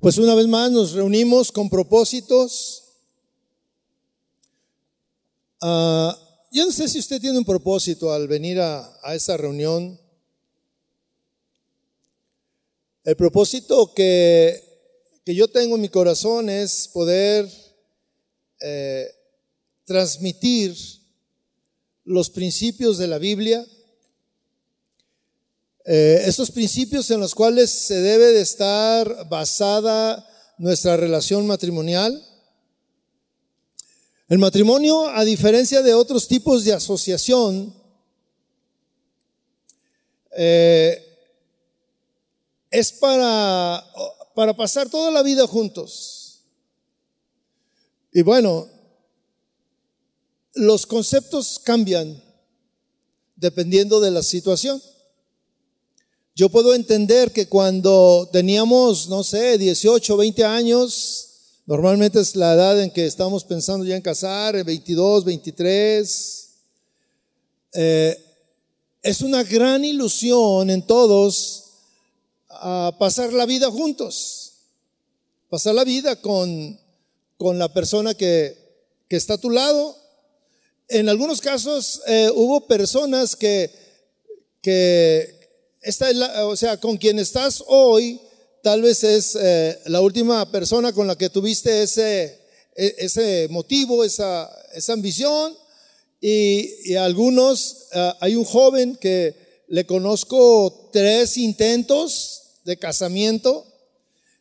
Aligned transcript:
Pues 0.00 0.16
una 0.16 0.34
vez 0.34 0.48
más 0.48 0.70
nos 0.70 0.92
reunimos 0.92 1.52
con 1.52 1.68
propósitos. 1.68 2.84
Ah, 5.60 6.18
yo 6.50 6.64
no 6.64 6.72
sé 6.72 6.88
si 6.88 6.98
usted 6.98 7.20
tiene 7.20 7.36
un 7.36 7.44
propósito 7.44 8.10
al 8.10 8.26
venir 8.26 8.60
a, 8.60 8.78
a 9.02 9.36
reunión. 9.36 10.00
El 13.04 13.14
propósito 13.14 13.92
que, 13.92 14.58
que, 15.22 15.34
yo 15.34 15.48
tengo 15.48 15.74
en 15.74 15.82
mi 15.82 15.90
corazón 15.90 16.48
es 16.48 16.88
poder 16.88 17.46
eh, 18.58 19.06
transmitir 19.84 20.74
los 22.04 22.30
principios 22.30 22.96
de 22.96 23.06
la 23.06 23.18
Biblia, 23.18 23.66
eh, 25.86 26.22
esos 26.26 26.50
principios 26.50 27.10
en 27.10 27.20
los 27.20 27.34
cuales 27.34 27.70
se 27.70 27.94
debe 27.94 28.32
de 28.32 28.42
estar 28.42 29.28
basada 29.28 30.26
nuestra 30.58 30.96
relación 30.96 31.46
matrimonial. 31.46 32.26
El 34.28 34.38
matrimonio, 34.38 35.08
a 35.08 35.24
diferencia 35.24 35.82
de 35.82 35.94
otros 35.94 36.28
tipos 36.28 36.64
de 36.64 36.74
asociación, 36.74 37.74
eh, 40.36 41.02
es 42.70 42.92
para, 42.92 43.84
para 44.34 44.54
pasar 44.54 44.88
toda 44.88 45.10
la 45.10 45.22
vida 45.22 45.46
juntos. 45.46 46.44
Y 48.12 48.22
bueno, 48.22 48.68
los 50.54 50.86
conceptos 50.86 51.58
cambian 51.58 52.22
dependiendo 53.36 54.00
de 54.00 54.10
la 54.10 54.22
situación. 54.22 54.80
Yo 56.34 56.48
puedo 56.48 56.74
entender 56.74 57.32
que 57.32 57.48
cuando 57.48 58.28
teníamos, 58.32 59.08
no 59.08 59.24
sé, 59.24 59.58
18, 59.58 60.16
20 60.16 60.44
años, 60.44 61.30
normalmente 61.66 62.20
es 62.20 62.36
la 62.36 62.54
edad 62.54 62.80
en 62.80 62.90
que 62.90 63.06
estamos 63.06 63.44
pensando 63.44 63.84
ya 63.84 63.96
en 63.96 64.02
casar, 64.02 64.64
22, 64.64 65.24
23, 65.24 66.48
eh, 67.72 68.24
es 69.02 69.20
una 69.22 69.42
gran 69.44 69.84
ilusión 69.84 70.70
en 70.70 70.86
todos 70.86 71.64
a 72.48 72.94
pasar 72.98 73.32
la 73.32 73.46
vida 73.46 73.70
juntos, 73.70 74.52
pasar 75.48 75.74
la 75.74 75.84
vida 75.84 76.16
con, 76.16 76.78
con 77.36 77.58
la 77.58 77.72
persona 77.72 78.14
que, 78.14 78.56
que 79.08 79.16
está 79.16 79.34
a 79.34 79.38
tu 79.38 79.50
lado. 79.50 79.96
En 80.88 81.08
algunos 81.08 81.40
casos 81.40 82.02
eh, 82.06 82.30
hubo 82.34 82.66
personas 82.66 83.36
que, 83.36 83.70
que, 84.60 85.39
esta 85.80 86.10
es 86.10 86.16
la, 86.16 86.46
o 86.46 86.56
sea, 86.56 86.76
con 86.78 86.96
quien 86.96 87.18
estás 87.18 87.64
hoy, 87.66 88.20
tal 88.62 88.82
vez 88.82 89.02
es 89.02 89.36
eh, 89.40 89.78
la 89.86 90.00
última 90.00 90.50
persona 90.50 90.92
con 90.92 91.06
la 91.06 91.16
que 91.16 91.30
tuviste 91.30 91.82
ese, 91.82 92.38
e, 92.76 92.94
ese 92.98 93.48
motivo, 93.50 94.04
esa, 94.04 94.50
esa 94.74 94.92
ambición. 94.92 95.56
Y, 96.20 96.90
y 96.90 96.96
algunos, 96.96 97.86
uh, 97.94 98.12
hay 98.20 98.36
un 98.36 98.44
joven 98.44 98.96
que 98.96 99.64
le 99.68 99.86
conozco 99.86 100.90
tres 100.92 101.38
intentos 101.38 102.42
de 102.64 102.76
casamiento 102.76 103.66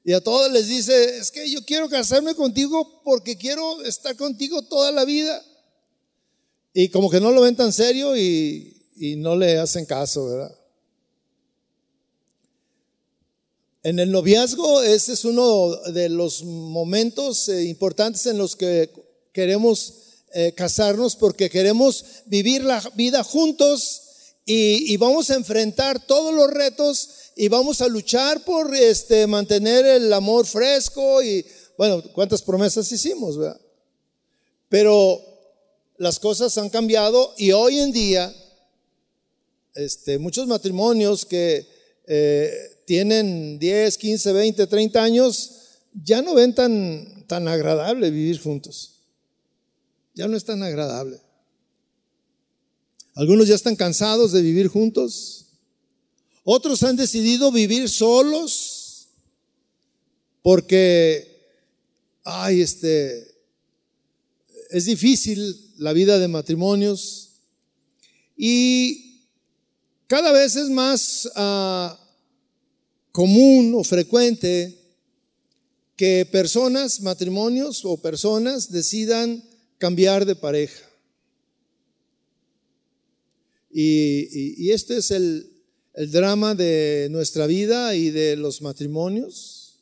y 0.03 0.11
a 0.11 0.21
todos 0.21 0.51
les 0.51 0.67
dice, 0.67 1.17
es 1.17 1.31
que 1.31 1.49
yo 1.49 1.63
quiero 1.63 1.87
casarme 1.87 2.35
contigo 2.35 3.01
porque 3.05 3.37
quiero 3.37 3.81
estar 3.83 4.15
contigo 4.17 4.61
toda 4.63 4.91
la 4.91 5.05
vida. 5.05 5.41
Y 6.73 6.89
como 6.89 7.09
que 7.09 7.21
no 7.21 7.31
lo 7.31 7.41
ven 7.41 7.55
tan 7.55 7.71
serio 7.71 8.17
y, 8.17 8.85
y 8.97 9.15
no 9.15 9.35
le 9.35 9.57
hacen 9.57 9.85
caso, 9.85 10.25
¿verdad? 10.25 10.58
En 13.81 13.97
el 13.99 14.11
noviazgo, 14.11 14.83
ese 14.83 15.13
es 15.13 15.23
uno 15.23 15.73
de 15.93 16.09
los 16.09 16.43
momentos 16.43 17.47
eh, 17.47 17.63
importantes 17.63 18.25
en 18.25 18.37
los 18.37 18.57
que 18.57 18.91
queremos 19.31 19.93
eh, 20.33 20.51
casarnos 20.53 21.15
porque 21.15 21.49
queremos 21.49 22.03
vivir 22.25 22.65
la 22.65 22.81
vida 22.95 23.23
juntos 23.23 24.01
y, 24.45 24.91
y, 24.93 24.97
vamos 24.97 25.29
a 25.29 25.35
enfrentar 25.35 26.05
todos 26.05 26.33
los 26.33 26.49
retos 26.49 27.09
y 27.37 27.47
vamos 27.47 27.79
a 27.81 27.87
luchar 27.87 28.43
por 28.43 28.75
este, 28.75 29.25
mantener 29.27 29.85
el 29.85 30.11
amor 30.11 30.45
fresco 30.45 31.23
y, 31.23 31.45
bueno, 31.77 32.03
cuántas 32.13 32.41
promesas 32.41 32.91
hicimos, 32.91 33.37
¿verdad? 33.37 33.61
Pero 34.67 35.21
las 35.97 36.19
cosas 36.19 36.57
han 36.57 36.69
cambiado 36.69 37.33
y 37.37 37.53
hoy 37.53 37.79
en 37.79 37.93
día, 37.93 38.35
este, 39.73 40.19
muchos 40.19 40.47
matrimonios 40.47 41.25
que 41.25 41.65
eh, 42.07 42.78
tienen 42.89 43.59
10, 43.59 43.99
15, 43.99 44.33
20, 44.33 44.65
30 44.65 45.03
años, 45.03 45.51
ya 45.93 46.23
no 46.23 46.33
ven 46.33 46.55
tan, 46.55 47.23
tan 47.27 47.47
agradable 47.47 48.09
vivir 48.09 48.41
juntos. 48.41 48.95
Ya 50.15 50.27
no 50.27 50.35
es 50.35 50.43
tan 50.43 50.63
agradable. 50.63 51.21
Algunos 53.13 53.47
ya 53.47 53.53
están 53.53 53.75
cansados 53.75 54.31
de 54.31 54.41
vivir 54.41 54.69
juntos. 54.69 55.45
Otros 56.43 56.81
han 56.81 56.95
decidido 56.95 57.51
vivir 57.51 57.87
solos 57.89 59.09
porque, 60.41 61.45
ay, 62.23 62.61
este, 62.61 63.35
es 64.71 64.85
difícil 64.85 65.75
la 65.77 65.93
vida 65.93 66.17
de 66.17 66.27
matrimonios 66.27 67.33
y 68.35 69.27
cada 70.07 70.31
vez 70.31 70.55
es 70.55 70.71
más 70.71 71.29
uh, 71.35 72.08
común 73.19 73.75
o 73.75 73.83
frecuente 73.83 74.79
que 75.97 76.25
personas, 76.31 77.01
matrimonios 77.01 77.83
o 77.83 77.97
personas 77.97 78.71
decidan 78.71 79.43
cambiar 79.77 80.25
de 80.25 80.37
pareja. 80.37 80.89
Y, 83.69 84.63
y, 84.63 84.71
este 84.71 84.99
es 84.99 85.11
el, 85.11 85.51
el, 85.95 86.09
drama 86.11 86.55
de 86.55 87.09
nuestra 87.11 87.45
vida 87.45 87.93
y 87.93 88.09
de 88.09 88.37
los 88.37 88.61
matrimonios. 88.61 89.81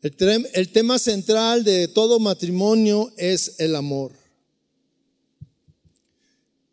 El, 0.00 0.16
el 0.54 0.72
tema 0.72 0.98
central 0.98 1.62
de 1.62 1.88
todo 1.88 2.18
matrimonio 2.20 3.12
es 3.18 3.56
el 3.58 3.76
amor. 3.76 4.12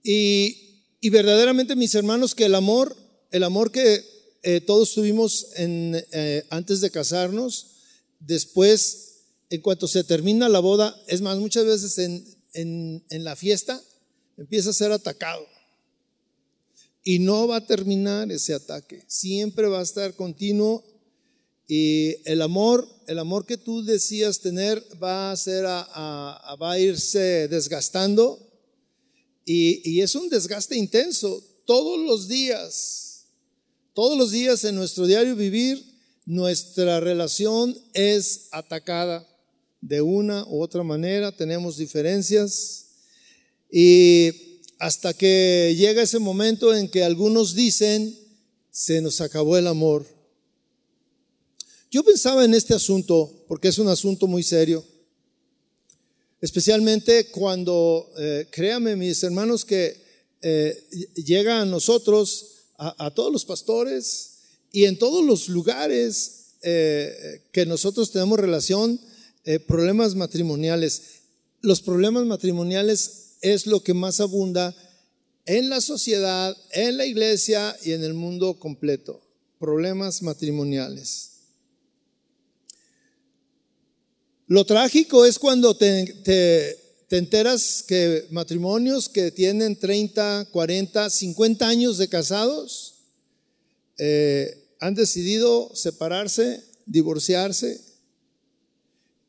Y, 0.02 0.86
y 1.02 1.10
verdaderamente, 1.10 1.76
mis 1.76 1.94
hermanos, 1.94 2.34
que 2.34 2.46
el 2.46 2.56
amor 2.56 3.01
el 3.32 3.44
amor 3.44 3.72
que 3.72 4.04
eh, 4.44 4.62
todos 4.62 4.94
tuvimos 4.94 5.48
eh, 5.58 6.46
antes 6.50 6.82
de 6.82 6.92
casarnos, 6.92 7.68
después, 8.20 9.24
en 9.50 9.62
cuanto 9.62 9.88
se 9.88 10.04
termina 10.04 10.50
la 10.50 10.60
boda, 10.60 11.00
es 11.08 11.22
más, 11.22 11.38
muchas 11.38 11.66
veces 11.66 11.98
en, 11.98 12.26
en, 12.54 13.24
la 13.24 13.36
fiesta 13.36 13.82
empieza 14.38 14.72
a 14.72 14.74
ser 14.74 14.92
atacado. 14.92 15.46
Y 17.04 17.20
no 17.20 17.48
va 17.48 17.58
a 17.58 17.66
terminar 17.66 18.32
ese 18.32 18.54
ataque, 18.54 19.04
siempre 19.08 19.68
va 19.68 19.80
a 19.80 19.84
estar 19.84 20.16
continuo 20.16 20.84
y 21.68 22.18
el 22.30 22.42
amor, 22.42 22.88
el 23.08 23.18
amor 23.18 23.46
que 23.46 23.58
tú 23.58 23.84
decías 23.84 24.40
tener 24.42 24.84
va 25.02 25.32
a 25.32 25.38
ser 25.38 25.66
a, 25.66 25.82
a 25.82 26.56
va 26.58 26.74
a 26.74 26.80
irse 26.80 27.48
desgastando 27.48 28.40
y, 29.46 29.90
y, 29.90 30.02
es 30.02 30.14
un 30.16 30.30
desgaste 30.30 30.76
intenso 30.76 31.44
todos 31.66 32.00
los 32.00 32.28
días. 32.28 33.11
Todos 33.94 34.18
los 34.18 34.32
días 34.32 34.64
en 34.64 34.76
nuestro 34.76 35.06
diario 35.06 35.36
vivir, 35.36 35.84
nuestra 36.26 37.02
relación 37.02 37.78
es 37.94 38.48
atacada 38.52 39.28
de 39.82 40.02
una 40.02 40.46
u 40.46 40.62
otra 40.62 40.82
manera, 40.82 41.36
tenemos 41.36 41.76
diferencias 41.76 42.86
y 43.70 44.62
hasta 44.80 45.14
que 45.14 45.76
llega 45.78 46.04
ese 46.04 46.20
momento 46.20 46.74
en 46.74 46.88
que 46.90 47.04
algunos 47.04 47.54
dicen, 47.54 48.18
se 48.72 49.02
nos 49.02 49.20
acabó 49.20 49.58
el 49.58 49.68
amor. 49.68 50.06
Yo 51.92 52.02
pensaba 52.02 52.46
en 52.46 52.54
este 52.54 52.74
asunto, 52.74 53.44
porque 53.46 53.68
es 53.68 53.78
un 53.78 53.90
asunto 53.90 54.26
muy 54.26 54.44
serio, 54.44 54.86
especialmente 56.40 57.30
cuando, 57.30 58.10
eh, 58.18 58.48
créame 58.52 58.96
mis 58.96 59.22
hermanos, 59.24 59.66
que 59.66 60.02
eh, 60.42 60.88
llega 61.16 61.62
a 61.62 61.66
nosotros 61.66 62.61
a, 62.82 63.12
todos 63.12 63.32
los 63.32 63.46
pastores 63.46 64.40
y 64.72 64.86
en 64.86 64.98
todos 64.98 65.24
los 65.24 65.50
lugares 65.50 66.56
eh, 66.64 67.44
que 67.52 67.66
nosotros 67.68 68.12
tenemos 68.12 68.40
relación, 68.40 69.00
eh, 69.46 69.60
problemas 69.60 70.16
matrimoniales. 70.16 71.02
Los 71.62 71.82
problemas 71.82 72.26
matrimoniales 72.26 73.36
es 73.42 73.68
lo 73.68 73.84
que 73.84 73.94
más 73.94 74.20
abunda 74.20 74.76
en 75.46 75.70
la 75.70 75.80
sociedad, 75.80 76.58
en 76.72 76.98
la 76.98 77.06
iglesia 77.06 77.78
y 77.84 77.92
en 77.92 78.04
el 78.04 78.16
mundo 78.16 78.58
completo. 78.58 79.22
Problemas 79.60 80.24
matrimoniales. 80.24 81.30
Lo 84.48 84.66
trágico 84.66 85.26
es 85.26 85.38
cuando 85.38 85.78
te, 85.78 86.78
te 87.12 87.18
enteras 87.18 87.84
que 87.86 88.26
matrimonios 88.30 89.10
que 89.10 89.32
tienen 89.32 89.76
30, 89.76 90.48
40, 90.50 91.10
50 91.10 91.68
años 91.68 91.98
de 91.98 92.08
casados, 92.08 93.02
eh, 93.98 94.70
han 94.80 94.96
decidido 94.96 95.76
separarse, 95.76 96.64
divorciarse. 96.86 97.82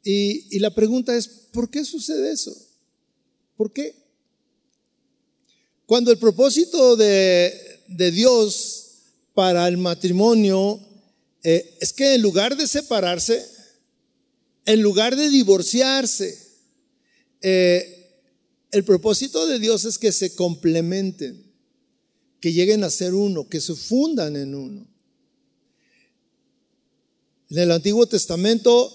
Y, 0.04 0.60
la 0.60 0.72
pregunta 0.72 1.16
es, 1.16 1.26
¿por 1.26 1.70
qué 1.70 1.84
sucede 1.84 2.30
eso? 2.30 2.56
¿Por 3.56 3.72
qué? 3.72 3.96
Cuando 5.84 6.12
el 6.12 6.18
propósito 6.18 6.94
de, 6.94 7.52
de 7.88 8.12
Dios 8.12 8.90
para 9.34 9.66
el 9.66 9.76
matrimonio 9.76 10.78
eh, 11.42 11.78
es 11.80 11.92
que 11.92 12.14
en 12.14 12.22
lugar 12.22 12.56
de 12.56 12.68
separarse, 12.68 13.44
en 14.66 14.82
lugar 14.82 15.16
de 15.16 15.28
divorciarse, 15.30 16.41
eh, 17.42 18.20
el 18.70 18.84
propósito 18.84 19.46
de 19.46 19.58
Dios 19.58 19.84
es 19.84 19.98
que 19.98 20.12
se 20.12 20.34
complementen, 20.34 21.52
que 22.40 22.52
lleguen 22.52 22.84
a 22.84 22.90
ser 22.90 23.14
uno, 23.14 23.48
que 23.48 23.60
se 23.60 23.74
fundan 23.74 24.36
en 24.36 24.54
uno. 24.54 24.86
En 27.50 27.58
el 27.58 27.70
Antiguo 27.70 28.06
Testamento, 28.06 28.90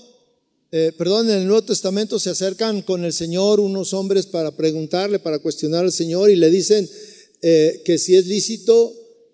eh, 0.71 0.91
perdón, 0.97 1.29
en 1.29 1.37
el 1.37 1.47
Nuevo 1.47 1.63
Testamento 1.63 2.19
se 2.19 2.31
acercan 2.31 2.81
con 2.81 3.05
el 3.05 3.13
Señor 3.13 3.59
unos 3.59 3.93
hombres 3.93 4.25
para 4.25 4.55
preguntarle, 4.55 5.19
para 5.19 5.39
cuestionar 5.39 5.85
al 5.85 5.91
Señor 5.91 6.29
y 6.31 6.35
le 6.35 6.49
dicen 6.49 6.89
que 7.39 7.97
si 7.99 8.15
es 8.15 8.25
lícito 8.25 8.93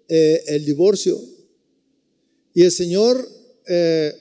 el 0.10 0.66
divorcio. 0.66 1.20
Y 2.54 2.64
el 2.64 2.72
Señor 2.72 3.28
eh, 3.68 4.14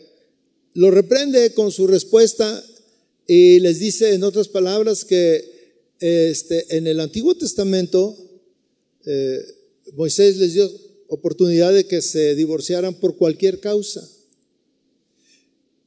lo 0.74 0.90
reprende 0.90 1.52
con 1.52 1.70
su 1.70 1.86
respuesta 1.86 2.64
y 3.34 3.60
les 3.60 3.78
dice 3.78 4.12
en 4.12 4.24
otras 4.24 4.46
palabras 4.46 5.06
que 5.06 5.42
este, 6.00 6.76
en 6.76 6.86
el 6.86 7.00
Antiguo 7.00 7.34
Testamento 7.34 8.14
eh, 9.06 9.38
Moisés 9.94 10.36
les 10.36 10.52
dio 10.52 10.70
oportunidad 11.08 11.72
de 11.72 11.86
que 11.86 12.02
se 12.02 12.34
divorciaran 12.34 12.92
por 12.92 13.16
cualquier 13.16 13.58
causa. 13.58 14.06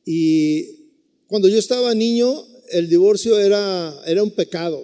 Y 0.05 0.87
cuando 1.27 1.47
yo 1.47 1.59
estaba 1.59 1.93
niño, 1.93 2.43
el 2.71 2.89
divorcio 2.89 3.37
era, 3.37 3.95
era 4.07 4.23
un 4.23 4.31
pecado. 4.31 4.83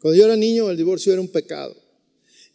Cuando 0.00 0.18
yo 0.18 0.24
era 0.24 0.34
niño, 0.34 0.68
el 0.68 0.76
divorcio 0.76 1.12
era 1.12 1.22
un 1.22 1.28
pecado. 1.28 1.76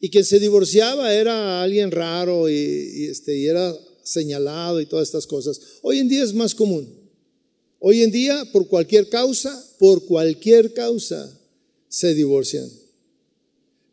Y 0.02 0.10
quien 0.10 0.26
se 0.26 0.38
divorciaba 0.38 1.14
era 1.14 1.64
alguien 1.64 1.92
raro 1.92 2.50
y, 2.50 3.08
este, 3.10 3.38
y 3.38 3.46
era 3.46 3.74
señalado 4.04 4.82
y 4.82 4.86
todas 4.86 5.08
estas 5.08 5.28
cosas. 5.28 5.62
Hoy 5.82 6.00
en 6.00 6.10
día 6.10 6.26
es 6.26 6.34
más 6.34 6.54
común. 6.54 6.99
Hoy 7.80 8.04
en 8.04 8.12
día, 8.12 8.46
por 8.52 8.68
cualquier 8.68 9.10
causa, 9.10 9.66
por 9.80 10.06
cualquier 10.06 10.74
causa, 10.74 11.38
se 11.88 12.14
divorcian. 12.14 12.70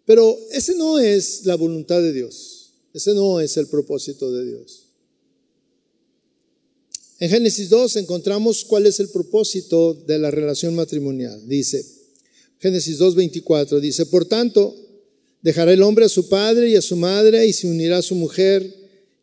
Pero 0.04 0.38
ese 0.52 0.76
no 0.76 0.98
es 0.98 1.46
la 1.46 1.56
voluntad 1.56 2.00
de 2.02 2.12
Dios. 2.12 2.72
Ese 2.92 3.14
no 3.14 3.40
es 3.40 3.56
el 3.56 3.68
propósito 3.68 4.32
de 4.32 4.44
Dios. 4.44 4.82
En 7.18 7.30
Génesis 7.30 7.68
2 7.70 7.96
encontramos 7.96 8.64
cuál 8.64 8.86
es 8.86 9.00
el 9.00 9.08
propósito 9.08 9.94
de 9.94 10.18
la 10.18 10.30
relación 10.30 10.74
matrimonial. 10.74 11.48
Dice, 11.48 11.84
Génesis 12.58 12.98
2.24, 12.98 13.80
dice, 13.80 14.06
por 14.06 14.26
tanto, 14.26 14.74
Dejará 15.46 15.72
el 15.72 15.82
hombre 15.82 16.04
a 16.04 16.08
su 16.08 16.28
padre 16.28 16.70
y 16.70 16.74
a 16.74 16.82
su 16.82 16.96
madre 16.96 17.46
y 17.46 17.52
se 17.52 17.68
unirá 17.68 17.98
a 17.98 18.02
su 18.02 18.16
mujer 18.16 18.68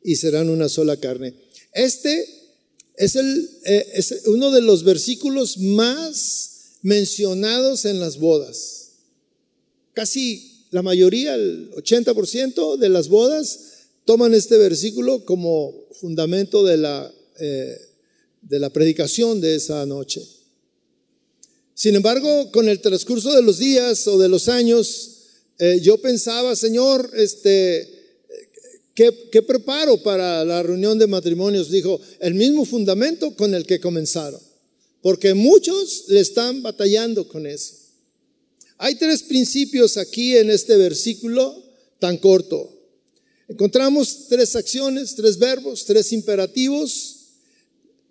y 0.05 0.15
serán 0.15 0.49
una 0.49 0.69
sola 0.69 0.95
carne. 0.95 1.33
Este 1.73 2.25
es, 2.95 3.15
el, 3.15 3.49
eh, 3.65 4.03
uno 4.27 4.51
de 4.51 4.61
los 4.61 4.83
versículos 4.83 5.57
más 5.57 6.77
mencionados 6.81 7.85
en 7.85 7.99
las 7.99 8.17
bodas. 8.17 8.89
Casi 9.93 10.65
la 10.71 10.81
mayoría, 10.81 11.35
el 11.35 11.71
80% 11.71 12.77
de 12.77 12.89
las 12.89 13.07
bodas 13.07 13.59
toman 14.05 14.33
este 14.33 14.57
versículo 14.57 15.23
como 15.25 15.73
fundamento 15.93 16.63
de 16.63 16.77
la, 16.77 17.13
eh, 17.39 17.77
de 18.41 18.59
la 18.59 18.69
predicación 18.69 19.39
de 19.39 19.55
esa 19.55 19.85
noche. 19.85 20.21
Sin 21.75 21.95
embargo, 21.95 22.51
con 22.51 22.69
el 22.69 22.81
transcurso 22.81 23.33
de 23.33 23.41
los 23.41 23.57
días 23.57 24.07
o 24.07 24.17
de 24.17 24.29
los 24.29 24.47
años, 24.49 25.09
eh, 25.59 25.79
yo 25.81 25.97
pensaba, 26.01 26.55
Señor, 26.55 27.11
este, 27.15 27.92
¿qué, 28.93 29.41
preparo 29.41 30.01
para 30.03 30.43
la 30.45 30.63
reunión 30.63 30.97
de 30.99 31.07
matrimonios? 31.07 31.69
Dijo, 31.69 31.99
el 32.19 32.33
mismo 32.33 32.65
fundamento 32.65 33.35
con 33.35 33.53
el 33.53 33.65
que 33.65 33.79
comenzaron, 33.79 34.39
porque 35.01 35.33
muchos 35.33 36.05
le 36.09 36.19
están 36.19 36.61
batallando 36.61 37.27
con 37.27 37.45
eso. 37.45 37.75
Hay 38.77 38.95
tres 38.95 39.23
principios 39.23 39.97
aquí 39.97 40.35
en 40.35 40.49
este 40.49 40.75
versículo 40.77 41.63
tan 41.99 42.17
corto. 42.17 42.69
Encontramos 43.47 44.27
tres 44.29 44.55
acciones, 44.55 45.15
tres 45.15 45.37
verbos, 45.37 45.85
tres 45.85 46.11
imperativos. 46.11 47.15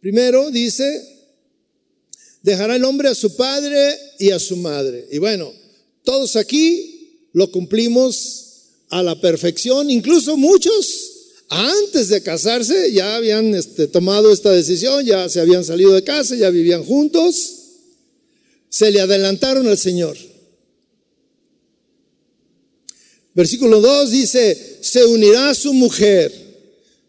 Primero 0.01 0.51
dice, 0.51 1.13
dejará 2.43 2.77
el 2.77 2.85
hombre 2.85 3.09
a 3.09 3.15
su 3.15 3.35
padre 3.37 3.99
y 4.19 4.31
a 4.31 4.39
su 4.39 4.57
madre. 4.57 5.07
Y 5.11 5.19
bueno, 5.19 5.53
todos 6.05 6.37
aquí 6.37 7.29
lo 7.33 7.51
cumplimos 7.51 8.52
a 8.93 9.03
la 9.03 9.19
perfección. 9.21 9.91
Incluso 9.91 10.37
muchos, 10.37 11.45
antes 11.49 12.09
de 12.09 12.23
casarse, 12.23 12.93
ya 12.93 13.17
habían 13.17 13.55
este, 13.55 13.89
tomado 13.89 14.31
esta 14.31 14.51
decisión, 14.51 15.05
ya 15.05 15.29
se 15.29 15.41
habían 15.41 15.65
salido 15.65 15.93
de 15.93 16.05
casa, 16.05 16.37
ya 16.37 16.51
vivían 16.51 16.85
juntos. 16.85 17.55
Se 18.69 18.91
le 18.91 19.01
adelantaron 19.01 19.67
al 19.67 19.79
Señor. 19.79 20.17
Versículo 23.35 23.81
2 23.81 24.11
dice, 24.11 24.79
se 24.83 25.05
unirá 25.07 25.51
a 25.51 25.55
su 25.55 25.73
mujer. 25.73 26.31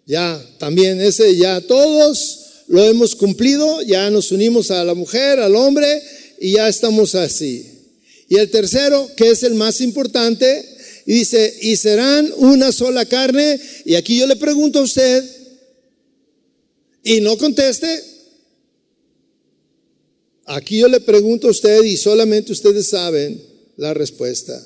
Ya, 0.06 0.42
también 0.60 1.02
ese 1.02 1.36
ya 1.36 1.60
todos 1.62 2.40
lo 2.68 2.82
hemos 2.84 3.14
cumplido, 3.16 3.82
ya 3.82 4.10
nos 4.10 4.32
unimos 4.32 4.72
a 4.72 4.86
la 4.86 4.94
mujer, 4.94 5.40
al 5.40 5.56
hombre, 5.56 6.02
y 6.40 6.54
ya 6.54 6.70
estamos 6.70 7.14
así. 7.16 7.70
Y 8.30 8.38
el 8.38 8.50
tercero, 8.50 9.10
que 9.18 9.32
es 9.32 9.44
el 9.44 9.56
más 9.56 9.82
importante, 9.82 10.73
dice, 11.06 11.54
y 11.62 11.76
serán 11.76 12.32
una 12.38 12.72
sola 12.72 13.06
carne. 13.06 13.60
Y 13.86 13.96
aquí 13.96 14.20
yo 14.20 14.28
le 14.28 14.36
pregunto 14.36 14.80
a 14.80 14.84
usted, 14.84 15.24
y 17.04 17.20
no 17.22 17.38
conteste, 17.38 18.02
aquí 20.46 20.80
yo 20.80 20.88
le 20.88 21.02
pregunto 21.02 21.48
a 21.48 21.52
usted 21.52 21.84
y 21.84 21.98
solamente 21.98 22.54
ustedes 22.54 22.88
saben 22.88 23.42
la 23.76 23.94
respuesta. 23.94 24.62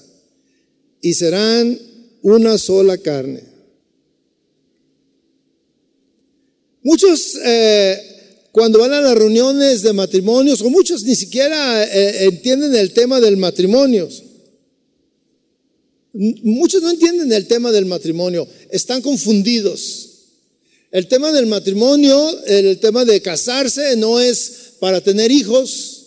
Y 1.02 1.14
serán 1.14 1.80
una 2.22 2.58
sola 2.58 2.98
carne. 2.98 3.44
Muchos 6.84 7.38
eh, 7.44 8.08
cuando 8.52 8.80
van 8.80 8.94
a 8.94 9.02
las 9.02 9.16
reuniones 9.16 9.82
de 9.82 9.94
matrimonios, 9.94 10.62
o 10.62 10.70
muchos 10.70 11.04
ni 11.04 11.16
siquiera 11.16 11.84
eh, 11.84 12.26
entienden 12.26 12.76
el 12.76 12.92
tema 12.92 13.20
del 13.20 13.38
matrimonio. 13.38 14.10
Muchos 16.14 16.82
no 16.82 16.90
entienden 16.90 17.32
el 17.32 17.48
tema 17.48 17.72
del 17.72 17.86
matrimonio, 17.86 18.48
están 18.72 19.02
confundidos. 19.02 20.10
El 20.92 21.08
tema 21.08 21.32
del 21.32 21.48
matrimonio, 21.48 22.46
el 22.46 22.80
tema 22.80 23.06
de 23.06 23.22
casarse 23.22 23.96
no 23.98 24.20
es 24.20 24.74
para 24.80 25.02
tener 25.02 25.32
hijos, 25.32 26.06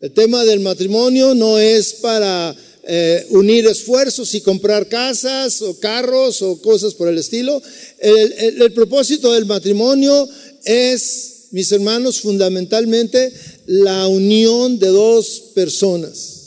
el 0.00 0.12
tema 0.12 0.44
del 0.44 0.60
matrimonio 0.60 1.34
no 1.34 1.58
es 1.58 1.94
para 1.94 2.54
eh, 2.84 3.26
unir 3.30 3.66
esfuerzos 3.66 4.34
y 4.34 4.40
comprar 4.40 4.88
casas 4.88 5.60
o 5.62 5.78
carros 5.80 6.42
o 6.42 6.60
cosas 6.60 6.94
por 6.94 7.08
el 7.08 7.18
estilo. 7.18 7.60
el 8.00 8.72
propósito 8.72 9.32
del 9.32 9.46
matrimonio 9.46 10.28
es 10.64 11.28
mis 11.50 11.72
hermanos, 11.72 12.20
fundamentalmente 12.20 13.32
la 13.66 14.06
unión 14.08 14.78
de 14.78 14.88
dos 14.88 15.42
personas. 15.54 16.37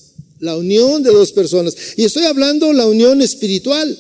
La 0.42 0.58
unión 0.58 1.04
de 1.04 1.12
dos 1.12 1.32
personas. 1.32 1.76
Y 1.98 2.04
estoy 2.04 2.24
hablando 2.24 2.74
la 2.74 2.88
unión 2.88 3.22
espiritual. 3.22 3.96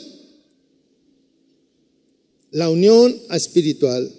La 2.49 2.67
unión 2.71 3.15
espiritual. 3.29 4.11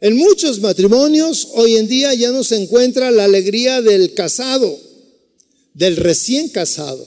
En 0.00 0.16
muchos 0.16 0.60
matrimonios 0.60 1.48
hoy 1.54 1.76
en 1.76 1.88
día 1.88 2.14
ya 2.14 2.30
no 2.30 2.44
se 2.44 2.56
encuentra 2.56 3.10
la 3.10 3.24
alegría 3.24 3.82
del 3.82 4.14
casado, 4.14 4.78
del 5.74 5.96
recién 5.96 6.48
casado. 6.48 7.04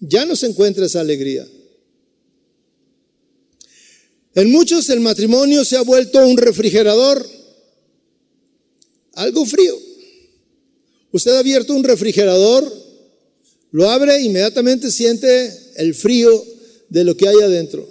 Ya 0.00 0.26
no 0.26 0.36
se 0.36 0.46
encuentra 0.46 0.84
esa 0.84 1.00
alegría. 1.00 1.48
En 4.34 4.50
muchos 4.50 4.90
el 4.90 5.00
matrimonio 5.00 5.64
se 5.64 5.78
ha 5.78 5.82
vuelto 5.82 6.26
un 6.26 6.36
refrigerador, 6.36 7.26
algo 9.14 9.46
frío. 9.46 9.93
Usted 11.14 11.30
ha 11.30 11.38
abierto 11.38 11.72
un 11.72 11.84
refrigerador, 11.84 12.64
lo 13.70 13.88
abre, 13.88 14.20
inmediatamente 14.20 14.90
siente 14.90 15.48
el 15.76 15.94
frío 15.94 16.44
de 16.88 17.04
lo 17.04 17.16
que 17.16 17.28
hay 17.28 17.36
adentro. 17.36 17.88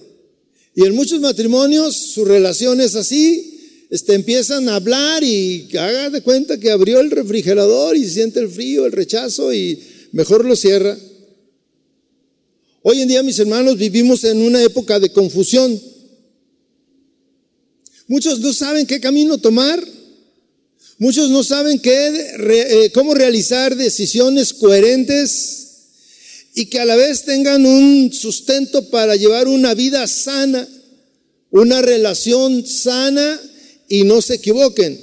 Y 0.75 0.83
en 0.83 0.93
muchos 0.93 1.21
matrimonios 1.21 1.95
su 1.95 2.25
relación 2.25 2.81
es 2.81 2.95
así, 2.95 3.85
este, 3.89 4.13
empiezan 4.15 4.67
a 4.67 4.75
hablar 4.75 5.23
y 5.23 5.69
haga 5.77 6.09
de 6.09 6.19
cuenta 6.21 6.59
que 6.59 6.69
abrió 6.69 6.99
el 6.99 7.11
refrigerador 7.11 7.95
y 7.95 8.09
siente 8.09 8.41
el 8.41 8.49
frío, 8.49 8.85
el 8.85 8.91
rechazo 8.91 9.53
y 9.53 9.81
mejor 10.11 10.43
lo 10.43 10.57
cierra. 10.57 10.97
Hoy 12.81 12.99
en 12.99 13.07
día, 13.07 13.23
mis 13.23 13.39
hermanos, 13.39 13.77
vivimos 13.77 14.25
en 14.25 14.41
una 14.41 14.61
época 14.61 14.99
de 14.99 15.13
confusión. 15.13 15.81
Muchos 18.05 18.41
no 18.41 18.51
saben 18.51 18.85
qué 18.85 18.99
camino 18.99 19.37
tomar. 19.37 19.81
Muchos 21.03 21.29
no 21.31 21.43
saben 21.43 21.79
qué, 21.79 22.31
eh, 22.39 22.91
cómo 22.93 23.13
realizar 23.13 23.75
decisiones 23.75 24.53
coherentes 24.53 25.67
y 26.55 26.67
que 26.67 26.79
a 26.79 26.85
la 26.85 26.95
vez 26.95 27.25
tengan 27.25 27.65
un 27.65 28.13
sustento 28.13 28.89
para 28.89 29.17
llevar 29.17 29.49
una 29.49 29.73
vida 29.73 30.07
sana, 30.07 30.65
una 31.51 31.81
relación 31.81 32.65
sana 32.65 33.37
y 33.89 34.05
no 34.05 34.21
se 34.21 34.35
equivoquen. 34.35 34.97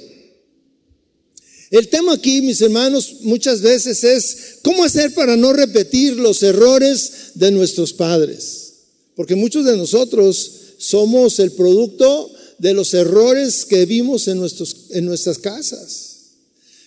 El 1.69 1.87
tema 1.87 2.13
aquí, 2.13 2.41
mis 2.41 2.59
hermanos, 2.61 3.17
muchas 3.21 3.61
veces 3.61 4.03
es 4.03 4.37
cómo 4.63 4.83
hacer 4.83 5.13
para 5.13 5.37
no 5.37 5.53
repetir 5.53 6.15
los 6.15 6.41
errores 6.41 7.11
de 7.35 7.51
nuestros 7.51 7.93
padres. 7.93 8.73
Porque 9.15 9.35
muchos 9.35 9.65
de 9.65 9.77
nosotros 9.77 10.51
somos 10.79 11.37
el 11.37 11.51
producto 11.51 12.33
de 12.61 12.75
los 12.75 12.93
errores 12.93 13.65
que 13.65 13.87
vimos 13.87 14.27
en, 14.27 14.37
nuestros, 14.37 14.75
en 14.91 15.05
nuestras 15.05 15.39
casas. 15.39 16.09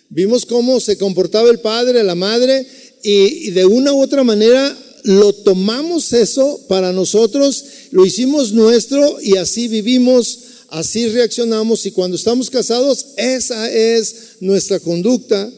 Vimos 0.09 0.47
cómo 0.47 0.79
se 0.79 0.97
comportaba 0.97 1.51
el 1.51 1.59
padre, 1.59 2.05
la 2.05 2.15
madre, 2.15 2.65
y, 3.03 3.51
de 3.51 3.67
una 3.67 3.93
u 3.93 4.01
otra 4.01 4.23
manera 4.23 4.79
lo 5.03 5.33
tomamos 5.33 6.13
eso 6.13 6.61
para 6.69 6.93
nosotros, 6.93 7.65
lo 7.91 8.07
hicimos 8.07 8.53
nuestro 8.53 9.21
y 9.21 9.37
así 9.37 9.67
vivimos, 9.67 10.39
así 10.69 11.09
reaccionamos 11.09 11.85
y 11.87 11.91
cuando 11.91 12.17
estamos 12.17 12.49
casados, 12.51 13.07
esa 13.17 13.69
es 13.71 14.37
nuestra 14.41 14.79
conducta. 14.79 15.53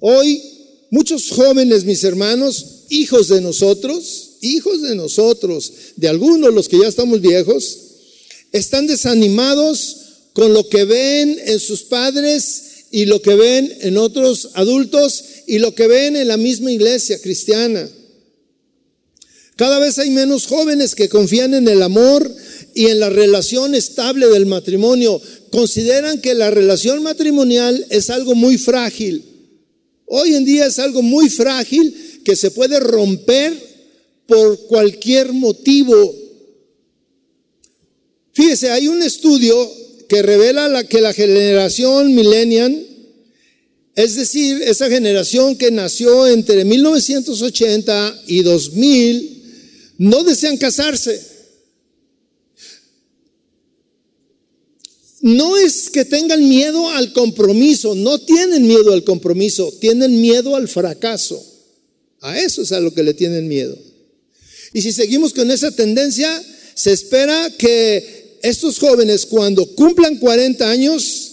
Hoy, 0.00 0.40
muchos 0.90 1.30
jóvenes, 1.30 1.84
mis 1.84 2.04
hermanos, 2.04 2.84
hijos 2.88 3.26
de 3.26 3.40
nosotros, 3.40 4.27
hijos 4.40 4.82
de 4.82 4.94
nosotros, 4.94 5.72
de 5.96 6.08
algunos 6.08 6.52
los 6.54 6.68
que 6.68 6.78
ya 6.78 6.88
estamos 6.88 7.20
viejos, 7.20 7.78
están 8.52 8.86
desanimados 8.86 9.96
con 10.32 10.52
lo 10.52 10.68
que 10.68 10.84
ven 10.84 11.38
en 11.46 11.60
sus 11.60 11.82
padres 11.82 12.62
y 12.90 13.06
lo 13.06 13.20
que 13.20 13.34
ven 13.34 13.76
en 13.80 13.98
otros 13.98 14.50
adultos 14.54 15.24
y 15.46 15.58
lo 15.58 15.74
que 15.74 15.86
ven 15.86 16.16
en 16.16 16.28
la 16.28 16.36
misma 16.36 16.70
iglesia 16.70 17.20
cristiana. 17.20 17.88
Cada 19.56 19.80
vez 19.80 19.98
hay 19.98 20.10
menos 20.10 20.46
jóvenes 20.46 20.94
que 20.94 21.08
confían 21.08 21.52
en 21.52 21.66
el 21.66 21.82
amor 21.82 22.32
y 22.74 22.86
en 22.86 23.00
la 23.00 23.10
relación 23.10 23.74
estable 23.74 24.28
del 24.28 24.46
matrimonio. 24.46 25.20
Consideran 25.50 26.20
que 26.20 26.34
la 26.34 26.50
relación 26.50 27.02
matrimonial 27.02 27.84
es 27.90 28.08
algo 28.08 28.36
muy 28.36 28.56
frágil. 28.56 29.24
Hoy 30.06 30.34
en 30.34 30.44
día 30.44 30.66
es 30.66 30.78
algo 30.78 31.02
muy 31.02 31.28
frágil 31.28 32.20
que 32.24 32.36
se 32.36 32.52
puede 32.52 32.78
romper 32.78 33.67
por 34.28 34.66
cualquier 34.66 35.32
motivo. 35.32 36.14
Fíjese, 38.34 38.70
hay 38.70 38.86
un 38.86 39.02
estudio 39.02 39.56
que 40.06 40.20
revela 40.20 40.84
que 40.84 41.00
la 41.00 41.14
generación 41.14 42.14
millennial, 42.14 42.86
es 43.96 44.16
decir, 44.16 44.60
esa 44.62 44.90
generación 44.90 45.56
que 45.56 45.70
nació 45.70 46.26
entre 46.26 46.66
1980 46.66 48.22
y 48.26 48.42
2000, 48.42 49.94
no 49.96 50.22
desean 50.22 50.58
casarse. 50.58 51.20
No 55.22 55.56
es 55.56 55.88
que 55.88 56.04
tengan 56.04 56.46
miedo 56.46 56.90
al 56.90 57.14
compromiso, 57.14 57.94
no 57.94 58.18
tienen 58.20 58.66
miedo 58.66 58.92
al 58.92 59.04
compromiso, 59.04 59.72
tienen 59.80 60.20
miedo 60.20 60.54
al 60.54 60.68
fracaso. 60.68 61.42
A 62.20 62.38
eso 62.38 62.60
es 62.60 62.72
a 62.72 62.80
lo 62.80 62.92
que 62.92 63.02
le 63.02 63.14
tienen 63.14 63.48
miedo. 63.48 63.87
Y 64.72 64.82
si 64.82 64.92
seguimos 64.92 65.32
con 65.32 65.50
esa 65.50 65.70
tendencia, 65.70 66.42
se 66.74 66.92
espera 66.92 67.50
que 67.56 68.38
estos 68.42 68.78
jóvenes 68.78 69.26
cuando 69.26 69.66
cumplan 69.74 70.16
40 70.18 70.70
años 70.70 71.32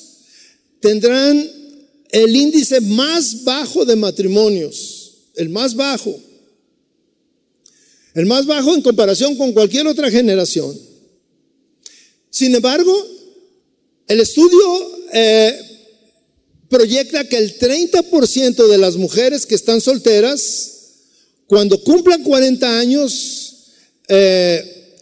tendrán 0.80 1.52
el 2.10 2.36
índice 2.36 2.82
más 2.82 3.44
bajo 3.44 3.86
de 3.86 3.96
matrimonios, 3.96 5.14
el 5.36 5.50
más 5.50 5.76
bajo. 5.76 6.20
El 8.14 8.26
más 8.26 8.46
bajo 8.46 8.74
en 8.74 8.82
comparación 8.82 9.36
con 9.36 9.52
cualquier 9.52 9.88
otra 9.88 10.10
generación. 10.10 10.80
Sin 12.30 12.56
embargo, 12.56 12.96
el 14.08 14.22
estudio 14.22 14.92
eh, 15.12 15.60
proyecta 16.70 17.28
que 17.28 17.38
el 17.38 17.60
30% 17.60 18.68
de 18.68 18.78
las 18.78 18.96
mujeres 18.96 19.46
que 19.46 19.56
están 19.56 19.82
solteras 19.82 20.75
cuando 21.48 21.82
cumplan 21.84 22.24
40 22.24 22.80
años, 22.80 23.56
eh, 24.08 24.96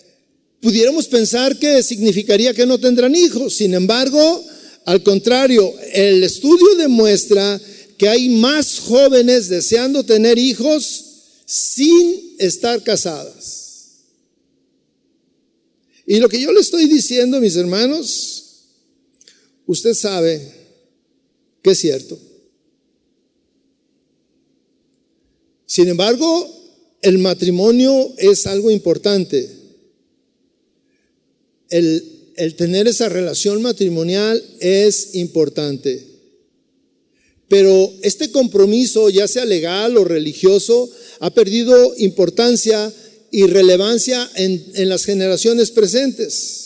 pudiéramos 0.61 1.07
pensar 1.07 1.57
que 1.57 1.81
significaría 1.83 2.53
que 2.53 2.65
no 2.65 2.77
tendrán 2.79 3.15
hijos. 3.15 3.55
Sin 3.55 3.73
embargo, 3.73 4.43
al 4.85 5.03
contrario, 5.03 5.73
el 5.93 6.23
estudio 6.23 6.75
demuestra 6.75 7.59
que 7.97 8.09
hay 8.09 8.29
más 8.29 8.79
jóvenes 8.79 9.47
deseando 9.49 10.03
tener 10.03 10.37
hijos 10.37 11.05
sin 11.45 12.35
estar 12.39 12.83
casadas. 12.83 13.63
Y 16.05 16.19
lo 16.19 16.27
que 16.27 16.41
yo 16.41 16.51
le 16.51 16.59
estoy 16.59 16.87
diciendo, 16.87 17.39
mis 17.39 17.55
hermanos, 17.55 18.43
usted 19.65 19.93
sabe 19.93 20.41
que 21.61 21.71
es 21.71 21.79
cierto. 21.79 22.19
Sin 25.65 25.87
embargo, 25.87 26.49
el 27.01 27.17
matrimonio 27.17 28.13
es 28.17 28.47
algo 28.47 28.71
importante. 28.71 29.49
El, 31.69 32.55
tener 32.57 32.87
esa 32.87 33.09
relación 33.09 33.61
matrimonial 33.61 34.41
es 34.59 35.15
importante. 35.15 36.07
Pero 37.47 37.93
este 38.01 38.31
compromiso, 38.31 39.09
ya 39.09 39.27
sea 39.27 39.45
legal 39.45 39.97
o 39.97 40.03
religioso, 40.03 40.89
ha 41.19 41.29
perdido 41.31 41.93
importancia 41.97 42.91
y 43.31 43.43
relevancia 43.47 44.29
en, 44.35 44.63
en 44.75 44.89
las 44.89 45.05
generaciones 45.05 45.71
presentes. 45.71 46.63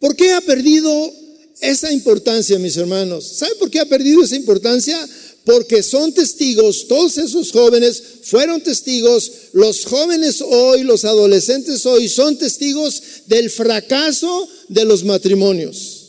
¿Por 0.00 0.16
qué 0.16 0.32
ha 0.32 0.40
perdido 0.40 1.12
esa 1.60 1.92
importancia, 1.92 2.58
mis 2.58 2.76
hermanos? 2.76 3.24
¿Sabe 3.24 3.54
por 3.54 3.70
qué 3.70 3.80
ha 3.80 3.86
perdido 3.86 4.22
esa 4.22 4.36
importancia? 4.36 4.98
Porque 5.44 5.82
son 5.82 6.12
testigos, 6.12 6.88
todos 6.88 7.18
esos 7.18 7.52
jóvenes 7.52 8.02
fueron 8.22 8.62
testigos, 8.62 9.30
los 9.52 9.84
jóvenes 9.84 10.40
hoy, 10.40 10.82
los 10.82 11.04
adolescentes 11.04 11.84
hoy 11.84 12.08
son 12.08 12.38
testigos 12.38 13.02
del 13.26 13.50
fracaso 13.50 14.48
de 14.68 14.84
los 14.86 15.04
matrimonios. 15.04 16.04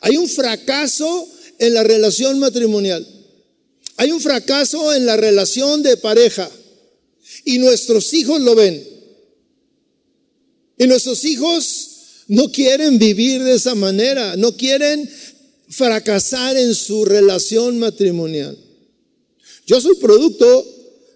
Hay 0.00 0.16
un 0.16 0.28
fracaso 0.28 1.28
en 1.58 1.74
la 1.74 1.84
relación 1.84 2.38
matrimonial. 2.38 3.06
Hay 3.96 4.10
un 4.12 4.20
fracaso 4.20 4.94
en 4.94 5.06
la 5.06 5.16
relación 5.16 5.82
de 5.82 5.96
pareja. 5.96 6.50
Y 7.44 7.58
nuestros 7.58 8.12
hijos 8.14 8.40
lo 8.40 8.54
ven. 8.54 8.82
Y 10.78 10.86
nuestros 10.86 11.24
hijos 11.24 11.90
no 12.28 12.50
quieren 12.50 12.98
vivir 12.98 13.42
de 13.44 13.54
esa 13.54 13.74
manera, 13.74 14.36
no 14.36 14.56
quieren 14.56 15.10
fracasar 15.70 16.56
en 16.56 16.74
su 16.74 17.04
relación 17.04 17.78
matrimonial. 17.78 18.58
Yo 19.66 19.80
soy 19.80 19.94
producto 19.96 20.66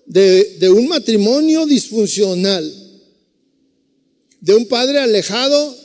de, 0.06 0.70
un 0.70 0.87
matrimonio 0.87 1.66
disfuncional, 1.66 2.73
de 4.40 4.54
un 4.54 4.66
padre 4.66 5.00
alejado, 5.00 5.76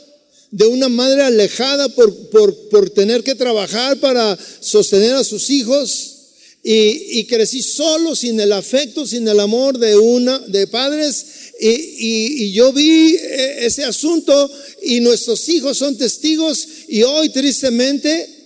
de 0.52 0.66
una 0.66 0.88
madre 0.88 1.22
alejada 1.22 1.88
por, 1.88 2.30
por, 2.70 2.90
tener 2.90 3.24
que 3.24 3.34
trabajar 3.34 3.98
para 3.98 4.38
sostener 4.60 5.14
a 5.14 5.24
sus 5.24 5.50
hijos. 5.50 6.16
Y, 6.62 7.24
crecí 7.24 7.62
solo, 7.62 8.14
sin 8.14 8.38
el 8.38 8.52
afecto, 8.52 9.06
sin 9.06 9.26
el 9.26 9.40
amor 9.40 9.78
de 9.78 9.96
una, 9.96 10.38
de 10.40 10.66
padres. 10.66 11.26
Y, 11.58 12.44
y, 12.44 12.52
yo 12.52 12.72
vi 12.72 13.16
eh, 13.16 13.66
ese 13.66 13.82
asunto 13.82 14.50
y 14.82 15.00
nuestros 15.00 15.48
hijos 15.48 15.78
son 15.78 15.96
testigos 15.96 16.68
y 16.88 17.02
hoy 17.02 17.30
tristemente 17.30 18.39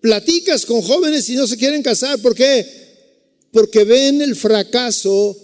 Platicas 0.00 0.64
con 0.64 0.82
jóvenes 0.82 1.28
y 1.28 1.34
no 1.34 1.46
se 1.46 1.56
quieren 1.56 1.82
casar. 1.82 2.20
¿Por 2.20 2.34
qué? 2.34 2.66
Porque 3.50 3.84
ven 3.84 4.22
el 4.22 4.36
fracaso 4.36 5.36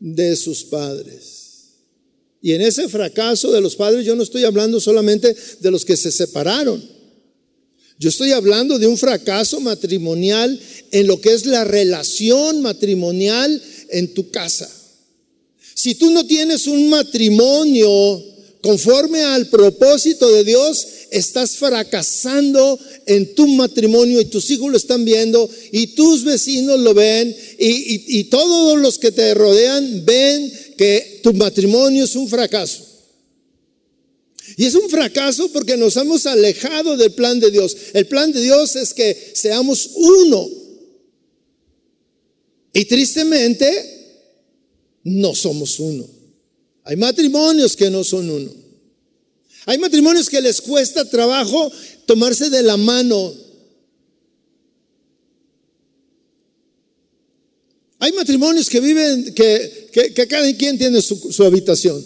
de 0.00 0.36
sus 0.36 0.64
padres. 0.64 1.42
Y 2.42 2.52
en 2.52 2.62
ese 2.62 2.88
fracaso 2.88 3.52
de 3.52 3.60
los 3.60 3.76
padres 3.76 4.04
yo 4.04 4.16
no 4.16 4.24
estoy 4.24 4.44
hablando 4.44 4.80
solamente 4.80 5.34
de 5.60 5.70
los 5.70 5.84
que 5.84 5.96
se 5.96 6.10
separaron. 6.10 6.82
Yo 7.98 8.08
estoy 8.08 8.32
hablando 8.32 8.80
de 8.80 8.88
un 8.88 8.98
fracaso 8.98 9.60
matrimonial 9.60 10.58
en 10.90 11.06
lo 11.06 11.20
que 11.20 11.32
es 11.32 11.46
la 11.46 11.62
relación 11.62 12.60
matrimonial 12.60 13.62
en 13.90 14.12
tu 14.12 14.28
casa. 14.30 14.68
Si 15.74 15.94
tú 15.94 16.10
no 16.10 16.26
tienes 16.26 16.66
un 16.66 16.90
matrimonio 16.90 18.31
conforme 18.62 19.20
al 19.22 19.48
propósito 19.48 20.30
de 20.30 20.44
Dios, 20.44 20.86
estás 21.10 21.56
fracasando 21.56 22.78
en 23.06 23.34
tu 23.34 23.46
matrimonio 23.48 24.20
y 24.20 24.26
tus 24.26 24.48
hijos 24.50 24.70
lo 24.70 24.76
están 24.76 25.04
viendo 25.04 25.50
y 25.72 25.88
tus 25.88 26.24
vecinos 26.24 26.78
lo 26.80 26.94
ven 26.94 27.36
y, 27.58 28.18
y 28.20 28.24
todos 28.24 28.78
los 28.78 28.98
que 28.98 29.10
te 29.10 29.34
rodean 29.34 30.04
ven 30.04 30.52
que 30.78 31.20
tu 31.22 31.34
matrimonio 31.34 32.04
es 32.04 32.14
un 32.14 32.28
fracaso. 32.28 32.86
Y 34.56 34.66
es 34.66 34.74
un 34.74 34.88
fracaso 34.88 35.50
porque 35.52 35.76
nos 35.76 35.96
hemos 35.96 36.26
alejado 36.26 36.96
del 36.96 37.12
plan 37.12 37.40
de 37.40 37.50
Dios. 37.50 37.76
El 37.94 38.06
plan 38.06 38.32
de 38.32 38.40
Dios 38.40 38.76
es 38.76 38.92
que 38.94 39.32
seamos 39.34 39.90
uno. 39.94 40.48
Y 42.72 42.84
tristemente, 42.84 44.18
no 45.04 45.34
somos 45.34 45.78
uno. 45.78 46.06
Hay 46.84 46.96
matrimonios 46.96 47.76
que 47.76 47.90
no 47.90 48.02
son 48.04 48.28
uno. 48.28 48.50
Hay 49.66 49.78
matrimonios 49.78 50.28
que 50.28 50.40
les 50.40 50.60
cuesta 50.60 51.08
trabajo 51.08 51.70
tomarse 52.06 52.50
de 52.50 52.62
la 52.62 52.76
mano. 52.76 53.34
Hay 57.98 58.12
matrimonios 58.12 58.68
que 58.68 58.80
viven, 58.80 59.32
que, 59.32 60.12
cada 60.28 60.52
quien 60.56 60.76
tiene 60.76 61.00
su 61.00 61.44
habitación. 61.44 62.04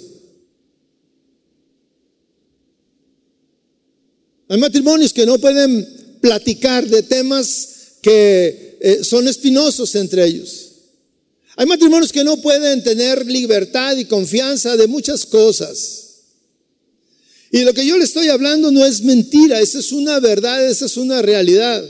Hay 4.48 4.58
matrimonios 4.58 5.12
que 5.12 5.26
no 5.26 5.38
pueden 5.38 6.18
platicar 6.20 6.86
de 6.86 7.02
temas 7.02 7.96
que 8.00 8.78
eh, 8.80 9.04
son 9.04 9.26
espinosos 9.26 9.94
entre 9.96 10.24
ellos. 10.24 10.65
Hay 11.56 11.66
matrimonios 11.66 12.12
que 12.12 12.22
no 12.22 12.36
pueden 12.42 12.82
tener 12.82 13.26
libertad 13.26 13.96
y 13.96 14.04
confianza 14.04 14.76
de 14.76 14.86
muchas 14.86 15.24
cosas. 15.24 16.02
Y 17.50 17.62
lo 17.62 17.72
que 17.72 17.86
yo 17.86 17.96
le 17.96 18.04
estoy 18.04 18.28
hablando 18.28 18.70
no 18.70 18.84
es 18.84 19.02
mentira, 19.02 19.60
esa 19.60 19.78
es 19.78 19.90
una 19.92 20.20
verdad, 20.20 20.68
esa 20.68 20.84
es 20.84 20.96
una 20.98 21.22
realidad. 21.22 21.82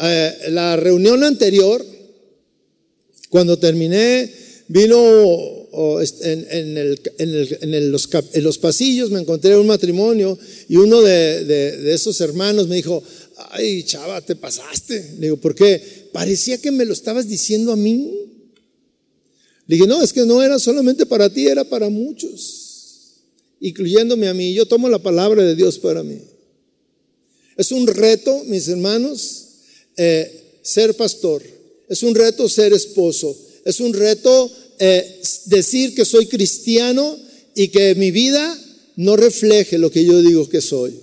Eh, 0.00 0.36
la 0.48 0.76
reunión 0.76 1.22
anterior, 1.22 1.84
cuando 3.28 3.58
terminé, 3.58 4.32
vino 4.66 4.98
en, 6.22 7.92
los, 7.92 8.58
pasillos 8.58 9.10
me 9.10 9.20
encontré 9.20 9.56
un 9.56 9.66
matrimonio 9.66 10.36
y 10.68 10.76
uno 10.76 11.00
de, 11.02 11.92
esos 11.94 12.20
hermanos 12.20 12.66
me 12.66 12.76
dijo, 12.76 13.02
ay, 13.50 13.84
chava, 13.84 14.20
te 14.20 14.34
pasaste. 14.34 15.14
Le 15.18 15.26
digo, 15.26 15.36
¿por 15.36 15.54
qué? 15.54 16.08
Parecía 16.12 16.58
que 16.58 16.70
me 16.70 16.84
lo 16.84 16.92
estabas 16.92 17.28
diciendo 17.28 17.72
a 17.72 17.76
mí. 17.76 18.29
Dije, 19.70 19.86
no, 19.86 20.02
es 20.02 20.12
que 20.12 20.26
no 20.26 20.42
era 20.42 20.58
solamente 20.58 21.06
para 21.06 21.32
ti, 21.32 21.46
era 21.46 21.62
para 21.62 21.88
muchos, 21.88 23.20
incluyéndome 23.60 24.26
a 24.26 24.34
mí. 24.34 24.52
Yo 24.52 24.66
tomo 24.66 24.88
la 24.88 24.98
palabra 24.98 25.44
de 25.44 25.54
Dios 25.54 25.78
para 25.78 26.02
mí. 26.02 26.18
Es 27.56 27.70
un 27.70 27.86
reto, 27.86 28.42
mis 28.46 28.66
hermanos, 28.66 29.44
eh, 29.96 30.58
ser 30.62 30.96
pastor. 30.96 31.44
Es 31.88 32.02
un 32.02 32.16
reto 32.16 32.48
ser 32.48 32.72
esposo. 32.72 33.36
Es 33.64 33.78
un 33.78 33.94
reto 33.94 34.50
eh, 34.80 35.20
decir 35.46 35.94
que 35.94 36.04
soy 36.04 36.26
cristiano 36.26 37.16
y 37.54 37.68
que 37.68 37.94
mi 37.94 38.10
vida 38.10 38.58
no 38.96 39.14
refleje 39.14 39.78
lo 39.78 39.92
que 39.92 40.04
yo 40.04 40.20
digo 40.20 40.48
que 40.48 40.60
soy. 40.60 40.98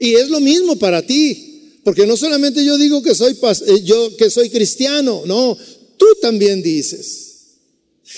Y 0.00 0.14
es 0.14 0.28
lo 0.28 0.40
mismo 0.40 0.76
para 0.76 1.06
ti, 1.06 1.78
porque 1.84 2.04
no 2.04 2.16
solamente 2.16 2.64
yo 2.64 2.78
digo 2.78 3.00
que 3.00 3.14
soy, 3.14 3.34
eh, 3.34 3.82
yo, 3.84 4.16
que 4.16 4.28
soy 4.28 4.50
cristiano, 4.50 5.22
no, 5.24 5.56
tú 5.96 6.06
también 6.20 6.64
dices. 6.64 7.26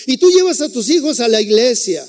Y 0.06 0.16
tú 0.16 0.30
llevas 0.30 0.60
a 0.60 0.68
tus 0.70 0.88
hijos 0.90 1.20
a 1.20 1.28
la 1.28 1.40
iglesia. 1.40 2.06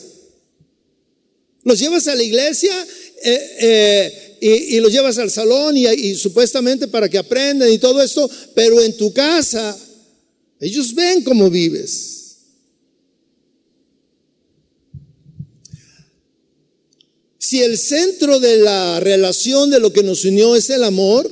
Los 1.63 1.79
llevas 1.79 2.07
a 2.07 2.15
la 2.15 2.23
iglesia 2.23 2.87
eh, 3.23 4.37
y, 4.41 4.79
los 4.79 4.91
llevas 4.91 5.17
al 5.17 5.29
salón 5.29 5.75
y, 5.77 5.87
y 5.87 6.15
supuestamente 6.15 6.87
para 6.87 7.09
que 7.09 7.17
aprendan 7.17 7.71
y 7.71 7.77
todo 7.77 8.01
esto, 8.01 8.29
pero 8.55 8.81
en 8.81 8.95
tu 8.95 9.13
casa 9.13 9.77
ellos 10.59 10.93
ven 10.93 11.23
cómo 11.23 11.49
vives. 11.49 12.19
Si 17.37 17.61
el 17.63 17.77
centro 17.77 18.39
de 18.39 18.57
la 18.57 18.99
relación 18.99 19.69
de 19.69 19.79
lo 19.79 19.91
que 19.91 20.03
nos 20.03 20.23
unió 20.25 20.55
es 20.55 20.69
el 20.69 20.83
amor, 20.83 21.29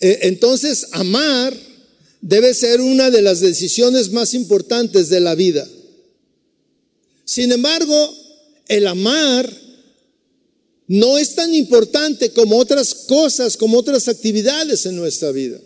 eh, 0.00 0.18
entonces 0.22 0.88
amar 0.90 1.56
debe 2.22 2.54
ser 2.54 2.80
una 2.80 3.10
de 3.10 3.20
las 3.20 3.40
decisiones 3.40 4.12
más 4.12 4.32
importantes 4.32 5.10
de 5.10 5.20
la 5.20 5.34
vida. 5.34 5.68
Sin 7.24 7.52
embargo, 7.52 8.14
el 8.68 8.86
amar 8.86 9.52
no 10.86 11.18
es 11.18 11.34
tan 11.34 11.52
importante 11.52 12.30
como 12.30 12.58
otras 12.58 12.94
cosas, 12.94 13.56
como 13.56 13.78
otras 13.78 14.08
actividades 14.08 14.86
en 14.86 14.96
nuestra 14.96 15.32
vida. 15.32 15.60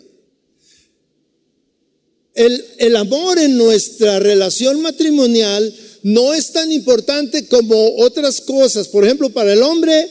El, 2.34 2.64
el 2.78 2.96
amor 2.96 3.38
en 3.38 3.56
nuestra 3.56 4.18
relación 4.18 4.80
matrimonial 4.80 5.74
no 6.02 6.32
es 6.32 6.52
tan 6.52 6.72
importante 6.72 7.46
como 7.48 7.96
otras 7.96 8.40
cosas. 8.40 8.88
Por 8.88 9.04
ejemplo, 9.04 9.30
para 9.30 9.52
el 9.52 9.62
hombre, 9.62 10.08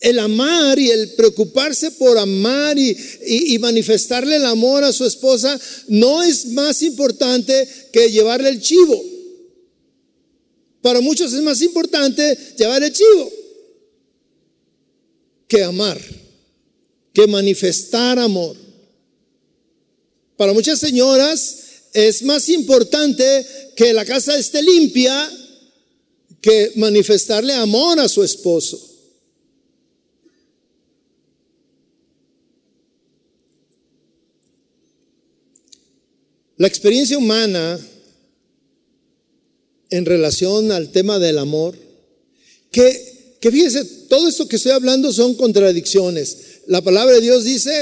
el 0.00 0.18
amar 0.18 0.78
y 0.78 0.90
el 0.90 1.12
preocuparse 1.12 1.90
por 1.92 2.16
amar 2.18 2.78
y, 2.78 3.58
manifestarle 3.58 4.36
el 4.36 4.46
amor 4.46 4.82
a 4.82 4.92
su 4.92 5.04
esposa 5.04 5.60
no 5.88 6.22
es 6.22 6.46
más 6.46 6.82
importante 6.82 7.68
que 7.92 8.10
llevarle 8.10 8.48
el 8.48 8.60
chivo. 8.60 9.04
Para 10.80 11.02
muchos 11.02 11.34
es 11.34 11.42
más 11.42 11.60
importante 11.60 12.36
llevar 12.56 12.82
el 12.82 12.92
chivo 12.92 13.30
que 15.46 15.62
amar, 15.62 16.00
que 17.12 17.26
manifestar 17.26 18.18
amor. 18.18 18.56
Para 20.36 20.54
muchas 20.54 20.78
señoras 20.78 21.56
es 21.92 22.22
más 22.22 22.48
importante 22.48 23.46
que 23.76 23.92
la 23.92 24.06
casa 24.06 24.38
esté 24.38 24.62
limpia 24.62 25.30
que 26.40 26.72
manifestarle 26.76 27.52
amor 27.52 28.00
a 28.00 28.08
su 28.08 28.22
esposo. 28.22 28.89
La 36.60 36.68
experiencia 36.68 37.16
humana 37.16 37.80
en 39.88 40.04
relación 40.04 40.70
al 40.72 40.92
tema 40.92 41.18
del 41.18 41.38
amor, 41.38 41.74
que, 42.70 43.38
que 43.40 43.50
fíjese, 43.50 43.82
todo 44.10 44.28
esto 44.28 44.46
que 44.46 44.56
estoy 44.56 44.72
hablando 44.72 45.10
son 45.10 45.36
contradicciones. 45.36 46.36
La 46.66 46.82
palabra 46.82 47.14
de 47.14 47.22
Dios 47.22 47.44
dice 47.44 47.72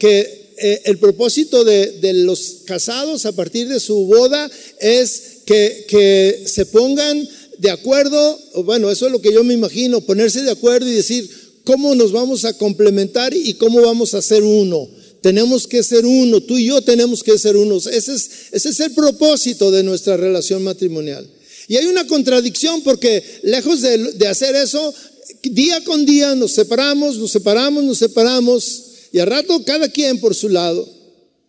que 0.00 0.52
eh, 0.58 0.82
el 0.86 0.98
propósito 0.98 1.62
de, 1.62 2.00
de, 2.00 2.12
los 2.12 2.62
casados 2.64 3.24
a 3.24 3.30
partir 3.30 3.68
de 3.68 3.78
su 3.78 4.04
boda 4.06 4.50
es 4.80 5.42
que, 5.46 6.42
se 6.44 6.66
pongan 6.66 7.28
de 7.58 7.70
acuerdo, 7.70 8.40
bueno, 8.64 8.90
eso 8.90 9.06
es 9.06 9.12
lo 9.12 9.20
que 9.20 9.32
yo 9.32 9.44
me 9.44 9.54
imagino, 9.54 10.00
ponerse 10.00 10.42
de 10.42 10.50
acuerdo 10.50 10.88
y 10.88 10.94
decir 10.94 11.30
cómo 11.62 11.94
nos 11.94 12.10
vamos 12.10 12.44
a 12.44 12.58
complementar 12.58 13.32
y 13.32 13.54
cómo 13.54 13.80
vamos 13.80 14.12
a 14.14 14.22
ser 14.22 14.42
uno. 14.42 14.88
Tenemos 15.24 15.66
que 15.66 15.82
ser 15.82 16.04
uno, 16.04 16.42
tú 16.42 16.58
y 16.58 16.66
yo 16.66 16.82
tenemos 16.82 17.22
que 17.22 17.38
ser 17.38 17.56
unos. 17.56 17.86
Ese 17.86 18.12
es, 18.14 18.80
el 18.80 18.90
propósito 18.90 19.70
de 19.70 19.82
nuestra 19.82 20.18
relación 20.18 20.62
matrimonial. 20.62 21.26
Y 21.66 21.78
hay 21.78 21.86
una 21.86 22.06
contradicción 22.06 22.82
porque 22.82 23.24
lejos 23.42 23.80
de, 23.80 23.96
de 24.12 24.28
hacer 24.28 24.54
eso, 24.54 24.92
día 25.44 25.82
con 25.84 26.04
día 26.04 26.34
nos 26.34 26.52
separamos, 26.52 27.16
nos 27.16 27.30
separamos, 27.30 27.84
nos 27.84 27.96
separamos, 27.96 28.82
y 29.12 29.18
a 29.18 29.24
rato 29.24 29.64
cada 29.64 29.88
quien 29.88 30.20
por 30.20 30.34
su 30.34 30.50
lado, 30.50 30.86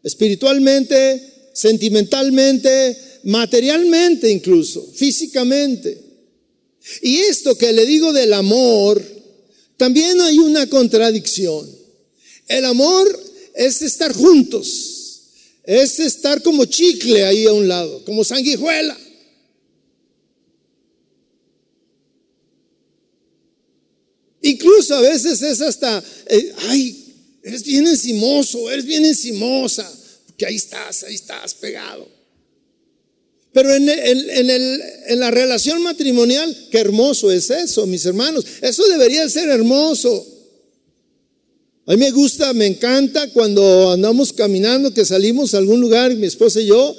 espiritualmente, 0.03 1.49
sentimentalmente, 1.51 2.97
materialmente 3.23 4.31
incluso, 4.31 4.89
físicamente. 4.95 6.01
Y 7.01 7.17
esto 7.17 7.57
que 7.57 7.73
le 7.73 7.85
digo 7.85 8.13
del 8.13 8.31
amor, 8.31 9.03
también 9.75 10.21
hay 10.21 10.39
una 10.39 10.65
contradicción. 10.69 11.69
El 12.47 12.63
amor 12.63 13.34
es 13.55 13.81
estar 13.81 14.13
juntos, 14.13 15.21
es 15.63 15.99
estar 15.99 16.41
como 16.43 16.65
chicle 16.65 17.23
ahí 17.25 17.45
a 17.45 17.53
un 17.53 17.67
lado, 17.67 18.03
como 18.05 18.23
sanguijuela. 18.23 18.97
Incluso 24.41 24.95
a 24.95 25.01
veces 25.01 25.41
es 25.41 25.59
hasta, 25.61 26.03
eh, 26.27 26.53
ay, 26.69 27.15
eres 27.41 27.63
bien 27.63 27.87
encimoso, 27.87 28.69
eres 28.69 28.85
bien 28.85 29.03
encimosa, 29.03 29.91
porque 30.27 30.45
ahí 30.45 30.55
estás, 30.55 31.03
ahí 31.03 31.15
estás 31.15 31.55
pegado. 31.55 32.07
Pero 33.51 33.73
en, 33.73 33.87
en, 33.89 35.19
la 35.19 35.31
relación 35.31 35.81
matrimonial, 35.81 36.67
qué 36.69 36.79
hermoso 36.79 37.31
es 37.31 37.49
eso, 37.49 37.87
mis 37.87 38.05
hermanos. 38.05 38.45
Eso 38.61 38.85
debería 38.87 39.29
ser 39.29 39.49
hermoso. 39.49 40.34
A 41.87 41.91
mí 41.91 41.97
me 41.97 42.11
gusta, 42.11 42.51
me 42.53 42.65
encanta 42.65 43.29
cuando 43.31 43.91
andamos 43.91 44.33
caminando, 44.33 44.91
que 44.91 45.05
salimos 45.05 45.53
a 45.53 45.59
algún 45.59 45.79
lugar, 45.79 46.15
mi 46.15 46.25
esposa 46.25 46.59
y 46.59 46.65
yo, 46.65 46.95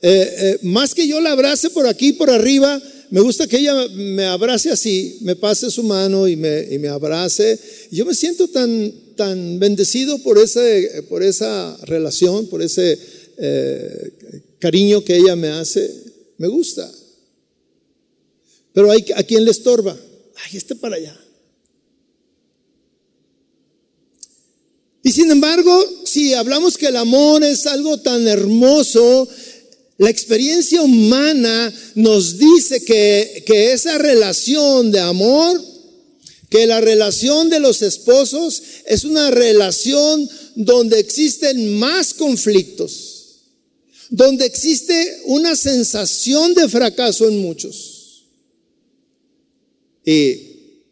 eh, 0.00 0.34
eh, 0.38 0.58
más 0.62 0.94
que 0.94 1.08
yo 1.08 1.20
la 1.20 1.32
abrace 1.32 1.70
por 1.70 1.88
aquí, 1.88 2.12
por 2.12 2.30
arriba, 2.30 2.80
me 3.10 3.20
gusta 3.20 3.48
que 3.48 3.58
ella 3.58 3.88
me 3.88 4.26
abrace 4.26 4.70
así, 4.70 5.18
me 5.22 5.34
pase 5.34 5.70
su 5.70 5.82
mano 5.82 6.28
y 6.28 6.36
me, 6.36 6.68
y 6.70 6.78
me 6.78 6.88
abrace. 6.88 7.58
Yo 7.90 8.04
me 8.04 8.14
siento 8.14 8.48
tan, 8.48 8.92
tan 9.16 9.58
bendecido 9.58 10.18
por, 10.18 10.38
ese, 10.38 11.04
por 11.08 11.22
esa 11.22 11.76
relación, 11.82 12.46
por 12.46 12.62
ese 12.62 12.98
eh, 13.38 14.12
cariño 14.58 15.02
que 15.02 15.16
ella 15.16 15.34
me 15.36 15.48
hace. 15.48 15.90
Me 16.36 16.48
gusta. 16.48 16.88
Pero 18.72 18.90
hay 18.92 19.04
a 19.16 19.22
quien 19.22 19.44
le 19.44 19.50
estorba. 19.50 19.96
Ay, 20.36 20.56
este 20.58 20.76
para 20.76 20.96
allá. 20.96 21.18
Y 25.08 25.12
sin 25.12 25.30
embargo, 25.30 26.02
si 26.04 26.34
hablamos 26.34 26.76
que 26.76 26.88
el 26.88 26.96
amor 26.96 27.42
es 27.42 27.66
algo 27.66 27.96
tan 27.96 28.28
hermoso, 28.28 29.26
la 29.96 30.10
experiencia 30.10 30.82
humana 30.82 31.72
nos 31.94 32.36
dice 32.36 32.84
que, 32.84 33.42
que 33.46 33.72
esa 33.72 33.96
relación 33.96 34.90
de 34.90 35.00
amor, 35.00 35.64
que 36.50 36.66
la 36.66 36.82
relación 36.82 37.48
de 37.48 37.58
los 37.58 37.80
esposos 37.80 38.62
es 38.84 39.04
una 39.04 39.30
relación 39.30 40.28
donde 40.56 40.98
existen 40.98 41.78
más 41.78 42.12
conflictos, 42.12 43.36
donde 44.10 44.44
existe 44.44 45.22
una 45.24 45.56
sensación 45.56 46.52
de 46.52 46.68
fracaso 46.68 47.26
en 47.26 47.40
muchos. 47.40 48.24
Y 50.04 50.38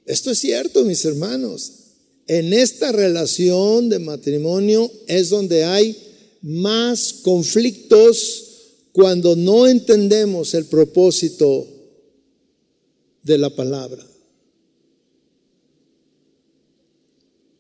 esto 0.06 0.30
es 0.30 0.38
cierto, 0.38 0.84
mis 0.84 1.04
hermanos. 1.04 1.85
En 2.26 2.52
esta 2.52 2.90
relación 2.90 3.88
de 3.88 3.98
matrimonio 4.00 4.90
es 5.06 5.28
donde 5.28 5.64
hay 5.64 5.96
más 6.42 7.12
conflictos 7.22 8.44
cuando 8.92 9.36
no 9.36 9.66
entendemos 9.66 10.54
el 10.54 10.66
propósito 10.66 11.66
de 13.22 13.38
la 13.38 13.50
palabra. 13.50 14.04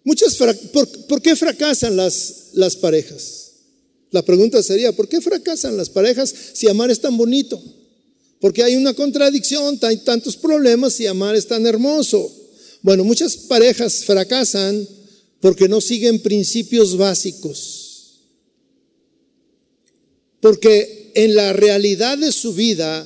Muchas 0.02 0.36
¿por, 0.36 1.20
qué 1.20 1.34
fracasan 1.34 1.96
las, 1.96 2.50
las 2.54 2.76
parejas? 2.76 3.52
La 4.12 4.22
pregunta 4.22 4.62
sería, 4.62 4.92
¿por 4.92 5.08
qué 5.08 5.20
fracasan 5.20 5.76
las 5.76 5.90
parejas 5.90 6.32
si 6.54 6.68
amar 6.68 6.90
es 6.90 7.00
tan 7.00 7.16
bonito? 7.16 7.60
Porque 8.40 8.62
hay 8.62 8.76
una 8.76 8.94
contradicción, 8.94 9.78
hay 9.82 9.98
tantos 9.98 10.36
problemas 10.36 10.92
si 10.92 11.06
amar 11.06 11.34
es 11.34 11.46
tan 11.46 11.66
hermoso. 11.66 12.32
Bueno, 12.86 13.02
muchas 13.02 13.36
parejas 13.36 14.04
fracasan 14.04 14.86
porque 15.40 15.68
no 15.68 15.80
siguen 15.80 16.22
principios 16.22 16.96
básicos. 16.96 18.20
Porque 20.38 21.10
en 21.16 21.34
la 21.34 21.52
realidad 21.52 22.16
de 22.16 22.30
su 22.30 22.54
vida, 22.54 23.04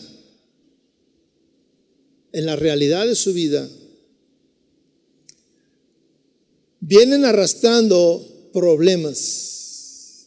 en 2.33 2.45
la 2.45 2.57
realidad 2.57 3.07
de 3.07 3.15
su 3.15 3.33
vida, 3.33 3.67
vienen 6.81 7.25
arrastrando 7.25 8.51
problemas 8.53 10.27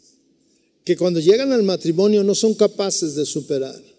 que 0.84 0.98
cuando 0.98 1.20
llegan 1.20 1.52
al 1.52 1.62
matrimonio 1.62 2.24
no 2.24 2.34
son 2.34 2.56
capaces 2.56 3.14
de 3.14 3.28
superar. 3.28 3.93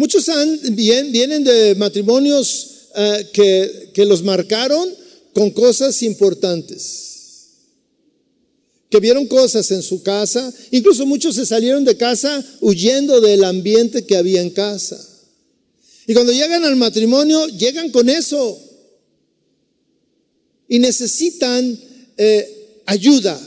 Muchos 0.00 0.30
vienen 0.70 1.44
de 1.44 1.74
matrimonios 1.74 2.88
eh, 2.96 3.28
que, 3.92 4.04
los 4.06 4.22
marcaron 4.22 4.88
con 5.34 5.50
cosas 5.50 6.02
importantes 6.02 7.08
que 8.88 8.98
vieron 8.98 9.26
cosas 9.26 9.70
en 9.72 9.82
su 9.82 10.02
casa, 10.02 10.50
incluso 10.70 11.04
muchos 11.04 11.34
se 11.34 11.44
salieron 11.44 11.84
de 11.84 11.98
casa 11.98 12.42
huyendo 12.62 13.20
del 13.20 13.44
ambiente 13.44 14.06
que 14.06 14.16
había 14.16 14.40
en 14.40 14.48
casa. 14.48 14.98
Y 16.06 16.14
cuando 16.14 16.32
llegan 16.32 16.64
al 16.64 16.76
matrimonio, 16.76 17.46
llegan 17.48 17.90
con 17.90 18.08
eso 18.08 18.58
y 20.66 20.78
necesitan 20.78 21.78
eh, 22.16 22.80
ayuda. 22.86 23.38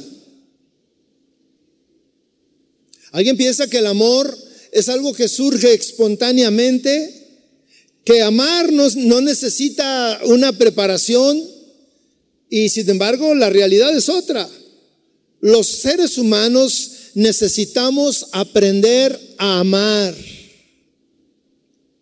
¿Alguien 3.12 3.38
piensa 3.38 3.68
que 3.68 3.80
el 3.80 3.88
amor 3.88 4.38
es 4.74 4.90
algo 4.90 5.14
que 5.14 5.28
surge 5.28 5.74
espontáneamente? 5.74 7.22
Que 8.04 8.22
amar 8.22 8.72
no 8.74 9.22
necesita 9.22 10.20
una 10.26 10.52
preparación 10.58 11.42
y 12.50 12.68
sin 12.70 12.90
embargo 12.90 13.34
la 13.34 13.50
realidad 13.50 13.96
es 13.96 14.10
otra 14.10 14.50
los 15.44 15.68
seres 15.68 16.18
humanos 16.18 16.92
necesitamos 17.16 18.28
aprender 18.32 19.20
a 19.38 19.60
amar. 19.60 20.16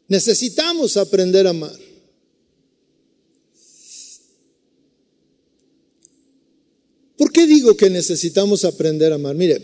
Necesitamos 0.08 0.96
aprender 0.96 1.48
a 1.48 1.50
amar. 1.50 1.76
¿Por 7.18 7.32
qué 7.32 7.48
digo 7.48 7.76
que 7.76 7.90
necesitamos 7.90 8.64
aprender 8.64 9.12
a 9.12 9.16
amar? 9.16 9.34
Mire, 9.34 9.60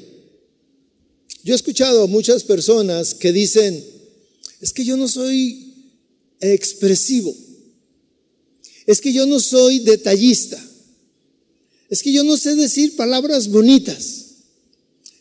yo 1.47 1.53
he 1.53 1.55
escuchado 1.55 2.03
a 2.03 2.07
muchas 2.07 2.43
personas 2.43 3.13
que 3.13 3.31
dicen, 3.31 3.81
es 4.60 4.73
que 4.73 4.83
yo 4.83 4.97
no 4.97 5.07
soy 5.07 5.73
expresivo, 6.41 7.33
es 8.86 8.99
que 8.99 9.13
yo 9.13 9.25
no 9.25 9.39
soy 9.39 9.79
detallista, 9.79 10.62
es 11.89 12.03
que 12.03 12.12
yo 12.12 12.25
no 12.25 12.36
sé 12.36 12.53
decir 12.55 12.97
palabras 12.97 13.47
bonitas. 13.47 14.25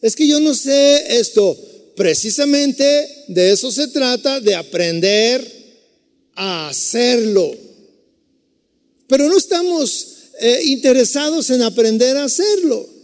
Es 0.02 0.16
que 0.16 0.26
yo 0.26 0.40
no 0.40 0.52
sé 0.52 1.16
esto. 1.16 1.56
Precisamente 1.94 3.08
de 3.28 3.52
eso 3.52 3.70
se 3.70 3.86
trata, 3.86 4.40
de 4.40 4.56
aprender 4.56 5.46
a 6.34 6.68
hacerlo. 6.70 7.56
Pero 9.06 9.28
no 9.28 9.38
estamos 9.38 10.08
eh, 10.40 10.62
interesados 10.64 11.50
en 11.50 11.62
aprender 11.62 12.16
a 12.16 12.24
hacerlo. 12.24 12.95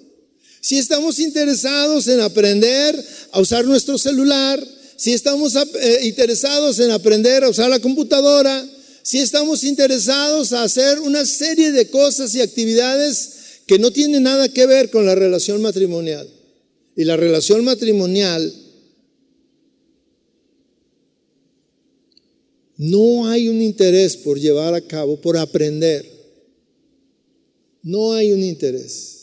Si 0.62 0.79
estamos 0.79 1.18
interesados 1.18 2.07
en 2.07 2.20
aprender 2.20 2.94
a 3.33 3.40
usar 3.40 3.64
nuestro 3.64 3.98
celular, 3.98 4.64
si 4.94 5.12
estamos 5.12 5.57
eh, 5.57 5.98
interesados 6.05 6.79
en 6.79 6.92
aprender 6.92 7.42
a 7.42 7.48
usar 7.48 7.68
la 7.68 7.81
computadora, 7.81 8.64
si 9.03 9.18
estamos 9.18 9.64
interesados 9.64 10.53
a 10.53 10.62
hacer 10.62 11.01
una 11.01 11.27
serie 11.27 11.72
de 11.72 11.90
cosas 11.90 12.33
y 12.37 12.40
actividades 12.40 13.62
que 13.66 13.81
no 13.81 13.90
tiene 13.90 14.20
nada 14.20 14.48
que 14.51 14.64
ver 14.66 14.90
con 14.90 15.05
la 15.05 15.16
relación 15.16 15.61
matrimonial. 15.61 16.31
Y 16.94 17.03
la 17.07 17.16
relación 17.16 17.64
matrimonial 17.64 18.55
no 22.77 23.29
hay 23.29 23.48
un 23.48 23.61
interés 23.61 24.16
por 24.16 24.38
llevar 24.38 24.75
a 24.75 24.81
cabo, 24.81 25.20
por 25.20 25.37
aprender. 25.37 26.09
No 27.83 28.12
hay 28.12 28.31
un 28.31 28.44
interés. 28.44 29.21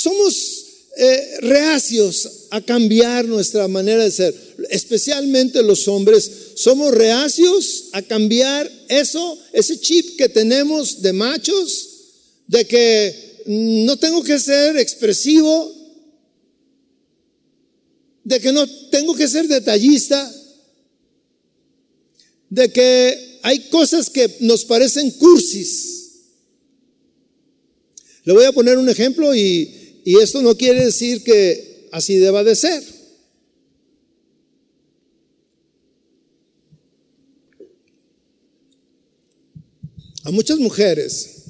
Somos 0.00 0.64
eh, 0.96 1.36
reacios 1.42 2.46
a 2.48 2.62
cambiar 2.62 3.26
nuestra 3.26 3.68
manera 3.68 4.02
de 4.02 4.10
ser, 4.10 4.34
especialmente 4.70 5.62
los 5.62 5.86
hombres. 5.88 6.52
Somos 6.54 6.94
reacios 6.94 7.90
a 7.92 8.00
cambiar 8.00 8.70
eso, 8.88 9.38
ese 9.52 9.78
chip 9.78 10.16
que 10.16 10.30
tenemos 10.30 11.02
de 11.02 11.12
machos 11.12 11.88
de 12.46 12.64
que 12.64 13.42
no 13.44 13.98
tengo 13.98 14.22
que 14.22 14.38
ser 14.38 14.78
expresivo, 14.78 15.70
de 18.24 18.40
que 18.40 18.52
no 18.52 18.66
tengo 18.88 19.14
que 19.14 19.28
ser 19.28 19.48
detallista, 19.48 20.34
de 22.48 22.72
que 22.72 23.38
hay 23.42 23.68
cosas 23.68 24.08
que 24.08 24.34
nos 24.40 24.64
parecen 24.64 25.10
cursis. 25.10 25.98
Le 28.24 28.32
voy 28.32 28.44
a 28.46 28.52
poner 28.52 28.78
un 28.78 28.88
ejemplo 28.88 29.34
y, 29.34 29.76
y 30.04 30.18
esto 30.18 30.42
no 30.42 30.56
quiere 30.56 30.84
decir 30.84 31.22
que 31.22 31.88
así 31.92 32.16
deba 32.16 32.44
de 32.44 32.56
ser. 32.56 32.82
A 40.24 40.30
muchas 40.30 40.58
mujeres 40.58 41.40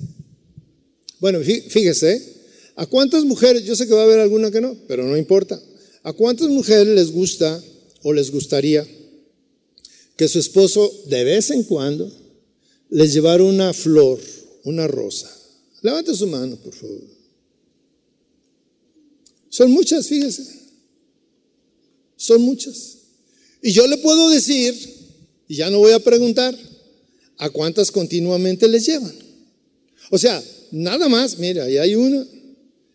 bueno, 1.21 1.41
fíjese, 1.41 2.23
¿a 2.77 2.87
cuántas 2.87 3.25
mujeres, 3.25 3.65
yo 3.65 3.77
sé 3.77 3.87
que 3.87 3.93
va 3.93 4.01
a 4.01 4.05
haber 4.05 4.21
alguna 4.21 4.51
que 4.51 4.63
no, 4.63 4.75
pero 4.89 5.07
no 5.07 5.19
importa, 5.19 5.63
¿a 6.03 6.15
cuántas 6.15 6.49
mujeres 6.49 6.89
les 6.89 7.13
gusta 7.13 7.63
o 8.03 8.15
les 8.15 8.31
gustaría 8.31 8.87
que 10.17 10.29
su 10.29 10.39
esposo 10.39 10.91
de 11.09 11.25
vez 11.25 11.51
en 11.51 11.65
cuando 11.65 12.11
les 12.89 13.13
llevara 13.13 13.45
una 13.45 13.75
flor, 13.75 14.19
una 14.65 14.89
rosa? 14.89 15.31
Levante 15.83 16.15
su 16.15 16.27
mano, 16.27 16.57
por 16.57 16.73
favor. 16.73 17.20
Son 19.51 19.71
muchas, 19.71 20.07
fíjese. 20.07 20.47
Son 22.17 22.41
muchas. 22.41 22.97
Y 23.61 23.73
yo 23.73 23.87
le 23.87 23.99
puedo 23.99 24.31
decir, 24.31 24.75
y 25.49 25.57
ya 25.57 25.69
no 25.69 25.81
voy 25.81 25.93
a 25.93 25.99
preguntar, 25.99 26.57
¿a 27.37 27.51
cuántas 27.51 27.91
continuamente 27.91 28.69
les 28.69 28.87
llevan? 28.87 29.15
O 30.11 30.17
sea, 30.17 30.43
nada 30.71 31.09
más, 31.09 31.39
mira, 31.39 31.65
ahí 31.65 31.77
hay 31.77 31.95
una. 31.95 32.27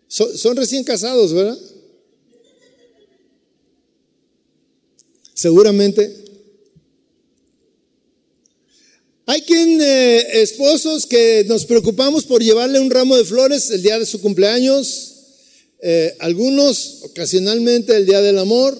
Son, 0.08 0.56
recién 0.56 0.84
casados, 0.84 1.34
¿verdad? 1.34 1.58
Seguramente. 5.34 6.24
Hay 9.26 9.42
quien, 9.42 9.82
eh, 9.82 10.42
esposos, 10.42 11.06
que 11.06 11.44
nos 11.48 11.66
preocupamos 11.66 12.26
por 12.26 12.42
llevarle 12.42 12.80
un 12.80 12.92
ramo 12.92 13.18
de 13.18 13.26
flores 13.26 13.72
el 13.72 13.82
día 13.82 13.98
de 13.98 14.06
su 14.06 14.22
cumpleaños, 14.22 15.15
eh, 15.82 16.16
algunos 16.20 17.00
ocasionalmente 17.04 17.96
el 17.96 18.06
día 18.06 18.22
del 18.22 18.38
amor, 18.38 18.80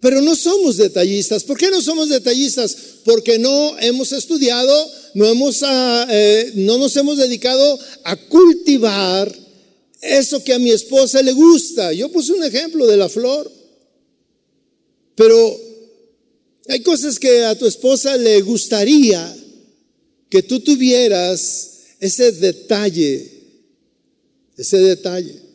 pero 0.00 0.20
no 0.22 0.36
somos 0.36 0.76
detallistas. 0.76 1.44
¿Por 1.44 1.58
qué 1.58 1.70
no 1.70 1.82
somos 1.82 2.08
detallistas? 2.08 2.76
Porque 3.04 3.38
no 3.38 3.78
hemos 3.80 4.12
estudiado, 4.12 4.90
no, 5.14 5.26
hemos, 5.26 5.62
ah, 5.62 6.06
eh, 6.10 6.52
no 6.54 6.78
nos 6.78 6.96
hemos 6.96 7.18
dedicado 7.18 7.78
a 8.04 8.16
cultivar 8.16 9.34
eso 10.00 10.42
que 10.44 10.52
a 10.52 10.58
mi 10.58 10.70
esposa 10.70 11.22
le 11.22 11.32
gusta. 11.32 11.92
Yo 11.92 12.10
puse 12.10 12.32
un 12.32 12.44
ejemplo 12.44 12.86
de 12.86 12.96
la 12.96 13.08
flor, 13.08 13.50
pero 15.14 15.60
hay 16.68 16.80
cosas 16.80 17.18
que 17.18 17.44
a 17.44 17.56
tu 17.56 17.66
esposa 17.66 18.16
le 18.16 18.40
gustaría 18.42 19.36
que 20.28 20.42
tú 20.42 20.60
tuvieras 20.60 21.70
ese 22.00 22.32
detalle, 22.32 23.35
ese 24.56 24.78
detalle. 24.78 25.46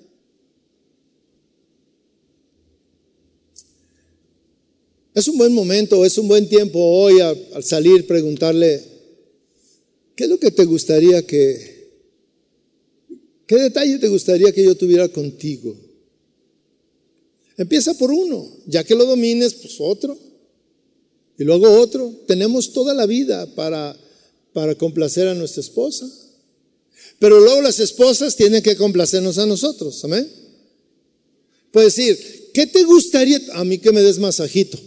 Es 5.13 5.27
un 5.27 5.37
buen 5.37 5.53
momento, 5.53 6.05
es 6.05 6.17
un 6.17 6.27
buen 6.27 6.47
tiempo 6.47 6.79
hoy 6.79 7.19
al 7.19 7.63
salir 7.63 8.07
preguntarle, 8.07 8.81
¿qué 10.15 10.23
es 10.23 10.29
lo 10.29 10.39
que 10.39 10.51
te 10.51 10.63
gustaría 10.63 11.25
que, 11.25 11.89
qué 13.45 13.55
detalle 13.55 13.99
te 13.99 14.07
gustaría 14.07 14.53
que 14.53 14.63
yo 14.63 14.75
tuviera 14.75 15.09
contigo? 15.09 15.75
Empieza 17.57 17.93
por 17.95 18.09
uno, 18.11 18.49
ya 18.65 18.83
que 18.83 18.95
lo 18.95 19.05
domines, 19.05 19.53
pues 19.53 19.75
otro, 19.79 20.17
y 21.37 21.43
luego 21.43 21.69
otro. 21.79 22.13
Tenemos 22.27 22.71
toda 22.71 22.93
la 22.93 23.05
vida 23.05 23.47
para, 23.55 23.97
para 24.53 24.75
complacer 24.75 25.27
a 25.27 25.33
nuestra 25.33 25.61
esposa. 25.61 26.07
Pero 27.21 27.39
luego 27.39 27.61
las 27.61 27.79
esposas 27.79 28.35
tienen 28.35 28.63
que 28.63 28.75
complacernos 28.75 29.37
a 29.37 29.45
nosotros, 29.45 30.03
amén. 30.03 30.27
Puede 31.71 31.85
decir, 31.85 32.49
¿qué 32.51 32.65
te 32.65 32.83
gustaría? 32.83 33.39
A 33.53 33.63
mí 33.63 33.77
que 33.77 33.91
me 33.91 34.01
des 34.01 34.17
masajito 34.17 34.79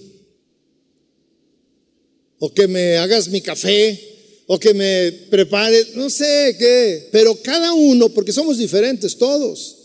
o 2.40 2.52
que 2.52 2.66
me 2.66 2.96
hagas 2.96 3.28
mi 3.28 3.40
café, 3.40 3.98
o 4.46 4.58
que 4.58 4.74
me 4.74 5.12
prepares, 5.30 5.94
no 5.94 6.10
sé 6.10 6.56
qué, 6.58 7.08
pero 7.12 7.40
cada 7.40 7.72
uno, 7.72 8.08
porque 8.08 8.32
somos 8.32 8.58
diferentes 8.58 9.16
todos, 9.16 9.76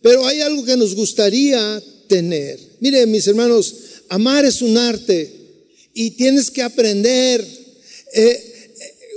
pero 0.00 0.26
hay 0.26 0.40
algo 0.40 0.64
que 0.64 0.78
nos 0.78 0.94
gustaría 0.94 1.82
tener. 2.08 2.58
Mire, 2.80 3.04
mis 3.04 3.26
hermanos, 3.26 3.74
amar 4.08 4.46
es 4.46 4.62
un 4.62 4.78
arte 4.78 5.30
y 5.92 6.12
tienes 6.12 6.50
que 6.50 6.62
aprender. 6.62 7.44
Eh, 8.14 8.44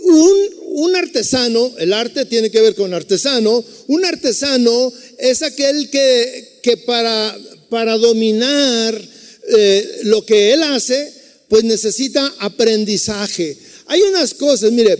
un, 0.04 0.61
un, 0.74 0.96
artesano, 0.96 1.74
el 1.78 1.94
arte 1.94 2.26
tiene 2.26 2.50
que 2.50 2.62
ver 2.62 2.76
con 2.76 2.94
artesano, 2.94 3.64
un 3.88 4.06
artesano 4.06 4.92
es 5.18 5.42
aquel 5.42 5.90
que, 5.90 6.60
que 6.64 6.78
para, 6.78 7.38
para 7.70 7.98
dominar 7.98 9.00
eh, 9.50 10.00
lo 10.04 10.26
que 10.26 10.54
él 10.54 10.64
hace, 10.64 11.14
pues 11.50 11.64
necesita 11.64 12.34
aprendizaje. 12.40 13.58
Hay 13.88 14.02
unas 14.02 14.34
cosas, 14.34 14.72
mire, 14.72 14.98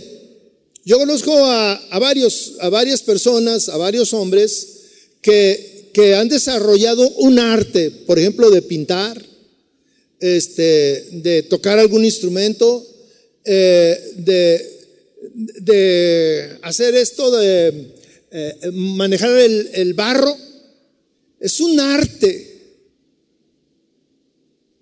yo 0.84 0.98
conozco 0.98 1.32
a, 1.46 1.98
varios, 1.98 2.54
a 2.60 2.68
varias 2.68 3.02
personas, 3.02 3.68
a 3.68 3.76
varios 3.76 4.12
hombres 4.12 4.68
que, 5.20 5.90
que, 5.94 6.14
han 6.14 6.28
desarrollado 6.28 7.08
un 7.18 7.38
arte, 7.38 7.90
por 7.90 8.18
ejemplo, 8.18 8.50
de 8.50 8.62
pintar, 8.62 9.22
este, 10.20 11.06
de 11.12 11.44
tocar 11.44 11.78
algún 11.78 12.04
instrumento, 12.04 12.86
eh, 13.44 14.12
de, 14.16 14.81
de, 15.34 16.58
hacer 16.62 16.94
esto, 16.94 17.30
de 17.36 17.94
eh, 18.30 18.70
manejar 18.72 19.30
el, 19.38 19.70
el 19.74 19.94
barro. 19.94 20.36
Es 21.40 21.60
un 21.60 21.78
arte. 21.80 22.52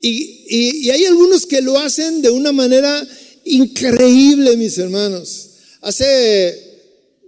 Y, 0.00 0.90
hay 0.90 1.04
algunos 1.04 1.46
que 1.46 1.60
lo 1.60 1.78
hacen 1.78 2.22
de 2.22 2.30
una 2.30 2.52
manera 2.52 3.06
increíble, 3.44 4.56
mis 4.56 4.78
hermanos. 4.78 5.50
Hace, 5.82 6.58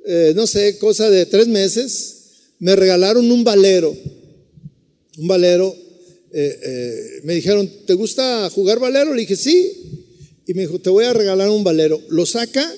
eh, 0.06 0.32
no 0.34 0.46
sé, 0.46 0.78
cosa 0.78 1.10
de 1.10 1.26
tres 1.26 1.48
meses, 1.48 2.16
me 2.58 2.74
regalaron 2.76 3.30
un 3.30 3.44
valero. 3.44 3.94
Un 5.18 5.28
valero. 5.28 5.76
Eh, 6.34 7.20
me 7.24 7.34
dijeron, 7.34 7.70
¿te 7.86 7.92
gusta 7.94 8.48
jugar 8.50 8.78
valero? 8.78 9.14
Le 9.14 9.20
dije, 9.20 9.36
sí. 9.36 9.72
Y 10.46 10.54
me 10.54 10.62
dijo, 10.62 10.78
te 10.78 10.90
voy 10.90 11.04
a 11.04 11.12
regalar 11.12 11.50
un 11.50 11.62
valero. 11.62 12.00
Lo 12.08 12.24
saca 12.24 12.74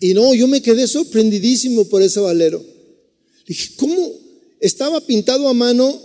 y 0.00 0.14
no, 0.14 0.34
yo 0.34 0.46
me 0.46 0.62
quedé 0.62 0.86
sorprendidísimo 0.86 1.84
por 1.86 2.02
ese 2.02 2.20
valero. 2.20 2.58
Le 2.58 3.44
dije, 3.46 3.74
¿cómo? 3.76 4.12
Estaba 4.60 5.00
pintado 5.00 5.48
a 5.48 5.54
mano 5.54 6.02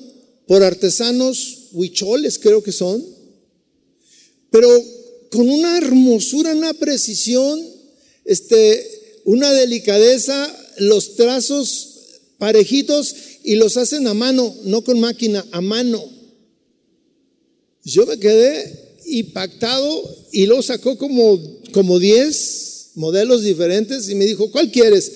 por 0.47 0.63
artesanos 0.63 1.69
huicholes, 1.73 2.37
creo 2.39 2.61
que 2.61 2.71
son 2.71 3.21
pero 4.51 4.69
con 5.31 5.49
una 5.49 5.77
hermosura, 5.77 6.53
una 6.53 6.73
precisión, 6.73 7.59
este, 8.25 9.21
una 9.23 9.51
delicadeza, 9.53 10.55
los 10.77 11.15
trazos 11.15 11.87
parejitos 12.37 13.15
y 13.43 13.55
los 13.55 13.77
hacen 13.77 14.05
a 14.07 14.13
mano, 14.13 14.53
no 14.65 14.83
con 14.83 14.99
máquina, 14.99 15.43
a 15.51 15.61
mano. 15.61 16.03
Yo 17.83 18.05
me 18.05 18.19
quedé 18.19 18.97
impactado 19.05 20.27
y 20.31 20.45
lo 20.45 20.61
sacó 20.61 20.97
como, 20.97 21.39
como 21.71 21.97
10 21.97 22.70
modelos 22.95 23.43
diferentes 23.43 24.09
y 24.09 24.15
me 24.15 24.25
dijo, 24.25 24.51
¿cuál 24.51 24.71
quieres? 24.71 25.11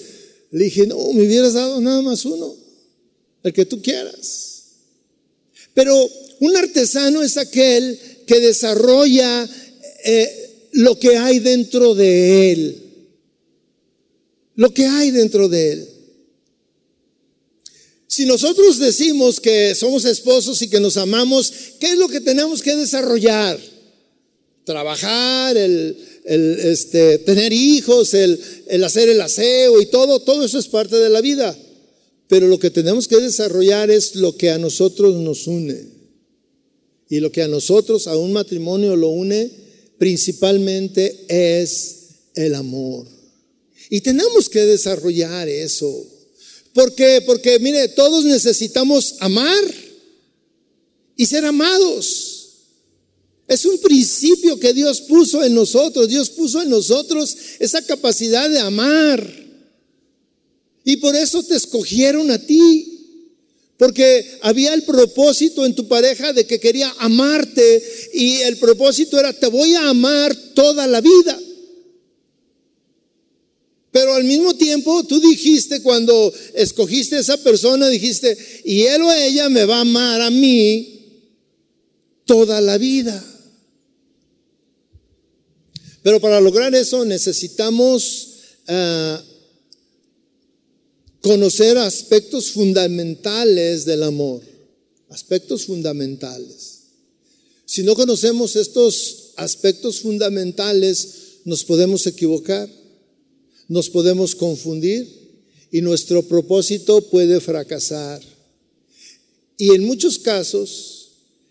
Le 0.52 0.66
dije, 0.66 0.88
no, 0.88 1.12
me 1.14 1.24
hubieras 1.24 1.54
dado 1.54 1.82
nada 1.82 2.02
más 2.02 2.26
uno, 2.26 2.56
el 3.44 3.54
que 3.54 3.66
tú 3.66 3.82
quieras. 3.82 4.64
Pero 5.74 6.10
un 6.40 6.56
artesano 6.56 7.22
es 7.22 7.38
aquel 7.38 8.00
que 8.26 8.40
desarrolla 8.40 9.50
eh, 10.04 10.70
lo 10.72 10.98
que 10.98 11.18
hay 11.18 11.40
dentro 11.40 11.96
de 11.96 12.52
él. 12.52 12.82
Lo 14.56 14.74
que 14.74 14.86
hay 14.86 15.12
dentro 15.12 15.50
de 15.50 15.72
él. 15.74 15.90
Si 18.08 18.26
nosotros 18.26 18.80
decimos 18.80 19.42
que 19.42 19.76
somos 19.76 20.06
esposos 20.06 20.62
y 20.62 20.70
que 20.70 20.80
nos 20.80 20.96
amamos, 20.96 21.52
¿qué 21.80 21.88
es 21.88 21.98
lo 21.98 22.08
que 22.08 22.22
tenemos 22.22 22.62
que 22.62 22.76
desarrollar? 22.76 23.60
Trabajar, 24.64 25.58
el, 25.58 25.98
este, 26.26 27.20
tener 27.20 27.54
hijos, 27.54 28.14
el, 28.14 28.40
el 28.68 28.84
hacer 28.84 29.10
el 29.10 29.22
aseo 29.22 29.82
y 29.82 29.86
todo, 29.88 30.20
todo 30.20 30.44
eso 30.44 30.58
es 30.58 30.68
parte 30.68 30.96
de 30.96 31.10
la 31.10 31.22
vida. 31.22 31.56
Pero 32.28 32.48
lo 32.48 32.60
que 32.60 32.72
tenemos 32.72 33.08
que 33.08 33.18
desarrollar 33.18 33.92
es 33.92 34.16
lo 34.16 34.36
que 34.36 34.50
a 34.50 34.58
nosotros 34.58 35.16
nos 35.16 35.48
une. 35.48 35.96
Y 37.08 37.20
lo 37.20 37.32
que 37.32 37.44
a 37.44 37.48
nosotros, 37.48 38.08
a 38.08 38.18
un 38.18 38.34
matrimonio 38.34 38.96
lo 38.96 39.10
une 39.10 39.52
principalmente 39.98 41.26
es 41.28 41.96
el 42.34 42.56
amor. 42.56 43.08
Y 43.90 44.02
tenemos 44.02 44.50
que 44.50 44.62
desarrollar 44.62 45.48
eso. 45.48 46.08
Porque 46.74 47.58
mire, 47.62 47.88
todos 47.90 48.26
necesitamos 48.26 49.16
amar 49.20 49.64
y 51.16 51.26
ser 51.26 51.46
amados. 51.46 52.35
Es 53.48 53.66
un 53.66 53.80
principio 53.80 54.60
que 54.60 54.74
Dios 54.74 55.02
puso 55.02 55.44
en 55.44 55.54
nosotros. 55.54 56.08
Dios 56.08 56.30
puso 56.32 56.62
en 56.62 56.70
nosotros 56.70 57.36
esa 57.60 57.82
capacidad 57.84 58.50
de 58.50 58.60
amar. 58.60 59.46
Y 60.84 60.98
por 60.98 61.16
eso 61.16 61.44
te 61.44 61.56
escogieron 61.56 62.32
a 62.32 62.40
ti. 62.40 62.92
Porque 63.78 64.40
había 64.42 64.74
el 64.74 64.84
propósito 64.84 65.66
en 65.66 65.76
tu 65.76 65.88
pareja 65.88 66.32
de 66.32 66.48
que 66.48 66.60
quería 66.60 66.94
amarte 67.00 67.84
y 68.14 68.38
el 68.38 68.56
propósito 68.58 69.20
era 69.20 69.34
te 69.34 69.48
voy 69.48 69.74
a 69.74 69.90
amar 69.90 70.34
toda 70.54 70.88
la 70.88 71.02
vida. 71.02 71.38
Pero 73.92 74.14
al 74.14 74.24
mismo 74.24 74.56
tiempo 74.56 75.04
tú 75.04 75.20
dijiste 75.20 75.82
cuando 75.82 76.34
escogiste 76.54 77.18
a 77.18 77.20
esa 77.20 77.38
persona, 77.38 77.90
dijiste, 77.90 78.38
y 78.64 78.84
él 78.84 79.02
o 79.02 79.12
ella 79.12 79.50
me 79.50 79.66
va 79.66 79.78
a 79.78 79.82
amar 79.82 80.22
a 80.22 80.30
mí 80.30 81.02
toda 82.26 82.62
la 82.62 82.78
vida. 82.78 83.24
Pero 86.06 86.22
para 86.22 86.40
lograr 86.40 86.76
eso 86.76 87.04
necesitamos... 87.04 88.28
Ah, 88.68 89.24
conocer 91.26 91.76
aspectos 91.80 92.52
fundamentales 92.52 93.84
del 93.84 94.04
amor, 94.04 94.44
aspectos 95.10 95.66
fundamentales. 95.66 96.82
Si 97.66 97.82
no 97.82 97.96
conocemos 97.96 98.56
estos 98.56 99.32
aspectos 99.36 100.02
fundamentales, 100.02 101.40
nos 101.44 101.64
podemos 101.64 102.06
equivocar, 102.06 102.70
nos 103.68 103.90
podemos 103.90 104.36
confundir 104.36 105.08
y 105.72 105.82
nuestro 105.82 106.22
propósito 106.22 107.02
puede 107.10 107.42
fracasar. 107.42 108.22
Y 109.58 109.74
en 109.74 109.84
muchos 109.84 110.20
casos, 110.20 111.08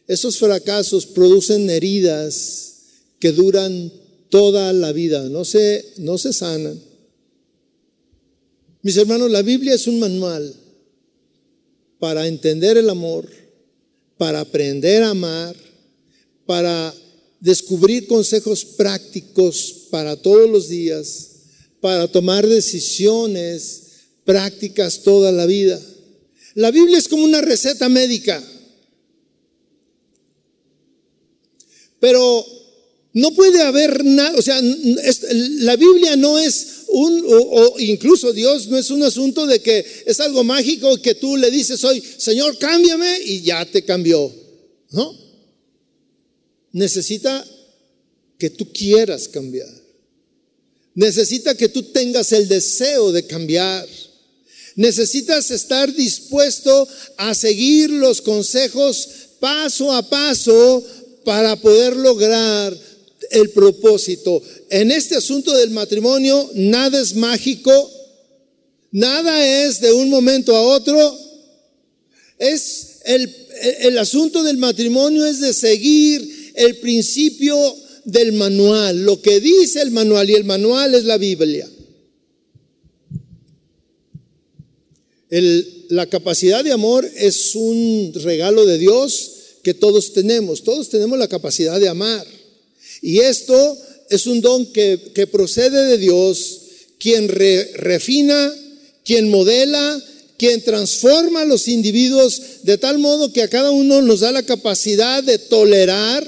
esos 0.06 0.38
fracasos 0.38 1.04
producen 1.04 1.68
heridas 1.68 2.74
que 3.18 3.32
duran 3.32 3.92
toda 4.34 4.72
la 4.72 4.90
vida, 4.90 5.28
no 5.28 5.44
se, 5.44 5.92
no 5.98 6.18
se 6.18 6.32
sanan. 6.32 6.76
Mis 8.82 8.96
hermanos, 8.96 9.30
la 9.30 9.42
Biblia 9.42 9.74
es 9.74 9.86
un 9.86 10.00
manual 10.00 10.52
para 12.00 12.26
entender 12.26 12.76
el 12.76 12.90
amor, 12.90 13.30
para 14.18 14.40
aprender 14.40 15.04
a 15.04 15.10
amar, 15.10 15.54
para 16.46 16.92
descubrir 17.38 18.08
consejos 18.08 18.64
prácticos 18.64 19.86
para 19.88 20.16
todos 20.16 20.50
los 20.50 20.68
días, 20.68 21.28
para 21.80 22.08
tomar 22.08 22.44
decisiones 22.44 23.82
prácticas 24.24 25.04
toda 25.04 25.30
la 25.30 25.46
vida. 25.46 25.80
La 26.54 26.72
Biblia 26.72 26.98
es 26.98 27.06
como 27.06 27.22
una 27.22 27.40
receta 27.40 27.88
médica. 27.88 28.42
Pero 32.00 32.63
no 33.14 33.32
puede 33.32 33.62
haber 33.62 34.04
nada, 34.04 34.36
o 34.36 34.42
sea, 34.42 34.60
la 34.60 35.76
Biblia 35.76 36.16
no 36.16 36.36
es 36.36 36.66
un, 36.88 37.24
o, 37.26 37.76
incluso 37.78 38.32
Dios 38.32 38.66
no 38.66 38.76
es 38.76 38.90
un 38.90 39.04
asunto 39.04 39.46
de 39.46 39.60
que 39.60 39.86
es 40.04 40.18
algo 40.18 40.42
mágico 40.42 41.00
que 41.00 41.14
tú 41.14 41.36
le 41.36 41.48
dices 41.48 41.82
hoy, 41.84 42.02
Señor, 42.18 42.58
cámbiame 42.58 43.20
y 43.24 43.42
ya 43.42 43.64
te 43.66 43.84
cambió. 43.84 44.32
No. 44.90 45.16
Necesita 46.72 47.46
que 48.36 48.50
tú 48.50 48.72
quieras 48.72 49.28
cambiar. 49.28 49.70
Necesita 50.94 51.56
que 51.56 51.68
tú 51.68 51.84
tengas 51.84 52.32
el 52.32 52.48
deseo 52.48 53.12
de 53.12 53.26
cambiar. 53.28 53.86
Necesitas 54.74 55.52
estar 55.52 55.92
dispuesto 55.94 56.88
a 57.16 57.32
seguir 57.36 57.90
los 57.90 58.20
consejos 58.22 59.08
paso 59.38 59.92
a 59.92 60.08
paso 60.08 60.84
para 61.24 61.54
poder 61.56 61.96
lograr 61.96 62.76
el 63.34 63.50
propósito. 63.50 64.42
En 64.70 64.90
este 64.90 65.16
asunto 65.16 65.54
del 65.56 65.70
matrimonio, 65.70 66.50
nada 66.54 67.00
es 67.00 67.14
mágico, 67.14 67.90
nada 68.92 69.64
es 69.64 69.80
de 69.80 69.92
un 69.92 70.08
momento 70.08 70.54
a 70.54 70.62
otro. 70.62 71.18
Es 72.38 73.00
el, 73.04 73.98
asunto 73.98 74.42
del 74.42 74.56
matrimonio 74.56 75.26
es 75.26 75.40
de 75.40 75.52
seguir 75.52 76.52
el 76.54 76.76
principio 76.78 77.56
del 78.04 78.32
manual, 78.32 79.04
lo 79.04 79.20
que 79.20 79.40
dice 79.40 79.82
el 79.82 79.90
manual, 79.90 80.30
y 80.30 80.34
el 80.34 80.44
manual 80.44 80.94
es 80.94 81.04
la 81.04 81.18
Biblia. 81.18 81.68
la 85.88 86.06
capacidad 86.06 86.62
de 86.62 86.70
amor 86.70 87.10
es 87.16 87.56
un 87.56 88.12
regalo 88.22 88.64
de 88.66 88.78
Dios 88.78 89.32
que 89.64 89.74
todos 89.74 90.12
tenemos. 90.12 90.62
Todos 90.62 90.90
tenemos 90.90 91.18
la 91.18 91.26
capacidad 91.26 91.80
de 91.80 91.88
amar. 91.88 92.24
Y 93.06 93.20
esto 93.20 93.76
es 94.08 94.26
un 94.26 94.40
don 94.40 94.64
que, 94.72 95.28
procede 95.30 95.84
de 95.88 95.98
Dios, 95.98 96.60
quien 96.98 97.28
refina, 97.28 98.50
quien 99.04 99.28
modela, 99.28 100.02
quien 100.38 100.64
transforma 100.64 101.42
a 101.42 101.44
los 101.44 101.68
individuos 101.68 102.40
de 102.62 102.78
tal 102.78 102.96
modo 102.96 103.30
que 103.30 103.42
a 103.42 103.50
cada 103.50 103.72
uno 103.72 104.00
nos 104.00 104.20
da 104.20 104.32
la 104.32 104.42
capacidad 104.42 105.22
de 105.22 105.36
tolerar. 105.36 106.26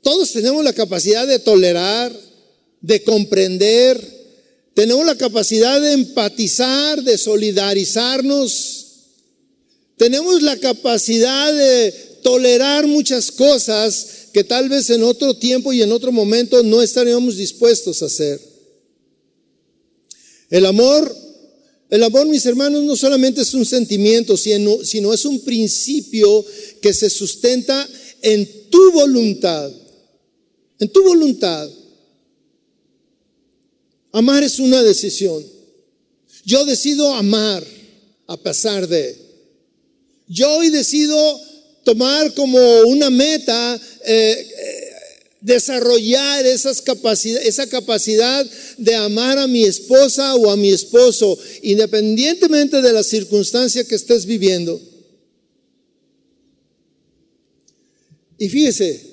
Todos 0.00 0.30
tenemos 0.30 0.62
la 0.62 0.72
capacidad 0.72 1.26
de 1.26 1.40
tolerar, 1.40 2.16
de 2.80 3.02
comprender, 3.02 4.00
tenemos 4.74 5.04
la 5.04 5.16
capacidad 5.16 5.80
de 5.80 5.90
empatizar, 5.90 7.02
de 7.02 7.18
solidarizarnos. 7.18 8.86
Tenemos 9.96 10.40
la 10.40 10.56
capacidad 10.56 11.52
de 11.52 11.90
tolerar 12.22 12.86
muchas 12.86 13.32
cosas 13.32 14.21
que 14.32 14.44
tal 14.44 14.68
vez 14.68 14.90
en 14.90 15.02
otro 15.02 15.34
tiempo 15.34 15.72
y 15.72 15.82
en 15.82 15.92
otro 15.92 16.10
momento 16.10 16.62
no 16.62 16.82
estaríamos 16.82 17.36
dispuestos 17.36 18.02
a 18.02 18.06
hacer. 18.06 18.40
El 20.50 20.66
amor, 20.66 21.14
el 21.90 22.02
amor, 22.02 22.26
mis 22.26 22.44
hermanos, 22.46 22.82
no 22.82 22.96
solamente 22.96 23.42
es 23.42 23.54
un 23.54 23.64
sentimiento, 23.64 24.36
sino, 24.36 24.84
sino 24.84 25.12
es 25.12 25.24
un 25.24 25.40
principio 25.40 26.44
que 26.80 26.92
se 26.92 27.10
sustenta 27.10 27.88
en 28.22 28.70
tu 28.70 28.92
voluntad, 28.92 29.70
en 30.78 30.88
tu 30.88 31.02
voluntad. 31.02 31.70
Amar 34.12 34.42
es 34.42 34.58
una 34.58 34.82
decisión. 34.82 35.42
Yo 36.44 36.64
decido 36.64 37.14
amar 37.14 37.64
a 38.26 38.36
pesar 38.36 38.86
de. 38.88 39.16
Yo 40.28 40.50
hoy 40.56 40.70
decido 40.70 41.40
tomar 41.84 42.32
como 42.34 42.58
una 42.82 43.10
meta 43.10 43.80
eh, 44.04 44.48
eh, 44.58 44.92
desarrollar 45.40 46.46
esas 46.46 46.82
esa 47.44 47.68
capacidad 47.68 48.46
de 48.78 48.94
amar 48.94 49.38
a 49.38 49.46
mi 49.46 49.64
esposa 49.64 50.34
o 50.36 50.50
a 50.50 50.56
mi 50.56 50.70
esposo, 50.70 51.38
independientemente 51.62 52.80
de 52.80 52.92
la 52.92 53.02
circunstancia 53.02 53.84
que 53.84 53.96
estés 53.96 54.24
viviendo. 54.26 54.80
Y 58.38 58.48
fíjese, 58.48 59.12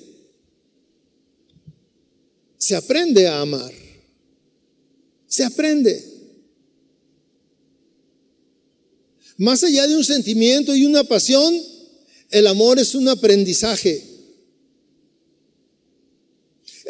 se 2.58 2.76
aprende 2.76 3.26
a 3.26 3.40
amar. 3.40 3.72
Se 5.26 5.44
aprende. 5.44 6.04
Más 9.36 9.62
allá 9.64 9.86
de 9.86 9.96
un 9.96 10.04
sentimiento 10.04 10.74
y 10.74 10.84
una 10.84 11.04
pasión, 11.04 11.54
el 12.30 12.46
amor 12.46 12.78
es 12.78 12.94
un 12.94 13.08
aprendizaje. 13.08 14.09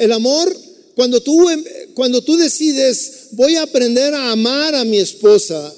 El 0.00 0.12
amor, 0.12 0.56
cuando 0.94 1.20
tú, 1.20 1.50
em, 1.50 1.62
cuando 1.92 2.22
tú 2.22 2.38
decides, 2.38 3.28
voy 3.32 3.56
a 3.56 3.64
aprender 3.64 4.14
a 4.14 4.30
amar 4.30 4.74
a 4.74 4.82
mi 4.82 4.96
esposa, 4.96 5.74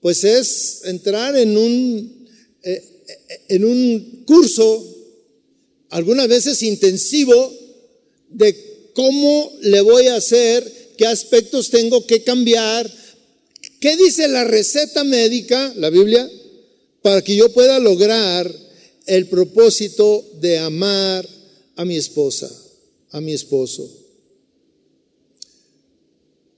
pues 0.00 0.24
es 0.24 0.80
entrar 0.86 1.36
en 1.36 1.56
un, 1.56 2.28
eh, 2.64 2.82
eh, 3.06 3.40
en 3.50 3.64
un 3.64 4.24
curso, 4.26 4.84
algunas 5.90 6.26
veces 6.26 6.64
intensivo, 6.64 7.54
de 8.28 8.90
cómo 8.92 9.52
le 9.60 9.82
voy 9.82 10.08
a 10.08 10.16
hacer 10.16 10.94
qué 10.96 11.06
aspectos 11.06 11.70
tengo 11.70 12.04
que 12.06 12.24
cambiar, 12.24 12.92
qué 13.78 13.96
dice 13.96 14.26
la 14.26 14.42
receta 14.42 15.04
médica, 15.04 15.72
la 15.76 15.90
Biblia, 15.90 16.28
para 17.02 17.22
que 17.22 17.36
yo 17.36 17.52
pueda 17.52 17.78
lograr 17.78 18.52
el 19.06 19.28
propósito 19.28 20.28
de 20.40 20.58
amar 20.58 21.24
a 21.76 21.84
mi 21.84 21.96
esposa, 21.96 22.50
a 23.10 23.20
mi 23.20 23.32
esposo. 23.32 23.88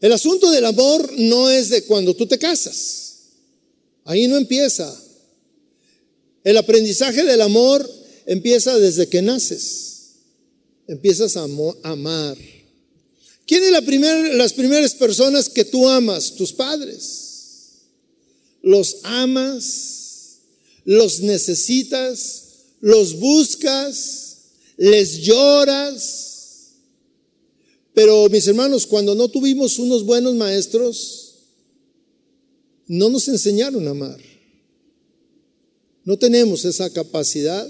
El 0.01 0.13
asunto 0.13 0.51
del 0.51 0.65
amor 0.65 1.13
no 1.19 1.51
es 1.51 1.69
de 1.69 1.85
cuando 1.85 2.15
tú 2.15 2.27
te 2.27 2.39
casas. 2.39 3.11
Ahí 4.05 4.27
no 4.29 4.37
empieza. 4.37 4.93
El 6.43 6.57
aprendizaje 6.57 7.23
del 7.25 7.43
amor 7.43 7.89
empieza 8.25 8.79
desde 8.79 9.09
que 9.09 9.21
naces. 9.21 10.13
Empiezas 10.87 11.37
a 11.37 11.47
amar. 11.83 12.39
¿Quiénes 13.47 13.73
la 13.73 13.81
las 14.35 14.53
primeras 14.53 14.95
personas 14.95 15.49
que 15.49 15.65
tú 15.65 15.89
amas? 15.89 16.35
Tus 16.35 16.53
padres. 16.53 17.31
Los 18.63 18.99
amas, 19.03 20.39
los 20.85 21.21
necesitas, 21.21 22.45
los 22.81 23.19
buscas, 23.19 24.37
les 24.77 25.23
lloras. 25.23 26.30
Pero 28.01 28.31
mis 28.31 28.47
hermanos, 28.47 28.87
cuando 28.87 29.15
no 29.15 29.29
tuvimos 29.29 29.79
unos 29.79 30.07
buenos 30.07 30.35
maestros, 30.35 31.35
no 32.87 33.11
nos 33.11 33.29
enseñaron 33.29 33.87
a 33.87 33.91
amar. 33.91 34.19
No 36.07 36.17
tenemos 36.17 36.65
esa 36.65 36.89
capacidad 36.89 37.69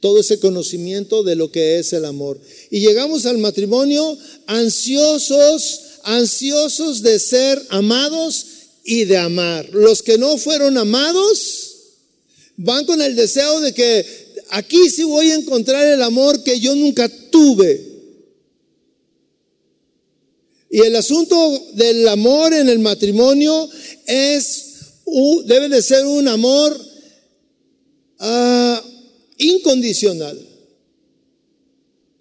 todo 0.00 0.18
ese 0.18 0.40
conocimiento 0.40 1.22
de 1.22 1.36
lo 1.36 1.52
que 1.52 1.78
es 1.78 1.92
el 1.92 2.06
amor. 2.06 2.40
Y 2.72 2.80
llegamos 2.80 3.24
al 3.24 3.38
matrimonio 3.38 4.18
ansiosos, 4.48 5.80
ansiosos 6.02 7.02
de 7.02 7.20
ser 7.20 7.64
amados 7.68 8.46
y 8.84 9.04
de 9.04 9.16
amar. 9.16 9.68
Los 9.72 10.02
que 10.02 10.18
no 10.18 10.38
fueron 10.38 10.76
amados 10.76 11.68
van 12.56 12.84
con 12.84 13.00
el 13.00 13.14
deseo 13.14 13.60
de 13.60 13.72
que 13.72 14.04
aquí 14.50 14.90
sí 14.90 15.04
voy 15.04 15.30
a 15.30 15.36
encontrar 15.36 15.86
el 15.86 16.02
amor 16.02 16.42
que 16.42 16.58
yo 16.58 16.74
nunca 16.74 17.08
tuve. 17.30 17.91
Y 20.74 20.80
el 20.80 20.96
asunto 20.96 21.66
del 21.74 22.08
amor 22.08 22.54
en 22.54 22.66
el 22.66 22.78
matrimonio 22.78 23.68
es, 24.06 24.64
debe 25.44 25.68
de 25.68 25.82
ser 25.82 26.06
un 26.06 26.26
amor 26.26 26.74
uh, 28.18 28.76
incondicional. 29.36 30.40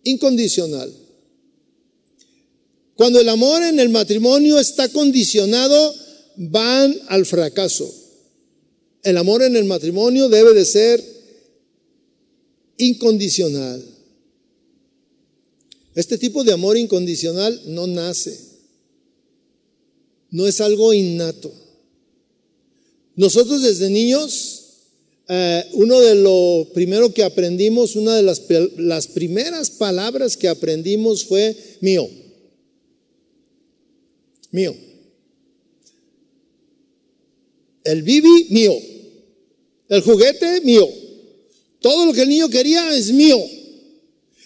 Incondicional. 0.03 0.93
Cuando 2.95 3.21
el 3.21 3.29
amor 3.29 3.63
en 3.63 3.79
el 3.79 3.87
matrimonio 3.87 4.59
está 4.59 4.89
condicionado, 4.89 5.95
van 6.35 6.93
al 7.07 7.25
fracaso. 7.25 7.89
El 9.01 9.15
amor 9.15 9.43
en 9.43 9.55
el 9.55 9.63
matrimonio 9.63 10.27
debe 10.27 10.53
de 10.53 10.65
ser 10.65 11.01
incondicional. 12.75 13.81
Este 15.95 16.17
tipo 16.17 16.43
de 16.43 16.53
amor 16.53 16.77
incondicional 16.77 17.61
no 17.67 17.85
nace, 17.87 18.39
no 20.29 20.47
es 20.47 20.61
algo 20.61 20.93
innato. 20.93 21.51
Nosotros 23.15 23.61
desde 23.61 23.89
niños, 23.89 24.61
eh, 25.27 25.65
uno 25.73 25.99
de 25.99 26.15
lo 26.15 26.67
primero 26.73 27.13
que 27.13 27.23
aprendimos, 27.23 27.95
una 27.95 28.15
de 28.15 28.23
las, 28.23 28.41
las 28.77 29.07
primeras 29.07 29.69
palabras 29.69 30.37
que 30.37 30.47
aprendimos 30.47 31.25
fue 31.25 31.55
mío, 31.81 32.09
mío. 34.51 34.75
El 37.83 38.03
bibi, 38.03 38.47
mío. 38.49 38.73
El 39.89 40.01
juguete, 40.01 40.61
mío. 40.61 40.87
Todo 41.79 42.05
lo 42.05 42.13
que 42.13 42.21
el 42.21 42.29
niño 42.29 42.49
quería 42.49 42.95
es 42.95 43.11
mío. 43.11 43.37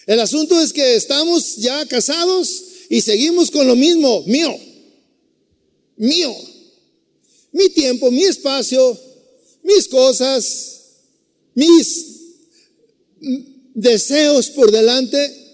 El 0.06 0.20
asunto 0.20 0.60
es 0.60 0.72
que 0.72 0.94
estamos 0.94 1.56
ya 1.56 1.84
casados 1.86 2.62
y 2.88 3.00
seguimos 3.00 3.50
con 3.50 3.66
lo 3.66 3.74
mismo, 3.74 4.22
mío. 4.22 4.56
Mío. 5.96 6.34
Mi 7.50 7.68
tiempo, 7.70 8.10
mi 8.12 8.22
espacio, 8.22 8.98
mis 9.64 9.88
cosas, 9.88 10.82
mis 11.54 12.06
deseos 13.74 14.50
por 14.50 14.70
delante. 14.70 15.44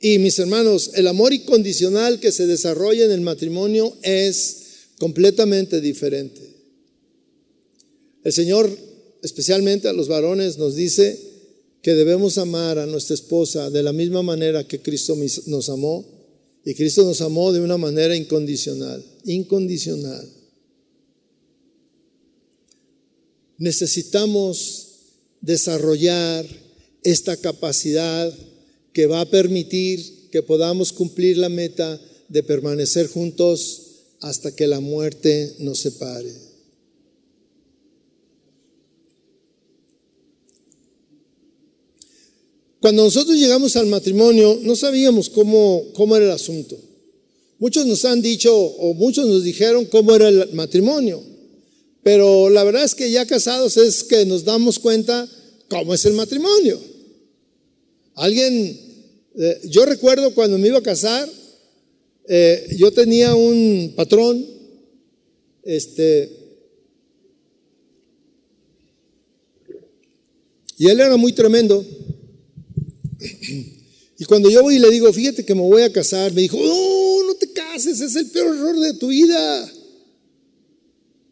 Y 0.00 0.18
mis 0.18 0.38
hermanos, 0.38 0.90
el 0.94 1.06
amor 1.06 1.32
incondicional 1.32 2.18
que 2.18 2.32
se 2.32 2.46
desarrolla 2.46 3.04
en 3.04 3.12
el 3.12 3.20
matrimonio 3.20 3.96
es 4.02 4.56
completamente 4.98 5.80
diferente. 5.80 6.40
El 8.24 8.32
Señor, 8.32 8.76
especialmente 9.22 9.86
a 9.88 9.92
los 9.92 10.08
varones, 10.08 10.58
nos 10.58 10.74
dice 10.74 11.29
que 11.82 11.94
debemos 11.94 12.38
amar 12.38 12.78
a 12.78 12.86
nuestra 12.86 13.14
esposa 13.14 13.70
de 13.70 13.82
la 13.82 13.92
misma 13.92 14.22
manera 14.22 14.66
que 14.66 14.80
Cristo 14.80 15.16
nos 15.46 15.68
amó. 15.68 16.04
Y 16.64 16.74
Cristo 16.74 17.04
nos 17.04 17.22
amó 17.22 17.52
de 17.52 17.60
una 17.60 17.78
manera 17.78 18.14
incondicional, 18.14 19.02
incondicional. 19.24 20.28
Necesitamos 23.56 24.88
desarrollar 25.40 26.46
esta 27.02 27.36
capacidad 27.36 28.32
que 28.92 29.06
va 29.06 29.22
a 29.22 29.30
permitir 29.30 30.28
que 30.30 30.42
podamos 30.42 30.92
cumplir 30.92 31.38
la 31.38 31.48
meta 31.48 32.00
de 32.28 32.42
permanecer 32.42 33.08
juntos 33.08 33.82
hasta 34.20 34.54
que 34.54 34.66
la 34.66 34.80
muerte 34.80 35.54
nos 35.58 35.78
separe. 35.80 36.49
Cuando 42.80 43.04
nosotros 43.04 43.36
llegamos 43.36 43.76
al 43.76 43.86
matrimonio, 43.86 44.58
no 44.62 44.74
sabíamos 44.74 45.28
cómo, 45.28 45.84
cómo 45.92 46.16
era 46.16 46.24
el 46.24 46.30
asunto. 46.32 46.78
Muchos 47.58 47.84
nos 47.84 48.06
han 48.06 48.22
dicho, 48.22 48.56
o 48.56 48.94
muchos 48.94 49.28
nos 49.28 49.44
dijeron 49.44 49.84
cómo 49.84 50.14
era 50.14 50.28
el 50.28 50.54
matrimonio, 50.54 51.22
pero 52.02 52.48
la 52.48 52.64
verdad 52.64 52.84
es 52.84 52.94
que 52.94 53.10
ya 53.10 53.26
casados 53.26 53.76
es 53.76 54.02
que 54.02 54.24
nos 54.24 54.44
damos 54.44 54.78
cuenta 54.78 55.28
cómo 55.68 55.92
es 55.92 56.06
el 56.06 56.14
matrimonio. 56.14 56.80
Alguien, 58.14 58.80
eh, 59.36 59.60
yo 59.64 59.84
recuerdo 59.84 60.34
cuando 60.34 60.56
me 60.56 60.68
iba 60.68 60.78
a 60.78 60.82
casar, 60.82 61.28
eh, 62.26 62.76
yo 62.78 62.90
tenía 62.92 63.34
un 63.34 63.92
patrón, 63.94 64.42
este, 65.62 66.30
y 70.78 70.86
él 70.88 70.98
era 70.98 71.18
muy 71.18 71.34
tremendo. 71.34 71.84
Y 74.18 74.24
cuando 74.26 74.50
yo 74.50 74.62
voy 74.62 74.76
y 74.76 74.78
le 74.78 74.90
digo, 74.90 75.10
fíjate 75.12 75.46
que 75.46 75.54
me 75.54 75.62
voy 75.62 75.80
a 75.80 75.92
casar, 75.92 76.32
me 76.34 76.42
dijo, 76.42 76.58
no, 76.58 77.26
no 77.26 77.34
te 77.36 77.50
cases, 77.52 78.00
es 78.00 78.14
el 78.16 78.26
peor 78.26 78.54
error 78.54 78.78
de 78.78 78.92
tu 78.94 79.08
vida. 79.08 79.72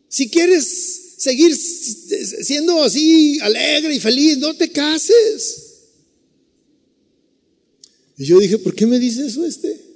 Si 0.08 0.30
quieres 0.30 1.16
seguir 1.18 1.54
siendo 1.54 2.82
así 2.82 3.38
alegre 3.40 3.94
y 3.94 4.00
feliz, 4.00 4.38
no 4.38 4.54
te 4.54 4.70
cases. 4.72 5.64
Y 8.16 8.24
yo 8.24 8.38
dije, 8.38 8.58
¿por 8.58 8.74
qué 8.74 8.86
me 8.86 8.98
dice 8.98 9.26
eso 9.26 9.44
este? 9.44 9.88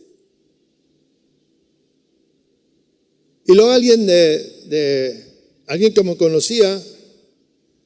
Y 3.47 3.55
luego 3.55 3.71
alguien 3.71 4.07
de, 4.07 5.25
alguien 5.67 5.93
que 5.93 6.03
me 6.03 6.17
conocía, 6.17 6.83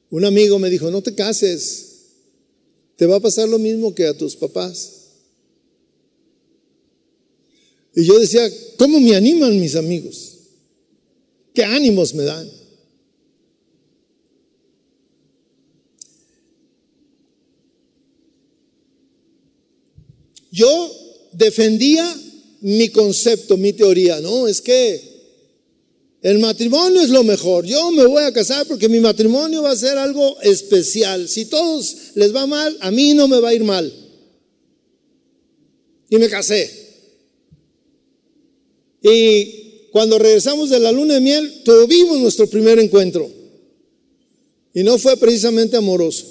un 0.09 0.25
amigo 0.25 0.59
me 0.59 0.69
dijo, 0.69 0.91
no 0.91 1.01
te 1.01 1.15
cases, 1.15 1.96
te 2.97 3.05
va 3.05 3.15
a 3.17 3.21
pasar 3.21 3.47
lo 3.47 3.59
mismo 3.59 3.95
que 3.95 4.05
a 4.05 4.17
tus 4.17 4.35
papás. 4.35 4.93
Y 7.95 8.03
yo 8.03 8.19
decía, 8.19 8.47
¿cómo 8.77 8.99
me 8.99 9.15
animan 9.15 9.59
mis 9.59 9.75
amigos? 9.75 10.33
¿Qué 11.53 11.63
ánimos 11.63 12.13
me 12.13 12.23
dan? 12.23 12.51
Yo 20.51 20.91
defendía 21.33 22.15
mi 22.61 22.89
concepto, 22.89 23.57
mi 23.57 23.73
teoría, 23.73 24.19
¿no? 24.21 24.47
Es 24.47 24.59
que 24.59 25.16
el 26.21 26.39
matrimonio 26.39 27.01
es 27.01 27.09
lo 27.09 27.23
mejor. 27.23 27.65
Yo 27.65 27.91
me 27.91 28.05
voy 28.05 28.23
a 28.23 28.33
casar 28.33 28.65
porque 28.67 28.89
mi 28.89 28.99
matrimonio 28.99 29.61
va 29.61 29.71
a 29.71 29.75
ser 29.75 29.97
algo 29.97 30.39
especial. 30.41 31.29
Si 31.29 31.45
todos 31.45 31.95
les 32.15 32.35
va 32.35 32.47
mal, 32.47 32.75
a 32.81 32.89
mí 32.91 33.13
no 33.13 33.27
me 33.27 33.39
va 33.39 33.49
a 33.49 33.53
ir 33.53 33.63
mal. 33.63 33.91
Y 36.09 36.17
me 36.17 36.27
casé. 36.27 36.69
Y 39.03 39.89
cuando 39.91 40.17
regresamos 40.17 40.69
de 40.69 40.79
la 40.79 40.91
luna 40.91 41.15
de 41.15 41.21
miel, 41.21 41.61
tuvimos 41.63 42.19
nuestro 42.19 42.47
primer 42.49 42.79
encuentro. 42.79 43.31
Y 44.73 44.83
no 44.83 44.97
fue 44.97 45.17
precisamente 45.17 45.77
amoroso. 45.77 46.25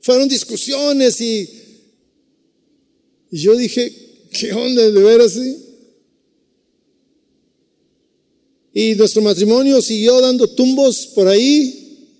Fueron 0.00 0.28
discusiones 0.28 1.20
y, 1.20 1.48
y 3.32 3.38
yo 3.38 3.56
dije, 3.56 3.92
¿qué 4.30 4.52
onda 4.52 4.88
de 4.88 5.02
ver 5.02 5.20
así? 5.20 5.65
Y 8.78 8.94
nuestro 8.94 9.22
matrimonio 9.22 9.80
siguió 9.80 10.20
dando 10.20 10.48
tumbos 10.48 11.06
por 11.14 11.28
ahí. 11.28 12.10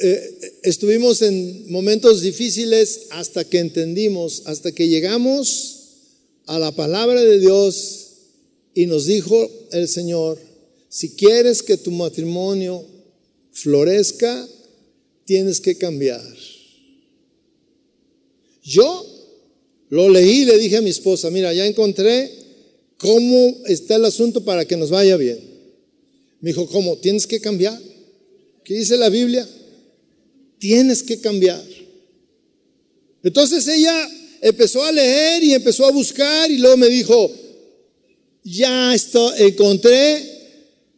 Eh, 0.00 0.58
estuvimos 0.64 1.22
en 1.22 1.70
momentos 1.70 2.22
difíciles 2.22 3.02
hasta 3.10 3.44
que 3.44 3.60
entendimos, 3.60 4.42
hasta 4.46 4.72
que 4.72 4.88
llegamos 4.88 5.76
a 6.46 6.58
la 6.58 6.72
palabra 6.72 7.22
de 7.22 7.38
Dios 7.38 8.06
y 8.74 8.86
nos 8.86 9.06
dijo 9.06 9.48
el 9.70 9.86
Señor, 9.86 10.40
si 10.88 11.10
quieres 11.10 11.62
que 11.62 11.76
tu 11.76 11.92
matrimonio 11.92 12.84
florezca, 13.52 14.48
tienes 15.24 15.60
que 15.60 15.76
cambiar. 15.76 16.34
Yo 18.64 19.06
lo 19.88 20.08
leí 20.08 20.40
y 20.40 20.46
le 20.46 20.58
dije 20.58 20.78
a 20.78 20.82
mi 20.82 20.90
esposa, 20.90 21.30
mira, 21.30 21.54
ya 21.54 21.64
encontré 21.64 22.37
¿Cómo 22.98 23.56
está 23.66 23.96
el 23.96 24.04
asunto 24.04 24.44
para 24.44 24.64
que 24.64 24.76
nos 24.76 24.90
vaya 24.90 25.16
bien? 25.16 25.38
Me 26.40 26.50
dijo, 26.50 26.66
¿cómo? 26.68 26.98
¿Tienes 26.98 27.26
que 27.26 27.40
cambiar? 27.40 27.80
¿Qué 28.64 28.74
dice 28.74 28.96
la 28.96 29.08
Biblia? 29.08 29.48
Tienes 30.58 31.02
que 31.02 31.20
cambiar. 31.20 31.64
Entonces 33.22 33.66
ella 33.68 34.08
empezó 34.40 34.84
a 34.84 34.92
leer 34.92 35.42
y 35.42 35.54
empezó 35.54 35.86
a 35.86 35.92
buscar 35.92 36.50
y 36.50 36.58
luego 36.58 36.76
me 36.76 36.88
dijo, 36.88 37.30
ya 38.44 38.94
esto, 38.94 39.34
encontré 39.36 40.38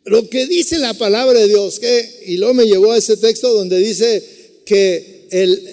lo 0.05 0.28
que 0.28 0.46
dice 0.46 0.78
la 0.78 0.94
palabra 0.94 1.38
de 1.38 1.48
Dios. 1.48 1.78
Que, 1.78 2.24
y 2.26 2.38
luego 2.38 2.55
me 2.55 2.64
llevó 2.64 2.92
a 2.92 2.98
ese 2.98 3.16
texto 3.18 3.53
donde 3.53 3.78
dice 3.78 4.22
que 4.64 5.20
el, 5.31 5.68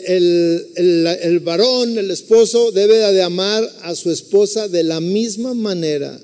el, 0.76 1.08
el, 1.22 1.40
varón, 1.40 1.98
el 1.98 2.12
esposo, 2.12 2.72
debe 2.72 2.98
de 2.98 3.22
amar 3.22 3.70
a 3.82 3.96
su 3.96 4.12
esposa 4.12 4.68
de 4.68 4.84
la 4.84 5.00
misma 5.02 5.54
manera. 5.54 6.20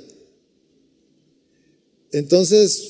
Entonces, 2.11 2.84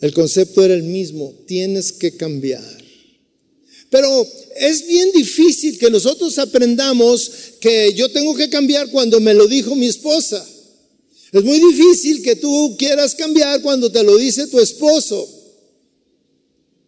el 0.00 0.14
concepto 0.14 0.64
era 0.64 0.74
el 0.74 0.84
mismo, 0.84 1.34
tienes 1.46 1.92
que 1.92 2.16
cambiar. 2.16 2.80
Pero 3.90 4.26
es 4.56 4.86
bien 4.86 5.10
difícil 5.12 5.78
que 5.78 5.90
nosotros 5.90 6.38
aprendamos 6.38 7.30
que 7.60 7.92
yo 7.94 8.08
tengo 8.10 8.34
que 8.34 8.48
cambiar 8.48 8.88
cuando 8.90 9.20
me 9.20 9.34
lo 9.34 9.46
dijo 9.46 9.74
mi 9.74 9.86
esposa. 9.86 10.46
Es 11.32 11.44
muy 11.44 11.58
difícil 11.58 12.22
que 12.22 12.36
tú 12.36 12.76
quieras 12.78 13.14
cambiar 13.14 13.60
cuando 13.62 13.90
te 13.90 14.02
lo 14.02 14.16
dice 14.16 14.46
tu 14.46 14.58
esposo. 14.60 15.28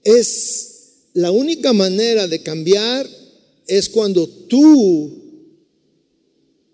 Es 0.05 0.72
la 1.15 1.31
única 1.31 1.73
manera 1.73 2.27
de 2.27 2.43
cambiar 2.43 3.09
es 3.67 3.89
cuando 3.89 4.29
tú 4.29 5.23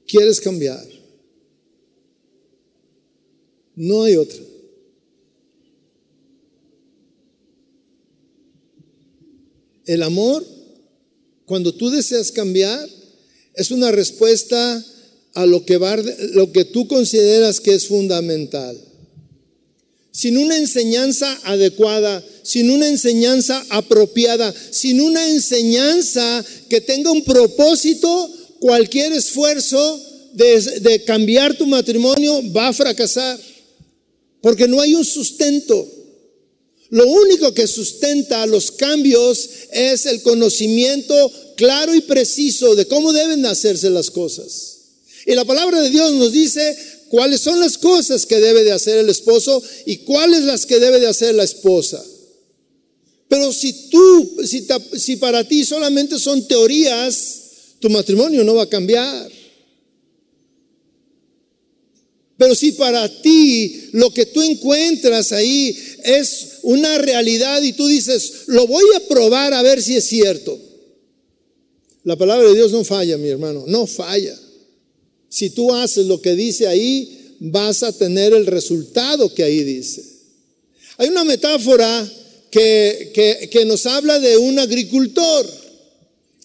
quieres 0.06 0.40
cambiar. 0.40 0.86
No 3.74 4.04
hay 4.04 4.16
otra. 4.16 4.40
El 9.86 10.02
amor, 10.02 10.44
cuando 11.46 11.74
tú 11.74 11.90
deseas 11.90 12.30
cambiar, 12.30 12.88
es 13.54 13.70
una 13.70 13.90
respuesta 13.90 14.84
a 15.34 15.46
lo 15.46 15.64
que, 15.64 15.78
lo 16.34 16.52
que 16.52 16.64
tú 16.64 16.86
consideras 16.86 17.60
que 17.60 17.74
es 17.74 17.86
fundamental. 17.86 18.87
Sin 20.18 20.36
una 20.36 20.56
enseñanza 20.56 21.32
adecuada, 21.44 22.24
sin 22.42 22.70
una 22.70 22.88
enseñanza 22.88 23.64
apropiada, 23.68 24.52
sin 24.72 25.00
una 25.00 25.28
enseñanza 25.28 26.44
que 26.68 26.80
tenga 26.80 27.12
un 27.12 27.22
propósito, 27.22 28.28
cualquier 28.58 29.12
esfuerzo 29.12 30.02
de, 30.32 31.04
cambiar 31.06 31.56
tu 31.56 31.68
matrimonio 31.68 32.42
va 32.52 32.66
a 32.66 32.72
fracasar, 32.72 33.38
porque 34.40 34.66
no 34.66 34.80
hay 34.80 34.96
un 34.96 35.04
sustento. 35.04 35.88
Lo 36.90 37.06
único 37.06 37.54
que 37.54 37.68
sustenta 37.68 38.44
los 38.46 38.72
cambios 38.72 39.48
es 39.70 40.04
el 40.06 40.20
conocimiento 40.22 41.32
claro 41.54 41.94
y 41.94 42.00
preciso 42.00 42.74
de 42.74 42.86
cómo 42.86 43.12
deben 43.12 43.46
hacerse 43.46 43.88
las 43.88 44.10
cosas. 44.10 44.78
Y 45.26 45.36
la 45.36 45.44
palabra 45.44 45.80
de 45.80 45.90
Dios 45.90 46.12
nos 46.14 46.32
dice 46.32 46.76
cuáles 47.08 47.40
son 47.40 47.60
las 47.60 47.78
cosas 47.78 48.26
que 48.26 48.40
debe 48.40 48.64
de 48.64 48.72
hacer 48.72 48.98
el 48.98 49.08
esposo 49.08 49.62
y 49.86 49.98
cuáles 49.98 50.42
las 50.42 50.66
que 50.66 50.78
debe 50.78 51.00
de 51.00 51.06
hacer 51.06 51.34
la 51.34 51.44
esposa. 51.44 52.04
Pero 53.28 53.52
si 53.52 53.90
tú, 53.90 54.36
si, 54.44 54.66
si 54.96 55.16
para 55.16 55.44
ti 55.44 55.64
solamente 55.64 56.18
son 56.18 56.46
teorías, 56.48 57.40
tu 57.78 57.90
matrimonio 57.90 58.42
no 58.44 58.54
va 58.54 58.62
a 58.62 58.68
cambiar. 58.68 59.30
Pero 62.38 62.54
si 62.54 62.72
para 62.72 63.08
ti 63.20 63.90
lo 63.92 64.14
que 64.14 64.26
tú 64.26 64.40
encuentras 64.42 65.32
ahí 65.32 65.76
es 66.04 66.58
una 66.62 66.96
realidad 66.98 67.60
y 67.62 67.72
tú 67.72 67.86
dices, 67.88 68.44
lo 68.46 68.66
voy 68.66 68.84
a 68.94 69.08
probar 69.08 69.52
a 69.52 69.62
ver 69.62 69.82
si 69.82 69.96
es 69.96 70.04
cierto. 70.04 70.58
La 72.04 72.16
palabra 72.16 72.48
de 72.48 72.54
Dios 72.54 72.70
no 72.72 72.84
falla, 72.84 73.18
mi 73.18 73.28
hermano, 73.28 73.64
no 73.66 73.86
falla. 73.86 74.38
Si 75.28 75.50
tú 75.50 75.74
haces 75.74 76.06
lo 76.06 76.20
que 76.20 76.34
dice 76.34 76.66
ahí, 76.66 77.36
vas 77.40 77.82
a 77.82 77.92
tener 77.92 78.32
el 78.32 78.46
resultado 78.46 79.32
que 79.32 79.44
ahí 79.44 79.62
dice. 79.62 80.04
Hay 80.96 81.08
una 81.08 81.24
metáfora 81.24 82.12
que, 82.50 83.48
que 83.50 83.64
nos 83.64 83.86
habla 83.86 84.18
de 84.18 84.36
un 84.36 84.58
agricultor. 84.58 85.46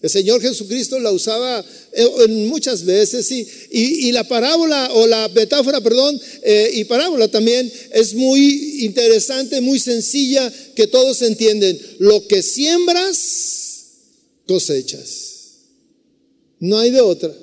El 0.04 0.10
Señor 0.10 0.42
Jesucristo 0.42 1.00
la 1.00 1.12
usaba 1.12 1.64
eh, 1.92 2.28
muchas 2.28 2.84
veces 2.84 3.30
y, 3.30 3.46
y, 3.70 4.12
la 4.12 4.28
parábola 4.28 4.90
o 4.92 5.06
la 5.06 5.30
metáfora, 5.30 5.80
perdón, 5.80 6.20
eh, 6.42 6.72
y 6.74 6.84
parábola 6.84 7.26
también 7.28 7.72
es 7.90 8.12
muy 8.12 8.84
interesante, 8.84 9.62
muy 9.62 9.78
sencilla, 9.80 10.52
que 10.74 10.88
todos 10.88 11.22
entienden. 11.22 11.80
Lo 12.00 12.26
que 12.26 12.42
siembras, 12.42 13.92
cosechas. 14.46 15.52
No 16.60 16.78
hay 16.78 16.90
de 16.90 17.00
otra. 17.00 17.34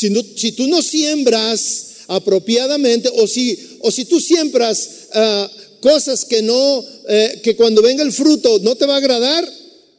Si, 0.00 0.52
tú 0.52 0.66
no 0.66 0.80
siembras 0.80 2.04
apropiadamente 2.08 3.10
o 3.12 3.26
si, 3.26 3.58
o 3.80 3.90
si 3.90 4.06
tú 4.06 4.18
siembras 4.18 5.08
ah, 5.12 5.50
cosas 5.80 6.24
que 6.24 6.40
no, 6.40 6.84
eh, 7.06 7.40
que 7.42 7.54
cuando 7.54 7.82
venga 7.82 8.02
el 8.02 8.10
fruto 8.10 8.60
no 8.60 8.76
te 8.76 8.86
va 8.86 8.94
a 8.94 8.96
agradar, 8.96 9.46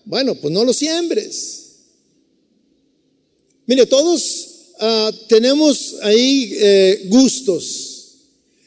bueno, 0.06 0.34
pues 0.34 0.52
no 0.52 0.66
lo 0.66 0.74
siembres. 0.74 1.60
Mire, 3.68 3.86
todos 3.86 4.48
ah, 4.80 5.12
tenemos 5.28 5.98
ahí 6.02 6.52
eh, 6.56 7.06
gustos. 7.06 8.16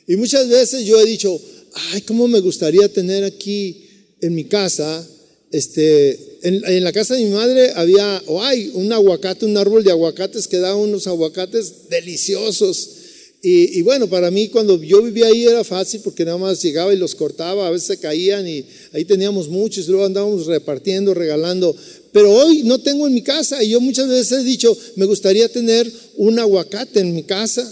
Y 0.07 0.15
muchas 0.15 0.49
veces 0.49 0.85
yo 0.85 1.01
he 1.01 1.05
dicho, 1.07 1.41
ay, 1.91 2.03
cómo 2.03 2.29
me 2.29 2.39
gustaría 2.39 2.89
tener 2.93 3.25
aquí 3.25 3.89
en 4.21 4.37
mi 4.37 4.45
casa, 4.45 5.05
este, 5.51 6.34
en, 6.45 6.85
la 6.85 6.93
casa 6.93 7.15
de 7.15 7.25
mi 7.25 7.31
madre 7.31 7.73
había, 7.75 8.23
o 8.27 8.43
un 8.75 8.93
aguacate, 8.93 9.47
un 9.47 9.57
árbol 9.57 9.83
de 9.83 9.91
aguacates 9.91 10.47
que 10.47 10.59
da 10.59 10.77
unos 10.77 11.07
aguacates 11.07 11.89
deliciosos. 11.89 12.91
Y, 13.47 13.83
bueno, 13.83 14.09
para 14.09 14.31
mí 14.31 14.49
cuando 14.49 14.83
yo 14.83 15.03
vivía 15.03 15.27
ahí 15.27 15.45
era 15.45 15.65
fácil 15.65 16.01
porque 16.03 16.25
nada 16.25 16.39
más 16.39 16.63
llegaba 16.63 16.95
y 16.95 16.97
los 16.97 17.15
cortaba, 17.15 17.67
a 17.67 17.71
veces 17.71 17.89
se 17.89 17.99
caían 17.99 18.49
y 18.49 18.65
ahí 18.93 19.05
teníamos 19.05 19.49
muchos 19.49 19.87
y 19.87 19.91
luego 19.91 20.07
andábamos 20.07 20.47
repartiendo, 20.47 21.13
regalando. 21.13 21.75
Pero 22.13 22.33
hoy 22.33 22.63
no 22.63 22.81
tengo 22.81 23.07
en 23.07 23.13
mi 23.13 23.23
casa 23.23 23.63
y 23.63 23.71
yo 23.71 23.81
muchas 23.81 24.09
veces 24.09 24.41
he 24.41 24.45
dicho, 24.45 24.75
me 24.97 25.05
gustaría 25.05 25.47
tener 25.51 25.91
un 26.17 26.39
aguacate 26.39 27.01
en 27.01 27.15
mi 27.15 27.23
casa, 27.23 27.71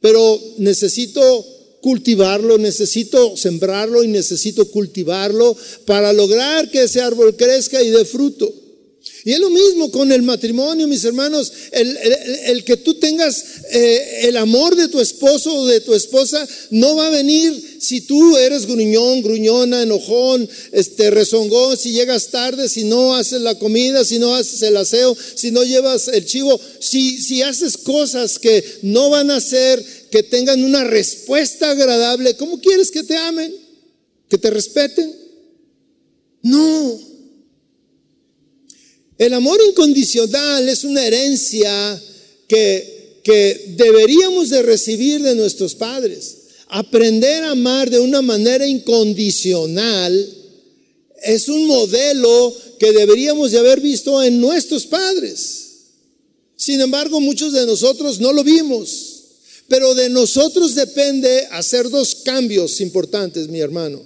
pero 0.00 0.40
necesito 0.58 1.44
cultivarlo, 1.86 2.58
necesito 2.58 3.36
sembrarlo 3.36 4.02
y 4.02 4.08
necesito 4.08 4.68
cultivarlo 4.72 5.56
para 5.84 6.12
lograr 6.12 6.68
que 6.68 6.82
ese 6.82 7.00
árbol 7.00 7.36
crezca 7.36 7.80
y 7.80 7.90
dé 7.90 8.04
fruto. 8.04 8.52
Y 9.24 9.32
es 9.32 9.38
lo 9.38 9.50
mismo 9.50 9.90
con 9.90 10.10
el 10.10 10.22
matrimonio, 10.22 10.88
mis 10.88 11.04
hermanos, 11.04 11.52
el, 11.72 12.64
que 12.64 12.76
tú 12.76 12.94
tengas 12.94 13.44
eh, 13.72 14.20
el 14.22 14.36
amor 14.36 14.76
de 14.76 14.88
tu 14.88 15.00
esposo 15.00 15.52
o 15.52 15.66
de 15.66 15.80
tu 15.80 15.94
esposa 15.94 16.46
no 16.70 16.94
va 16.96 17.08
a 17.08 17.10
venir 17.10 17.76
si 17.80 18.02
tú 18.02 18.36
eres 18.36 18.66
gruñón, 18.66 19.22
gruñona, 19.22 19.82
enojón, 19.82 20.48
este, 20.72 21.10
rezongón, 21.10 21.76
si 21.76 21.92
llegas 21.92 22.28
tarde, 22.28 22.68
si 22.68 22.84
no 22.84 23.14
haces 23.16 23.40
la 23.40 23.56
comida, 23.56 24.04
si 24.04 24.18
no 24.18 24.34
haces 24.34 24.62
el 24.62 24.76
aseo, 24.76 25.16
si 25.34 25.50
no 25.50 25.64
llevas 25.64 26.08
el 26.08 26.24
chivo, 26.24 26.60
si, 26.80 27.20
si 27.20 27.42
haces 27.42 27.76
cosas 27.76 28.38
que 28.38 28.64
no 28.82 29.10
van 29.10 29.30
a 29.30 29.36
hacer 29.36 29.84
que 30.16 30.22
tengan 30.22 30.64
una 30.64 30.82
respuesta 30.82 31.72
agradable, 31.72 32.38
¿cómo 32.38 32.58
quieres 32.58 32.90
que 32.90 33.02
te 33.02 33.14
amen? 33.18 33.54
¿Que 34.30 34.38
te 34.38 34.48
respeten? 34.48 35.14
No. 36.40 36.98
El 39.18 39.34
amor 39.34 39.60
incondicional 39.68 40.66
es 40.70 40.84
una 40.84 41.06
herencia 41.06 42.02
que, 42.48 43.20
que 43.24 43.74
deberíamos 43.76 44.48
de 44.48 44.62
recibir 44.62 45.20
de 45.20 45.34
nuestros 45.34 45.74
padres. 45.74 46.38
Aprender 46.68 47.44
a 47.44 47.50
amar 47.50 47.90
de 47.90 48.00
una 48.00 48.22
manera 48.22 48.66
incondicional 48.66 50.34
es 51.24 51.46
un 51.50 51.66
modelo 51.66 52.56
que 52.78 52.92
deberíamos 52.92 53.50
de 53.50 53.58
haber 53.58 53.82
visto 53.82 54.22
en 54.22 54.40
nuestros 54.40 54.86
padres. 54.86 55.66
Sin 56.56 56.80
embargo, 56.80 57.20
muchos 57.20 57.52
de 57.52 57.66
nosotros 57.66 58.18
no 58.18 58.32
lo 58.32 58.42
vimos. 58.42 59.15
Pero 59.68 59.94
de 59.94 60.08
nosotros 60.10 60.74
depende 60.74 61.46
hacer 61.50 61.90
dos 61.90 62.14
cambios 62.16 62.80
importantes, 62.80 63.48
mi 63.48 63.60
hermano. 63.60 64.00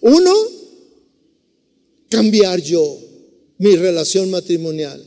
Uno, 0.00 0.34
cambiar 2.10 2.60
yo 2.60 2.98
mi 3.58 3.76
relación 3.76 4.30
matrimonial. 4.30 5.02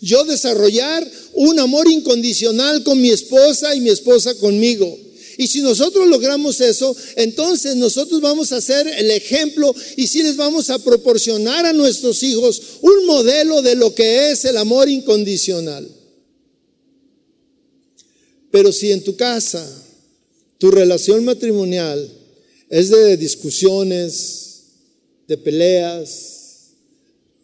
Yo 0.00 0.24
desarrollar 0.24 1.06
un 1.34 1.58
amor 1.58 1.88
incondicional 1.88 2.82
con 2.82 3.00
mi 3.00 3.10
esposa 3.10 3.74
y 3.74 3.80
mi 3.80 3.90
esposa 3.90 4.34
conmigo. 4.36 4.98
Y 5.36 5.46
si 5.46 5.60
nosotros 5.60 6.06
logramos 6.08 6.60
eso, 6.60 6.94
entonces 7.16 7.76
nosotros 7.76 8.20
vamos 8.20 8.52
a 8.52 8.60
ser 8.60 8.86
el 8.86 9.10
ejemplo 9.10 9.74
y 9.96 10.06
si 10.06 10.22
les 10.22 10.36
vamos 10.36 10.68
a 10.68 10.78
proporcionar 10.78 11.64
a 11.64 11.72
nuestros 11.72 12.22
hijos 12.22 12.60
un 12.82 13.06
modelo 13.06 13.62
de 13.62 13.74
lo 13.74 13.94
que 13.94 14.30
es 14.30 14.44
el 14.44 14.58
amor 14.58 14.90
incondicional. 14.90 15.88
Pero 18.50 18.72
si 18.72 18.90
en 18.90 19.02
tu 19.02 19.16
casa 19.16 19.64
tu 20.58 20.70
relación 20.70 21.24
matrimonial 21.24 22.10
es 22.68 22.90
de 22.90 23.16
discusiones, 23.16 24.62
de 25.26 25.38
peleas, 25.38 26.72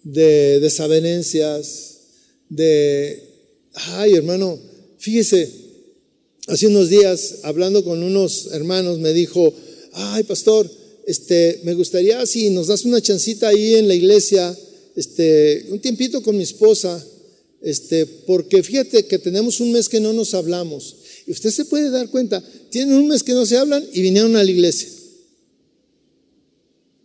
de 0.02 0.60
desavenencias, 0.60 1.98
de, 2.48 3.22
ay 3.74 4.14
hermano, 4.14 4.58
fíjese, 4.98 5.50
hace 6.46 6.66
unos 6.66 6.90
días 6.90 7.36
hablando 7.42 7.82
con 7.84 8.02
unos 8.02 8.48
hermanos 8.52 8.98
me 8.98 9.12
dijo, 9.12 9.52
ay 9.92 10.22
pastor, 10.24 10.70
este, 11.06 11.60
me 11.64 11.74
gustaría 11.74 12.24
si 12.26 12.50
nos 12.50 12.66
das 12.66 12.84
una 12.84 13.00
chancita 13.00 13.48
ahí 13.48 13.76
en 13.76 13.88
la 13.88 13.94
iglesia, 13.94 14.56
este, 14.94 15.66
un 15.70 15.80
tiempito 15.80 16.22
con 16.22 16.36
mi 16.36 16.42
esposa, 16.42 17.04
este, 17.62 18.06
porque 18.06 18.62
fíjate 18.62 19.06
que 19.06 19.18
tenemos 19.18 19.60
un 19.60 19.72
mes 19.72 19.88
que 19.88 20.00
no 20.00 20.12
nos 20.12 20.34
hablamos. 20.34 20.96
Y 21.26 21.32
usted 21.32 21.50
se 21.50 21.64
puede 21.64 21.90
dar 21.90 22.10
cuenta, 22.10 22.42
tienen 22.70 22.94
un 22.94 23.08
mes 23.08 23.22
que 23.22 23.32
no 23.32 23.44
se 23.46 23.56
hablan 23.56 23.84
y 23.92 24.02
vinieron 24.02 24.36
a 24.36 24.44
la 24.44 24.50
iglesia. 24.50 24.88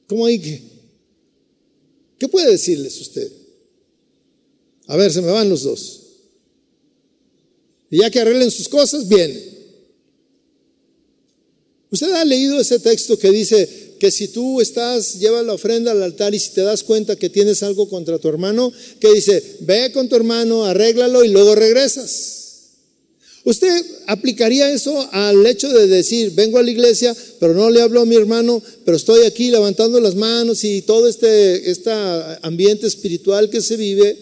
¿Cómo 0.08 0.26
hay 0.26 0.40
que? 0.40 0.62
¿Qué 2.20 2.28
puede 2.28 2.52
decirles 2.52 3.00
usted? 3.00 3.32
A 4.88 4.98
ver, 4.98 5.12
se 5.12 5.22
me 5.22 5.32
van 5.32 5.50
los 5.50 5.64
dos. 5.64 6.02
Y 7.90 8.00
ya 8.00 8.12
que 8.12 8.20
arreglen 8.20 8.52
sus 8.52 8.68
cosas, 8.70 9.08
viene. 9.08 9.52
Usted 11.90 12.12
ha 12.12 12.24
leído 12.24 12.60
ese 12.60 12.80
texto 12.80 13.18
que 13.18 13.32
dice 13.32 13.81
que 14.02 14.10
si 14.10 14.30
tú 14.30 14.60
estás, 14.62 15.20
lleva 15.20 15.44
la 15.44 15.54
ofrenda 15.54 15.92
al 15.92 16.02
altar 16.02 16.34
y 16.34 16.40
si 16.40 16.54
te 16.54 16.62
das 16.62 16.82
cuenta 16.82 17.18
que 17.18 17.30
tienes 17.30 17.62
algo 17.62 17.88
contra 17.88 18.18
tu 18.18 18.30
hermano, 18.30 18.74
que 19.00 19.14
dice, 19.14 19.58
ve 19.60 19.92
con 19.92 20.10
tu 20.10 20.16
hermano, 20.16 20.66
arréglalo 20.66 21.24
y 21.24 21.28
luego 21.28 21.54
regresas. 21.54 22.40
¿Usted 23.44 23.86
aplicaría 24.08 24.72
eso 24.72 25.08
al 25.12 25.46
hecho 25.46 25.70
de 25.70 25.86
decir, 25.86 26.32
vengo 26.32 26.58
a 26.58 26.64
la 26.64 26.72
iglesia, 26.72 27.16
pero 27.40 27.54
no 27.54 27.70
le 27.70 27.80
hablo 27.80 28.02
a 28.02 28.06
mi 28.08 28.16
hermano, 28.16 28.60
pero 28.86 28.98
estoy 28.98 29.24
aquí 29.26 29.52
levantando 29.52 30.00
las 30.00 30.16
manos 30.16 30.64
y 30.64 30.82
todo 30.82 31.08
este, 31.08 31.70
este 31.70 31.92
ambiente 32.42 32.88
espiritual 32.88 33.52
que 33.52 33.62
se 33.62 33.78
vive? 33.78 34.18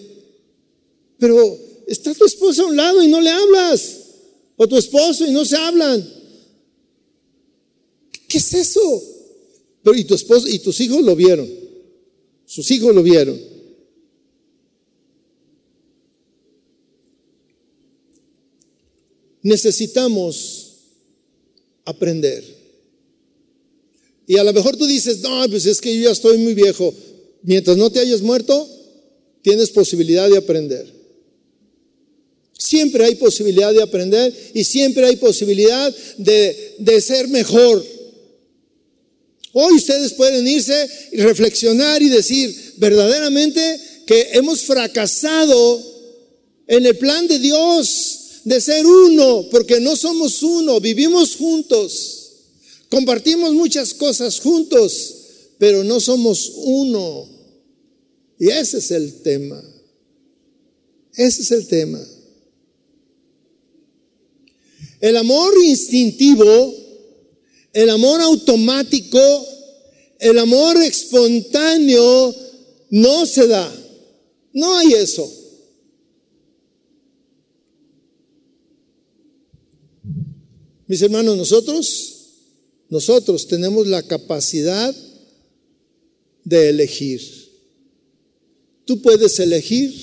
Pero 1.20 1.58
está 1.88 2.14
tu 2.14 2.26
esposa 2.26 2.64
a 2.64 2.66
un 2.66 2.76
lado 2.76 3.02
y 3.02 3.08
no 3.08 3.22
le 3.22 3.30
hablas, 3.30 3.96
o 4.58 4.68
tu 4.68 4.76
esposo 4.76 5.26
y 5.26 5.32
no 5.32 5.46
se 5.46 5.56
hablan. 5.56 6.06
¿Qué 8.28 8.40
es 8.40 8.54
eso? 8.54 9.19
Pero 9.84 9.98
y 9.98 10.04
tu 10.04 10.16
y 10.48 10.60
tus 10.60 10.80
hijos 10.82 11.04
lo 11.04 11.16
vieron, 11.16 11.50
sus 12.46 12.70
hijos 12.72 12.94
lo 12.94 13.04
vieron. 13.04 13.40
necesitamos 19.42 20.68
aprender. 21.86 22.44
Y 24.28 24.38
a 24.38 24.44
lo 24.44 24.54
mejor 24.54 24.78
tú 24.78 24.86
dices, 24.86 25.20
no, 25.22 25.50
pues 25.50 25.66
es 25.66 25.82
que 25.82 25.96
yo 25.96 26.04
ya 26.06 26.12
estoy 26.12 26.38
muy 26.38 26.54
viejo. 26.54 26.94
Mientras 27.42 27.78
no 27.78 27.90
te 27.90 28.00
hayas 28.00 28.22
muerto, 28.22 28.68
tienes 29.42 29.72
posibilidad 29.72 30.30
de 30.30 30.38
aprender. 30.38 30.86
Siempre 32.58 33.06
hay 33.06 33.16
posibilidad 33.16 33.74
de 33.74 33.82
aprender 33.82 34.34
y 34.54 34.64
siempre 34.64 35.06
hay 35.06 35.16
posibilidad 35.16 35.96
de, 36.18 36.76
de 36.78 37.02
ser 37.02 37.28
mejor. 37.30 37.84
Hoy 39.54 39.76
ustedes 39.76 40.14
pueden 40.14 40.48
irse 40.48 40.90
y 41.12 41.18
reflexionar 41.18 42.02
y 42.02 42.10
decir 42.10 42.76
verdaderamente 42.78 43.80
que 44.06 44.30
hemos 44.34 44.62
fracasado 44.62 45.84
en 46.68 46.86
el 46.86 46.98
plan 46.98 47.28
de 47.28 47.40
Dios 47.40 48.20
de 48.44 48.62
ser 48.62 48.86
uno, 48.86 49.48
porque 49.52 49.80
no 49.80 49.96
somos 49.96 50.42
uno, 50.44 50.80
vivimos 50.80 51.36
juntos, 51.36 52.32
compartimos 52.90 53.54
muchas 53.54 53.94
cosas 53.94 54.40
juntos, 54.40 55.16
pero 55.58 55.84
no 55.84 56.00
somos 56.00 56.52
uno. 56.56 57.28
Y 58.40 58.50
ese 58.50 58.78
es 58.78 58.92
el 58.92 59.22
tema. 59.22 59.62
Ese 61.16 61.42
es 61.42 61.52
el 61.52 61.68
tema. 61.68 62.00
El 65.02 65.18
amor 65.18 65.54
instintivo, 65.64 66.76
el 67.74 67.90
amor 67.90 68.22
automático, 68.22 69.20
el 70.20 70.40
amor 70.40 70.78
espontáneo 70.78 72.36
no 72.90 73.26
se 73.26 73.48
da. 73.48 73.72
No 74.54 74.78
hay 74.78 74.94
eso. 74.94 75.32
Mis 80.88 81.02
hermanos, 81.04 81.38
nosotros, 81.38 82.16
nosotros 82.90 83.48
tenemos 83.48 83.86
la 83.86 84.02
capacidad 84.02 84.96
de 86.44 86.70
elegir. 86.70 87.22
Tú 88.86 89.00
puedes 89.00 89.40
elegir 89.40 89.94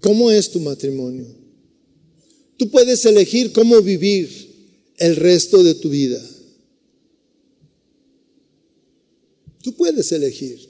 cómo 0.00 0.30
es 0.30 0.50
tu 0.50 0.60
matrimonio. 0.60 1.26
Tú 2.58 2.68
puedes 2.70 3.02
elegir 3.06 3.52
cómo 3.52 3.80
vivir 3.80 4.47
el 4.98 5.16
resto 5.16 5.62
de 5.62 5.74
tu 5.74 5.88
vida. 5.88 6.20
Tú 9.62 9.74
puedes 9.74 10.10
elegir. 10.12 10.68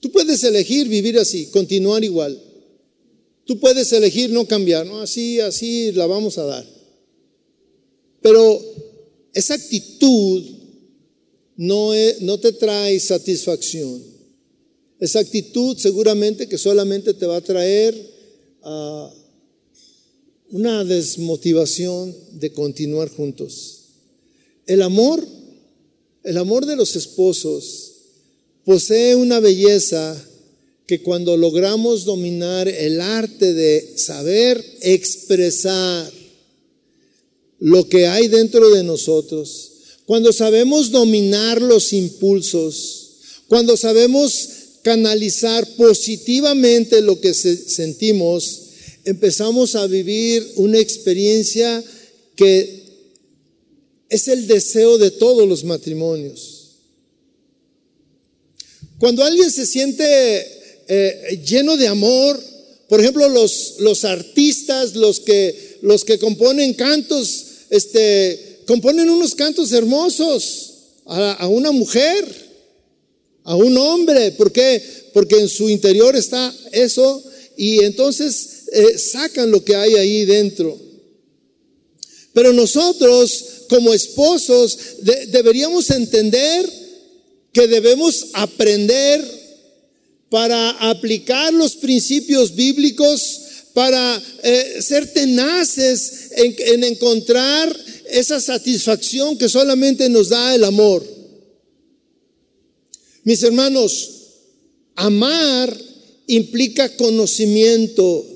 Tú 0.00 0.10
puedes 0.10 0.44
elegir 0.44 0.88
vivir 0.88 1.18
así, 1.18 1.46
continuar 1.46 2.04
igual. 2.04 2.40
Tú 3.46 3.58
puedes 3.58 3.92
elegir 3.92 4.30
no 4.30 4.46
cambiar, 4.46 4.86
no, 4.86 5.00
así, 5.00 5.40
así 5.40 5.92
la 5.92 6.06
vamos 6.06 6.38
a 6.38 6.44
dar. 6.44 6.66
Pero 8.20 8.60
esa 9.32 9.54
actitud 9.54 10.42
no, 11.56 11.90
no 12.20 12.38
te 12.38 12.52
trae 12.52 12.98
satisfacción. 13.00 14.02
Esa 14.98 15.20
actitud 15.20 15.76
seguramente 15.76 16.48
que 16.48 16.56
solamente 16.56 17.14
te 17.14 17.26
va 17.26 17.36
a 17.36 17.40
traer 17.42 17.94
ah, 18.62 19.12
una 20.54 20.84
desmotivación 20.84 22.14
de 22.34 22.52
continuar 22.52 23.08
juntos. 23.08 23.80
El 24.68 24.82
amor, 24.82 25.26
el 26.22 26.38
amor 26.38 26.64
de 26.64 26.76
los 26.76 26.94
esposos 26.94 27.90
posee 28.64 29.16
una 29.16 29.40
belleza 29.40 30.16
que 30.86 31.02
cuando 31.02 31.36
logramos 31.36 32.04
dominar 32.04 32.68
el 32.68 33.00
arte 33.00 33.52
de 33.52 33.94
saber 33.98 34.64
expresar 34.82 36.12
lo 37.58 37.88
que 37.88 38.06
hay 38.06 38.28
dentro 38.28 38.70
de 38.70 38.84
nosotros, 38.84 39.72
cuando 40.06 40.32
sabemos 40.32 40.92
dominar 40.92 41.60
los 41.60 41.92
impulsos, 41.92 43.10
cuando 43.48 43.76
sabemos 43.76 44.50
canalizar 44.82 45.66
positivamente 45.74 47.00
lo 47.00 47.20
que 47.20 47.34
sentimos, 47.34 48.63
empezamos 49.04 49.74
a 49.74 49.86
vivir 49.86 50.52
una 50.56 50.78
experiencia 50.78 51.82
que 52.36 52.84
es 54.08 54.28
el 54.28 54.46
deseo 54.46 54.98
de 54.98 55.10
todos 55.10 55.48
los 55.48 55.64
matrimonios. 55.64 56.70
Cuando 58.98 59.24
alguien 59.24 59.50
se 59.50 59.66
siente 59.66 60.04
eh, 60.88 61.42
lleno 61.44 61.76
de 61.76 61.88
amor, 61.88 62.40
por 62.88 63.00
ejemplo, 63.00 63.28
los, 63.28 63.76
los 63.80 64.04
artistas, 64.04 64.94
los 64.94 65.20
que 65.20 65.74
los 65.84 66.02
que 66.02 66.18
componen 66.18 66.72
cantos, 66.72 67.44
este, 67.68 68.60
componen 68.66 69.10
unos 69.10 69.34
cantos 69.34 69.70
hermosos 69.72 70.70
a, 71.04 71.46
una 71.46 71.72
mujer, 71.72 72.24
a 73.42 73.54
un 73.54 73.76
hombre. 73.76 74.32
¿Por 74.32 74.50
qué? 74.50 74.82
Porque 75.12 75.38
en 75.38 75.48
su 75.48 75.68
interior 75.68 76.16
está 76.16 76.54
eso 76.72 77.22
y 77.58 77.84
entonces 77.84 78.53
eh, 78.74 78.98
sacan 78.98 79.50
lo 79.50 79.64
que 79.64 79.76
hay 79.76 79.94
ahí 79.94 80.24
dentro. 80.24 80.78
Pero 82.32 82.52
nosotros, 82.52 83.44
como 83.68 83.94
esposos, 83.94 84.76
deberíamos 85.28 85.88
entender 85.90 86.68
que 87.52 87.68
debemos 87.68 88.26
aprender 88.32 89.24
para 90.28 90.70
aplicar 90.90 91.54
los 91.54 91.76
principios 91.76 92.56
bíblicos 92.56 93.40
para 93.72 94.22
eh, 94.42 94.82
ser 94.82 95.12
tenaces 95.12 96.30
en, 96.32 96.82
encontrar 96.82 97.76
esa 98.10 98.40
satisfacción 98.40 99.38
que 99.38 99.48
solamente 99.48 100.08
nos 100.08 100.30
da 100.30 100.54
el 100.54 100.64
amor. 100.64 101.04
Mis 103.22 103.42
hermanos, 103.44 104.10
amar 104.96 105.76
implica 106.26 106.88
conocimiento. 106.96 108.33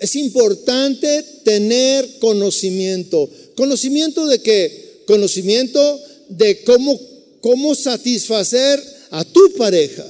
Es 0.00 0.16
importante 0.16 1.22
tener 1.44 2.18
conocimiento. 2.18 3.28
¿Conocimiento 3.54 4.26
de 4.26 4.40
qué? 4.40 5.02
Conocimiento 5.06 6.00
de 6.30 6.62
cómo, 6.64 6.98
cómo 7.42 7.74
satisfacer 7.74 8.82
a 9.10 9.24
tu 9.24 9.52
pareja. 9.56 10.06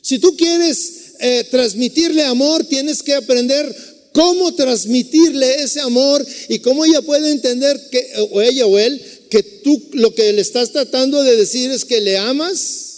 Si 0.00 0.20
tú 0.20 0.36
quieres 0.36 0.92
eh, 1.18 1.44
transmitirle 1.50 2.22
amor, 2.22 2.64
tienes 2.64 3.02
que 3.02 3.14
aprender 3.14 3.74
cómo 4.12 4.54
transmitirle 4.54 5.56
ese 5.56 5.80
amor 5.80 6.24
y 6.48 6.60
cómo 6.60 6.84
ella 6.84 7.02
puede 7.02 7.32
entender 7.32 7.80
que, 7.90 8.12
o 8.30 8.40
ella 8.40 8.66
o 8.66 8.78
él, 8.78 9.02
que 9.28 9.42
tú 9.42 9.90
lo 9.92 10.14
que 10.14 10.32
le 10.32 10.40
estás 10.40 10.70
tratando 10.70 11.22
de 11.22 11.36
decir 11.36 11.70
es 11.70 11.84
que 11.84 12.00
le 12.00 12.16
amas, 12.16 12.95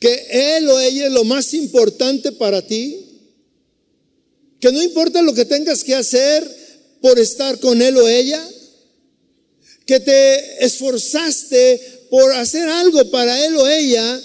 que 0.00 0.56
él 0.56 0.68
o 0.68 0.80
ella 0.80 1.06
es 1.06 1.12
lo 1.12 1.24
más 1.24 1.52
importante 1.54 2.32
para 2.32 2.66
ti, 2.66 3.06
que 4.58 4.72
no 4.72 4.82
importa 4.82 5.22
lo 5.22 5.34
que 5.34 5.44
tengas 5.44 5.84
que 5.84 5.94
hacer 5.94 6.42
por 7.00 7.18
estar 7.18 7.60
con 7.60 7.80
él 7.80 7.96
o 7.98 8.08
ella, 8.08 8.42
que 9.86 10.00
te 10.00 10.64
esforzaste 10.64 12.06
por 12.10 12.32
hacer 12.32 12.66
algo 12.68 13.10
para 13.10 13.44
él 13.44 13.56
o 13.56 13.68
ella, 13.68 14.22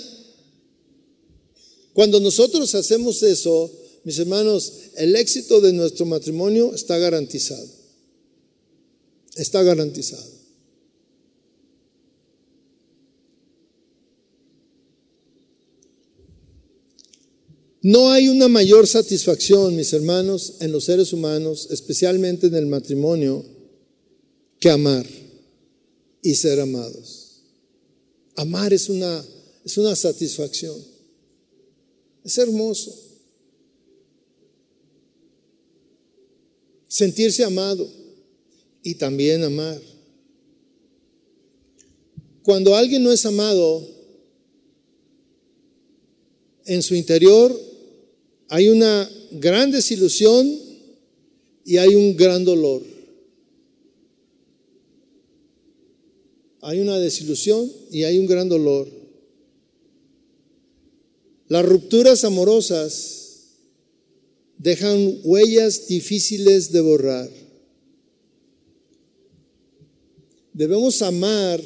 cuando 1.93 2.19
nosotros 2.19 2.73
hacemos 2.75 3.21
eso, 3.23 3.71
mis 4.03 4.17
hermanos, 4.19 4.73
el 4.95 5.15
éxito 5.15 5.61
de 5.61 5.73
nuestro 5.73 6.05
matrimonio 6.05 6.73
está 6.73 6.97
garantizado. 6.97 7.67
Está 9.35 9.63
garantizado. 9.63 10.34
No 17.87 18.11
hay 18.11 18.29
una 18.29 18.47
mayor 18.47 18.87
satisfacción, 18.87 19.75
mis 19.75 19.93
hermanos, 19.93 20.55
en 20.59 20.71
los 20.71 20.85
seres 20.85 21.13
humanos, 21.13 21.67
especialmente 21.69 22.47
en 22.47 22.55
el 22.55 22.65
matrimonio, 22.65 23.45
que 24.59 24.71
amar 24.71 25.05
y 26.23 26.33
ser 26.33 26.59
amados. 26.61 27.43
Amar 28.35 28.73
es 28.73 28.89
una, 28.89 29.23
es 29.63 29.77
una 29.77 29.95
satisfacción. 29.95 30.75
Es 32.23 32.39
hermoso. 32.39 32.91
sentirse 36.87 37.43
amado 37.43 37.87
y 38.81 38.95
también 38.95 39.43
amar. 39.43 39.79
Cuando 42.41 42.73
alguien 42.73 43.03
no 43.03 43.11
es 43.11 43.25
amado, 43.27 43.87
en 46.65 46.81
su 46.81 46.95
interior 46.95 47.74
hay 48.49 48.69
una 48.69 49.09
gran 49.31 49.71
desilusión 49.71 50.59
y 51.63 51.77
hay 51.77 51.95
un 51.95 52.15
gran 52.15 52.45
dolor. 52.45 52.81
Hay 56.61 56.79
una 56.79 56.97
desilusión 56.99 57.71
y 57.91 58.03
hay 58.03 58.17
un 58.17 58.25
gran 58.25 58.49
dolor. 58.49 58.87
Las 61.47 61.65
rupturas 61.65 62.23
amorosas 62.23 63.15
dejan 64.57 65.19
huellas 65.23 65.87
difíciles 65.87 66.71
de 66.71 66.81
borrar. 66.81 67.29
Debemos 70.53 71.01
amar 71.01 71.61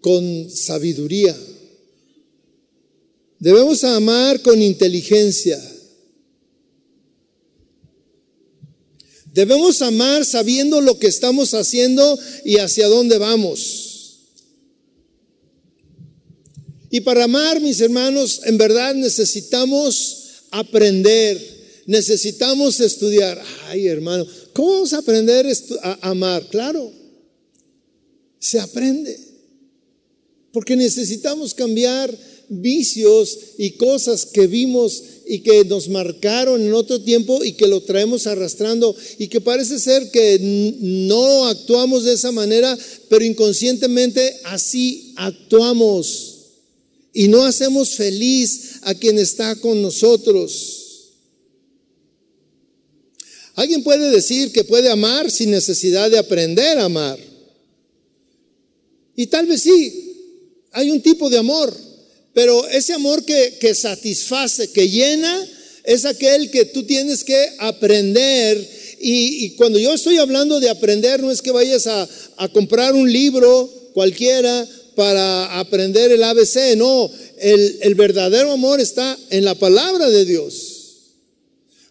con 0.00 0.48
sabiduría. 0.48 1.36
Debemos 3.38 3.84
amar 3.84 4.40
con 4.42 4.60
inteligencia. 4.60 5.60
Debemos 9.32 9.82
amar 9.82 10.24
sabiendo 10.24 10.80
lo 10.80 10.98
que 10.98 11.08
estamos 11.08 11.52
haciendo 11.52 12.18
y 12.44 12.56
hacia 12.56 12.88
dónde 12.88 13.18
vamos. 13.18 13.82
Y 16.90 17.00
para 17.02 17.24
amar, 17.24 17.60
mis 17.60 17.80
hermanos, 17.80 18.40
en 18.44 18.56
verdad 18.56 18.94
necesitamos 18.94 20.24
aprender 20.50 21.56
necesitamos 21.86 22.80
estudiar. 22.80 23.40
Ay, 23.68 23.86
hermano, 23.86 24.26
¿cómo 24.52 24.72
vamos 24.72 24.92
a 24.92 24.98
aprender 24.98 25.46
a 25.82 26.10
amar? 26.10 26.46
Claro, 26.48 26.92
se 28.38 28.60
aprende. 28.60 29.18
Porque 30.52 30.76
necesitamos 30.76 31.54
cambiar 31.54 32.16
vicios 32.48 33.38
y 33.58 33.72
cosas 33.72 34.26
que 34.26 34.46
vimos 34.46 35.02
y 35.26 35.40
que 35.40 35.64
nos 35.64 35.88
marcaron 35.88 36.60
en 36.60 36.72
otro 36.72 37.00
tiempo 37.02 37.42
y 37.44 37.52
que 37.52 37.66
lo 37.66 37.80
traemos 37.82 38.26
arrastrando 38.26 38.94
y 39.18 39.28
que 39.28 39.40
parece 39.40 39.78
ser 39.78 40.10
que 40.10 40.38
no 40.80 41.46
actuamos 41.46 42.04
de 42.04 42.14
esa 42.14 42.32
manera, 42.32 42.76
pero 43.08 43.24
inconscientemente 43.24 44.36
así 44.44 45.12
actuamos 45.16 46.34
y 47.12 47.28
no 47.28 47.44
hacemos 47.44 47.94
feliz 47.94 48.80
a 48.82 48.94
quien 48.94 49.18
está 49.18 49.56
con 49.56 49.80
nosotros. 49.80 50.84
Alguien 53.54 53.82
puede 53.82 54.10
decir 54.10 54.52
que 54.52 54.64
puede 54.64 54.90
amar 54.90 55.30
sin 55.30 55.50
necesidad 55.50 56.10
de 56.10 56.18
aprender 56.18 56.78
a 56.78 56.84
amar. 56.84 57.18
Y 59.16 59.26
tal 59.28 59.46
vez 59.46 59.62
sí, 59.62 60.06
hay 60.72 60.90
un 60.90 61.00
tipo 61.00 61.30
de 61.30 61.38
amor, 61.38 61.74
pero 62.36 62.68
ese 62.68 62.92
amor 62.92 63.24
que, 63.24 63.74
satisface, 63.74 64.68
que 64.68 64.90
llena, 64.90 65.48
es 65.84 66.04
aquel 66.04 66.50
que 66.50 66.66
tú 66.66 66.82
tienes 66.82 67.24
que 67.24 67.34
aprender. 67.60 68.58
Y, 69.00 69.52
cuando 69.56 69.78
yo 69.78 69.94
estoy 69.94 70.18
hablando 70.18 70.60
de 70.60 70.68
aprender, 70.68 71.22
no 71.22 71.30
es 71.30 71.40
que 71.40 71.50
vayas 71.50 71.86
a, 71.86 72.06
comprar 72.52 72.94
un 72.94 73.10
libro 73.10 73.72
cualquiera 73.94 74.68
para 74.94 75.58
aprender 75.58 76.12
el 76.12 76.22
ABC, 76.22 76.76
no, 76.76 77.10
el, 77.38 77.78
el 77.80 77.94
verdadero 77.94 78.52
amor 78.52 78.82
está 78.82 79.16
en 79.30 79.42
la 79.42 79.54
palabra 79.54 80.10
de 80.10 80.26
Dios. 80.26 80.82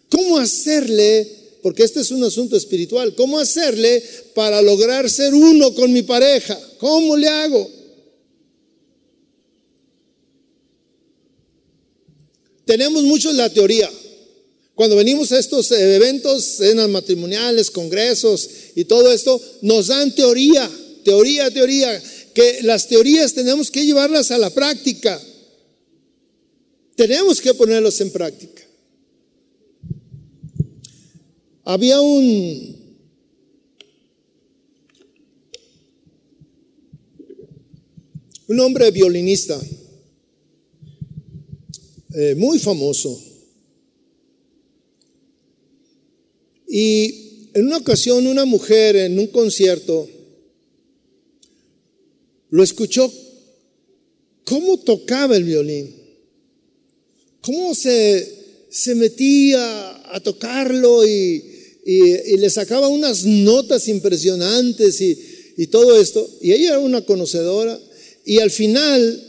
¿Cómo 0.08 0.38
hacerle 0.38 1.28
porque 1.60 1.82
este 1.82 2.02
es 2.02 2.12
un 2.12 2.22
asunto 2.22 2.56
espiritual. 2.56 3.16
¿Cómo 3.16 3.40
hacerle 3.40 4.00
para 4.32 4.62
lograr 4.62 5.10
ser 5.10 5.34
uno 5.34 5.74
con 5.74 5.92
mi 5.92 6.02
pareja? 6.02 6.56
¿Cómo 6.78 7.16
le 7.16 7.26
hago? 7.26 7.75
Tenemos 12.66 13.04
mucho 13.04 13.32
la 13.32 13.48
teoría. 13.48 13.88
Cuando 14.74 14.96
venimos 14.96 15.32
a 15.32 15.38
estos 15.38 15.70
eventos, 15.70 16.44
cenas 16.44 16.88
matrimoniales, 16.90 17.70
congresos 17.70 18.50
y 18.74 18.84
todo 18.84 19.10
esto, 19.10 19.40
nos 19.62 19.86
dan 19.86 20.14
teoría, 20.14 20.68
teoría, 21.04 21.50
teoría, 21.50 22.02
que 22.34 22.58
las 22.62 22.88
teorías 22.88 23.32
tenemos 23.32 23.70
que 23.70 23.86
llevarlas 23.86 24.32
a 24.32 24.38
la 24.38 24.50
práctica. 24.50 25.18
Tenemos 26.96 27.40
que 27.40 27.54
ponerlos 27.54 28.00
en 28.00 28.10
práctica. 28.10 28.62
Había 31.64 32.00
un, 32.00 32.76
un 38.48 38.60
hombre 38.60 38.90
violinista 38.90 39.58
eh, 42.18 42.34
muy 42.34 42.58
famoso. 42.58 43.22
Y 46.66 47.50
en 47.52 47.66
una 47.66 47.76
ocasión 47.76 48.26
una 48.26 48.46
mujer 48.46 48.96
en 48.96 49.18
un 49.18 49.26
concierto 49.26 50.08
lo 52.48 52.62
escuchó 52.62 53.12
cómo 54.44 54.78
tocaba 54.78 55.36
el 55.36 55.44
violín, 55.44 55.94
cómo 57.42 57.74
se, 57.74 58.64
se 58.70 58.94
metía 58.94 60.14
a 60.14 60.18
tocarlo 60.20 61.06
y, 61.06 61.44
y, 61.84 62.36
le 62.38 62.48
sacaba 62.48 62.88
unas 62.88 63.26
notas 63.26 63.88
impresionantes 63.88 65.02
y, 65.02 65.18
y 65.58 65.66
todo 65.66 66.00
esto. 66.00 66.26
Y 66.40 66.52
ella 66.52 66.70
era 66.70 66.78
una 66.78 67.04
conocedora 67.04 67.78
y 68.24 68.38
al 68.38 68.50
final 68.50 69.22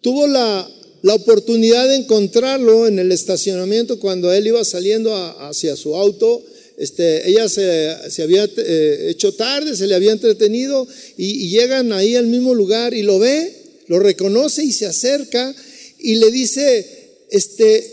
tuvo 0.00 0.26
la, 0.26 0.68
la 1.04 1.14
oportunidad 1.14 1.86
de 1.86 1.96
encontrarlo 1.96 2.86
en 2.86 2.98
el 2.98 3.12
estacionamiento 3.12 3.98
cuando 3.98 4.32
él 4.32 4.46
iba 4.46 4.64
saliendo 4.64 5.14
hacia 5.14 5.76
su 5.76 5.94
auto. 5.96 6.42
Este, 6.78 7.28
ella 7.28 7.46
se, 7.46 8.22
había 8.22 8.48
eh, 8.56 9.08
hecho 9.10 9.34
tarde, 9.34 9.76
se 9.76 9.86
le 9.86 9.94
había 9.94 10.12
entretenido 10.12 10.88
y, 11.18 11.44
y, 11.44 11.50
llegan 11.50 11.92
ahí 11.92 12.16
al 12.16 12.26
mismo 12.26 12.54
lugar 12.54 12.94
y 12.94 13.02
lo 13.02 13.18
ve, 13.18 13.54
lo 13.86 13.98
reconoce 13.98 14.64
y 14.64 14.72
se 14.72 14.86
acerca 14.86 15.54
y 15.98 16.14
le 16.14 16.30
dice, 16.30 16.86
este, 17.30 17.86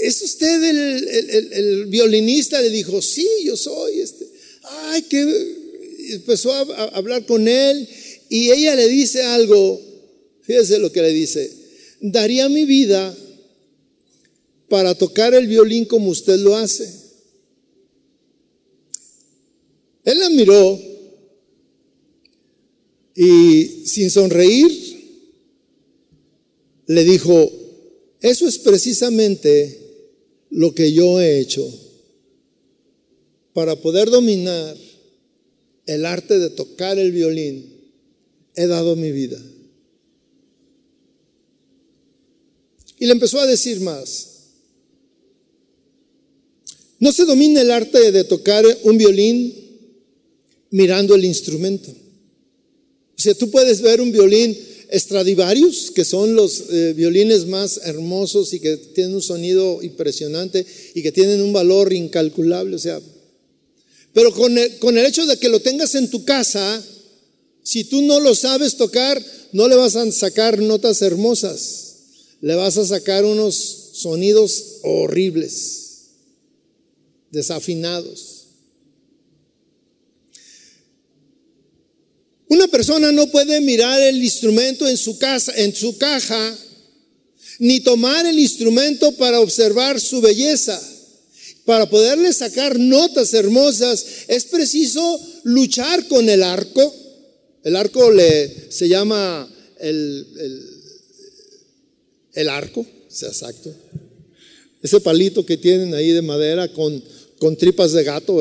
¿es 0.00 0.22
usted 0.22 0.64
el, 0.64 1.86
violinista? 1.88 2.62
Le 2.62 2.70
dijo, 2.70 3.02
sí, 3.02 3.28
yo 3.44 3.54
soy. 3.54 4.00
Este. 4.00 4.26
Ay, 4.62 5.02
que 5.02 5.54
empezó 6.12 6.54
a, 6.54 6.60
a 6.60 6.84
hablar 6.96 7.26
con 7.26 7.46
él 7.46 7.86
y 8.30 8.50
ella 8.50 8.74
le 8.76 8.88
dice 8.88 9.24
algo, 9.24 9.78
fíjese 10.40 10.78
lo 10.78 10.90
que 10.90 11.02
le 11.02 11.12
dice, 11.12 11.57
daría 12.00 12.48
mi 12.48 12.64
vida 12.64 13.16
para 14.68 14.94
tocar 14.94 15.34
el 15.34 15.46
violín 15.46 15.84
como 15.84 16.10
usted 16.10 16.38
lo 16.38 16.56
hace. 16.56 16.88
Él 20.04 20.18
la 20.20 20.30
miró 20.30 20.80
y 23.14 23.86
sin 23.86 24.10
sonreír 24.10 24.70
le 26.86 27.04
dijo, 27.04 27.52
eso 28.20 28.48
es 28.48 28.58
precisamente 28.58 29.78
lo 30.50 30.74
que 30.74 30.92
yo 30.92 31.20
he 31.20 31.40
hecho 31.40 31.68
para 33.52 33.76
poder 33.76 34.08
dominar 34.10 34.76
el 35.86 36.06
arte 36.06 36.38
de 36.38 36.50
tocar 36.50 36.98
el 36.98 37.12
violín, 37.12 37.66
he 38.54 38.66
dado 38.66 38.94
mi 38.94 39.10
vida. 39.10 39.40
Y 42.98 43.06
le 43.06 43.12
empezó 43.12 43.40
a 43.40 43.46
decir 43.46 43.80
más. 43.80 44.28
No 47.00 47.12
se 47.12 47.24
domina 47.24 47.60
el 47.60 47.70
arte 47.70 48.10
de 48.10 48.24
tocar 48.24 48.64
un 48.82 48.98
violín 48.98 49.54
mirando 50.70 51.14
el 51.14 51.24
instrumento. 51.24 51.90
O 51.90 53.20
sea, 53.20 53.34
tú 53.34 53.50
puedes 53.50 53.80
ver 53.80 54.00
un 54.00 54.12
violín 54.12 54.56
Stradivarius, 54.92 55.90
que 55.90 56.04
son 56.04 56.34
los 56.34 56.64
eh, 56.70 56.94
violines 56.96 57.46
más 57.46 57.80
hermosos 57.84 58.52
y 58.54 58.60
que 58.60 58.76
tienen 58.76 59.14
un 59.14 59.22
sonido 59.22 59.82
impresionante 59.82 60.64
y 60.94 61.02
que 61.02 61.12
tienen 61.12 61.42
un 61.42 61.52
valor 61.52 61.92
incalculable, 61.92 62.76
o 62.76 62.78
sea, 62.78 63.00
pero 64.14 64.32
con 64.32 64.56
el, 64.56 64.78
con 64.78 64.96
el 64.96 65.04
hecho 65.04 65.26
de 65.26 65.36
que 65.36 65.48
lo 65.48 65.60
tengas 65.60 65.94
en 65.94 66.08
tu 66.10 66.24
casa, 66.24 66.82
si 67.62 67.84
tú 67.84 68.02
no 68.02 68.18
lo 68.18 68.34
sabes 68.34 68.76
tocar, 68.76 69.22
no 69.52 69.68
le 69.68 69.76
vas 69.76 69.94
a 69.96 70.10
sacar 70.10 70.58
notas 70.60 71.02
hermosas, 71.02 71.87
le 72.40 72.54
vas 72.54 72.76
a 72.76 72.86
sacar 72.86 73.24
unos 73.24 73.54
sonidos 73.94 74.78
horribles, 74.82 76.10
desafinados. 77.30 78.46
Una 82.48 82.68
persona 82.68 83.12
no 83.12 83.30
puede 83.30 83.60
mirar 83.60 84.00
el 84.02 84.22
instrumento 84.22 84.88
en 84.88 84.96
su 84.96 85.18
casa, 85.18 85.52
en 85.56 85.74
su 85.74 85.98
caja, 85.98 86.56
ni 87.58 87.80
tomar 87.80 88.24
el 88.24 88.38
instrumento 88.38 89.12
para 89.12 89.40
observar 89.40 90.00
su 90.00 90.20
belleza. 90.20 90.80
para 91.64 91.90
poderle 91.90 92.32
sacar 92.32 92.78
notas 92.78 93.34
hermosas, 93.34 94.06
es 94.26 94.44
preciso 94.44 95.20
luchar 95.44 96.08
con 96.08 96.26
el 96.30 96.42
arco. 96.42 96.94
El 97.62 97.76
arco 97.76 98.10
le, 98.10 98.72
se 98.72 98.88
llama 98.88 99.46
el, 99.78 100.26
el, 100.38 100.77
arco, 102.48 102.86
sea 103.08 103.30
exacto. 103.30 103.74
Ese 104.82 105.00
palito 105.00 105.44
que 105.44 105.56
tienen 105.56 105.92
ahí 105.94 106.12
de 106.12 106.22
madera 106.22 106.72
con, 106.72 107.02
con 107.38 107.56
tripas 107.56 107.92
de 107.92 108.04
gato, 108.04 108.40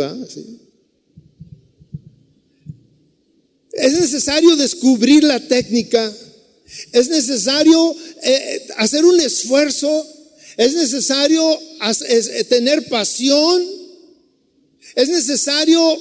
Es 3.71 3.93
necesario 3.93 4.55
descubrir 4.55 5.23
la 5.23 5.39
técnica, 5.39 6.13
es 6.91 7.09
necesario 7.09 7.95
eh, 8.23 8.67
hacer 8.77 9.05
un 9.05 9.19
esfuerzo, 9.19 10.05
es 10.57 10.73
necesario 10.73 11.59
eh, 12.07 12.43
tener 12.45 12.87
pasión, 12.89 13.63
es 14.95 15.09
necesario 15.09 15.97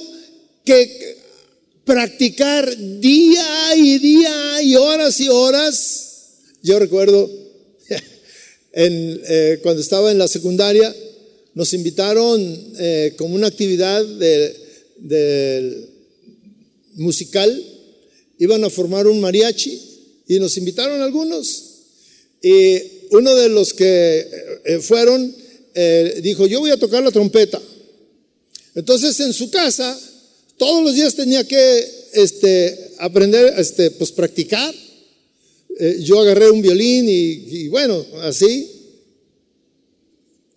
que 0.65 1.17
practicar 1.83 2.75
día 2.99 3.75
y 3.75 3.97
día 3.97 4.61
y 4.61 4.75
horas 4.75 5.19
y 5.19 5.29
horas. 5.29 6.03
Yo 6.61 6.77
recuerdo 6.79 7.46
en, 8.77 9.21
eh, 9.27 9.59
cuando 9.63 9.81
estaba 9.81 10.11
en 10.11 10.19
la 10.19 10.27
secundaria, 10.27 10.95
nos 11.55 11.73
invitaron 11.73 12.39
eh, 12.77 13.15
como 13.17 13.33
una 13.33 13.47
actividad 13.47 14.05
de, 14.05 15.87
musical, 16.93 17.49
iban 18.37 18.63
a 18.63 18.69
formar 18.69 19.07
un 19.07 19.19
mariachi 19.19 19.81
y 20.27 20.37
nos 20.37 20.57
invitaron 20.57 21.01
algunos. 21.01 21.63
Y 22.43 22.77
uno 23.11 23.33
de 23.33 23.49
los 23.49 23.73
que 23.73 24.27
eh, 24.65 24.79
fueron 24.79 25.35
dijo, 26.23 26.47
yo 26.47 26.59
voy 26.59 26.71
a 26.71 26.77
tocar 26.77 27.03
la 27.03 27.11
trompeta. 27.11 27.61
Entonces 28.73 29.19
en 29.19 29.31
su 29.31 29.51
casa 29.51 29.99
todos 30.57 30.83
los 30.83 30.95
días 30.95 31.13
tenía 31.15 31.43
que 31.43 31.87
este, 32.13 32.93
aprender, 32.97 33.53
este, 33.57 33.91
pues 33.91 34.11
practicar. 34.11 34.73
Eh, 35.79 35.99
yo 36.01 36.19
agarré 36.19 36.49
un 36.49 36.61
violín 36.61 37.05
y, 37.07 37.67
bueno, 37.67 38.03
así. 38.23 38.71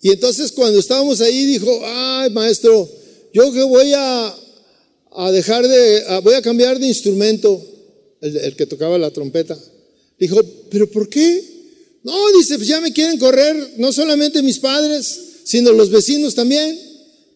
Y 0.03 0.11
entonces 0.11 0.51
cuando 0.53 0.79
estábamos 0.79 1.21
ahí 1.21 1.45
dijo, 1.45 1.69
ay 1.85 2.31
maestro, 2.31 2.89
yo 3.35 3.53
que 3.53 3.63
voy 3.63 3.93
a, 3.95 4.35
a 5.13 5.31
dejar 5.31 5.69
de, 5.69 6.21
voy 6.23 6.35
a 6.35 6.43
cambiar 6.43 6.79
de 6.79 6.87
instrumento, 6.87 7.63
el, 8.23 8.57
que 8.57 8.67
tocaba 8.67 8.97
la 8.97 9.11
trompeta. 9.11 9.59
Dijo, 10.19 10.41
pero 10.71 10.91
¿por 10.91 11.09
qué? 11.09 11.43
No, 12.03 12.33
dice, 12.39 12.57
pues 12.57 12.69
ya 12.69 12.81
me 12.81 12.93
quieren 12.93 13.19
correr, 13.19 13.75
no 13.77 13.93
solamente 13.93 14.43
mis 14.43 14.59
padres, 14.59 15.21
sino 15.45 15.73
los 15.73 15.91
vecinos 15.91 16.35
también. 16.35 16.79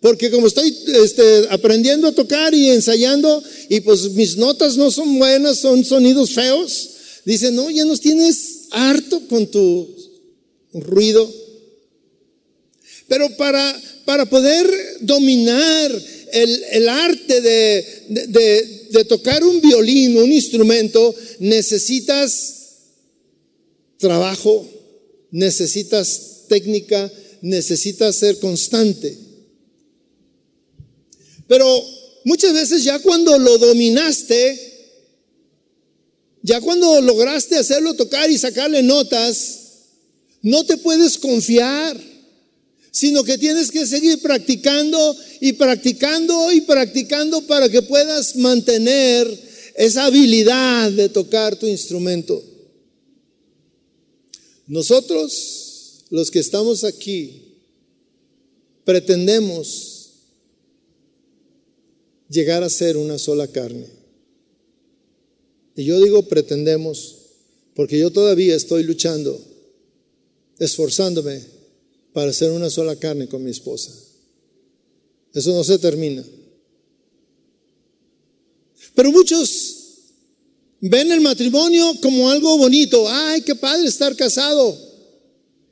Porque 0.01 0.31
como 0.31 0.47
estoy 0.47 0.75
este, 1.03 1.47
aprendiendo 1.51 2.09
a 2.09 2.13
tocar 2.13 2.55
y 2.55 2.71
ensayando, 2.71 3.43
y 3.69 3.81
pues 3.81 4.11
mis 4.13 4.37
notas 4.37 4.77
no 4.77 4.91
son 4.91 5.19
buenas, 5.19 5.59
son 5.59 5.85
sonidos 5.85 6.33
feos, 6.33 6.91
dice, 7.25 7.51
no, 7.53 7.71
ya 7.71 7.85
nos 7.85 8.01
tienes 8.01 8.69
harto 8.71 9.27
con 9.29 9.47
tu 9.51 9.89
ruido. 10.73 11.33
Pero 13.09 13.37
para, 13.37 13.83
para 14.05 14.27
poder 14.27 14.67
dominar 15.01 16.03
el, 16.33 16.89
arte 16.89 17.41
de, 17.41 18.85
de 18.91 19.05
tocar 19.05 19.45
un 19.45 19.61
violín, 19.61 20.17
un 20.19 20.33
instrumento, 20.33 21.15
necesitas 21.39 22.55
trabajo, 23.99 24.67
necesitas 25.31 26.45
técnica, 26.49 27.11
necesitas 27.43 28.17
ser 28.17 28.39
constante. 28.39 29.17
Pero 31.47 31.67
muchas 32.25 32.53
veces 32.53 32.85
ya 32.85 32.99
cuando 33.01 33.39
lo 33.39 33.59
dominaste, 33.59 34.74
ya 36.45 36.61
cuando 36.61 37.01
lograste 37.01 37.57
hacerlo 37.57 37.95
tocar 37.95 38.31
y 38.31 38.37
sacarle 38.37 38.83
notas, 38.83 39.61
no 40.43 40.63
te 40.67 40.77
puedes 40.77 41.17
confiar, 41.17 41.99
sino 42.91 43.25
que 43.25 43.39
tienes 43.39 43.71
que 43.71 43.87
seguir 43.87 44.21
practicando 44.21 45.17
y 45.41 45.55
practicando 45.55 46.53
y 46.53 46.61
practicando 46.61 47.41
para 47.47 47.71
que 47.71 47.81
puedas 47.81 48.37
mantener 48.37 49.27
esa 49.75 50.05
habilidad 50.05 50.91
de 50.93 51.09
tocar 51.09 51.57
tu 51.57 51.67
instrumento. 51.67 52.45
Nosotros, 54.67 56.05
los 56.11 56.31
que 56.31 56.41
estamos 56.41 56.85
aquí, 56.85 57.55
pretendemos 58.85 60.11
llegar 62.29 62.63
a 62.63 62.69
ser 62.69 62.99
una 62.99 63.19
sola 63.19 63.49
carne. 63.49 64.04
Y 65.77 65.85
yo 65.85 66.01
digo 66.01 66.23
pretendemos, 66.29 67.17
porque 67.75 67.99
yo 67.99 68.11
todavía 68.11 68.55
estoy 68.55 68.85
luchando, 68.85 69.41
esforzándome 70.59 71.43
para 72.13 72.33
ser 72.33 72.53
una 72.53 72.71
sola 72.71 72.97
carne 72.97 73.29
con 73.29 73.43
mi 73.43 73.51
esposa. 73.51 73.93
Eso 75.33 75.53
no 75.53 75.65
se 75.65 75.79
termina. 75.79 76.25
Pero 78.95 79.11
muchos 79.11 79.85
ven 80.81 81.11
el 81.11 81.21
matrimonio 81.21 81.93
como 82.01 82.31
algo 82.31 82.57
bonito. 82.57 83.07
Ay, 83.09 83.43
qué 83.43 83.57
padre 83.57 83.89
estar 83.89 84.15
casado. 84.15 84.79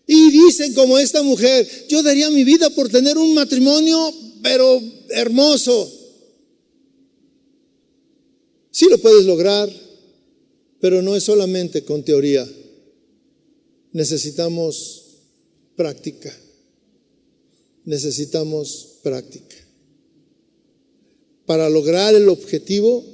Y 0.07 0.30
dicen 0.30 0.74
como 0.74 0.98
esta 0.98 1.22
mujer, 1.22 1.86
yo 1.88 2.03
daría 2.03 2.28
mi 2.30 2.42
vida 2.42 2.70
por 2.70 2.88
tener 2.88 3.16
un 3.16 3.34
matrimonio, 3.34 4.12
pero 4.42 4.82
hermoso. 5.11 5.90
Sí 8.72 8.86
lo 8.90 8.98
puedes 8.98 9.24
lograr, 9.24 9.70
pero 10.82 11.00
no 11.00 11.14
es 11.14 11.22
solamente 11.22 11.84
con 11.84 12.02
teoría. 12.04 12.44
Necesitamos 13.92 15.04
práctica. 15.76 16.36
Necesitamos 17.84 18.98
práctica. 19.04 19.54
Para 21.46 21.70
lograr 21.70 22.16
el 22.16 22.28
objetivo 22.28 23.04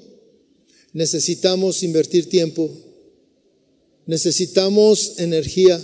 necesitamos 0.95 1.83
invertir 1.83 2.31
tiempo, 2.31 2.71
necesitamos 4.07 5.19
energía, 5.19 5.79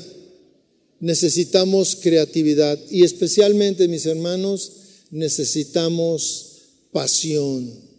necesitamos 1.01 1.97
creatividad 1.97 2.81
y 2.91 3.05
especialmente, 3.05 3.89
mis 3.89 4.07
hermanos, 4.07 4.73
necesitamos 5.11 6.63
pasión 6.91 7.95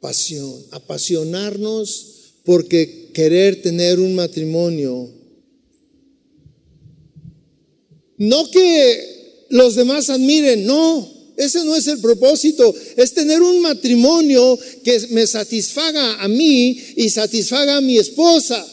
pasión, 0.00 0.64
apasionarnos 0.70 2.17
porque 2.48 3.10
querer 3.12 3.60
tener 3.60 4.00
un 4.00 4.14
matrimonio. 4.14 5.06
No 8.16 8.50
que 8.50 9.44
los 9.50 9.74
demás 9.74 10.08
admiren, 10.08 10.64
no, 10.64 11.12
ese 11.36 11.62
no 11.66 11.76
es 11.76 11.86
el 11.88 11.98
propósito, 11.98 12.74
es 12.96 13.12
tener 13.12 13.42
un 13.42 13.60
matrimonio 13.60 14.58
que 14.82 14.98
me 15.10 15.26
satisfaga 15.26 16.22
a 16.22 16.26
mí 16.26 16.80
y 16.96 17.10
satisfaga 17.10 17.76
a 17.76 17.80
mi 17.82 17.98
esposa. 17.98 18.66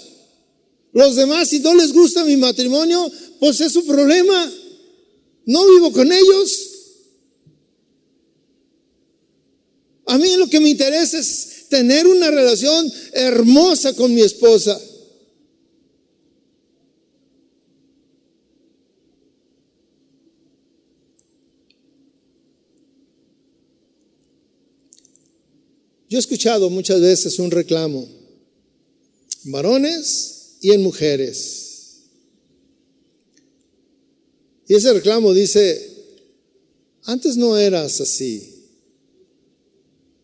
Los 0.93 1.17
demás, 1.17 1.49
si 1.49 1.59
no 1.59 1.75
les 1.75 1.91
gusta 1.91 2.23
mi 2.23 2.37
matrimonio, 2.37 3.11
pues 3.41 3.59
es 3.59 3.73
su 3.73 3.85
problema. 3.85 4.53
No 5.47 5.67
vivo 5.67 5.91
con 5.91 6.09
ellos, 6.13 6.75
A 10.07 10.17
mí 10.17 10.35
lo 10.37 10.47
que 10.47 10.59
me 10.59 10.69
interesa 10.69 11.17
es 11.17 11.54
tener 11.69 12.07
una 12.07 12.31
relación 12.31 12.91
hermosa 13.13 13.93
con 13.93 14.13
mi 14.13 14.21
esposa. 14.21 14.79
Yo 26.07 26.17
he 26.17 26.19
escuchado 26.19 26.69
muchas 26.69 27.01
veces 27.01 27.39
un 27.39 27.51
reclamo, 27.51 28.07
varones 29.43 30.55
y 30.61 30.71
en 30.71 30.81
mujeres. 30.81 32.03
Y 34.67 34.75
ese 34.75 34.93
reclamo 34.93 35.33
dice, 35.33 35.91
antes 37.03 37.37
no 37.37 37.57
eras 37.57 37.99
así. 38.01 38.54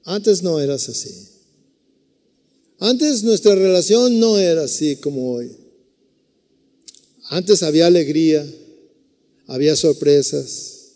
Antes 0.03 0.41
no 0.41 0.59
eras 0.59 0.89
así. 0.89 1.31
Antes 2.79 3.23
nuestra 3.23 3.53
relación 3.53 4.19
no 4.19 4.39
era 4.39 4.63
así 4.63 4.95
como 4.95 5.33
hoy. 5.33 5.51
Antes 7.29 7.61
había 7.61 7.85
alegría, 7.85 8.45
había 9.45 9.75
sorpresas, 9.75 10.93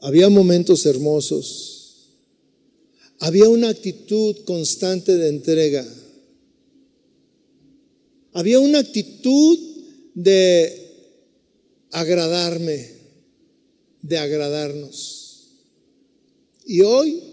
había 0.00 0.28
momentos 0.28 0.84
hermosos, 0.84 2.10
había 3.18 3.48
una 3.48 3.70
actitud 3.70 4.36
constante 4.44 5.16
de 5.16 5.28
entrega, 5.28 5.86
había 8.34 8.58
una 8.58 8.80
actitud 8.80 9.58
de 10.14 10.82
agradarme, 11.90 12.90
de 14.02 14.18
agradarnos. 14.18 15.48
Y 16.66 16.82
hoy 16.82 17.31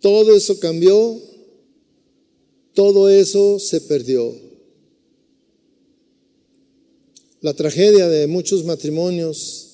todo 0.00 0.34
eso 0.34 0.58
cambió, 0.58 1.20
todo 2.74 3.08
eso 3.08 3.58
se 3.58 3.80
perdió. 3.82 4.34
La 7.40 7.54
tragedia 7.54 8.08
de 8.08 8.26
muchos 8.26 8.64
matrimonios 8.64 9.68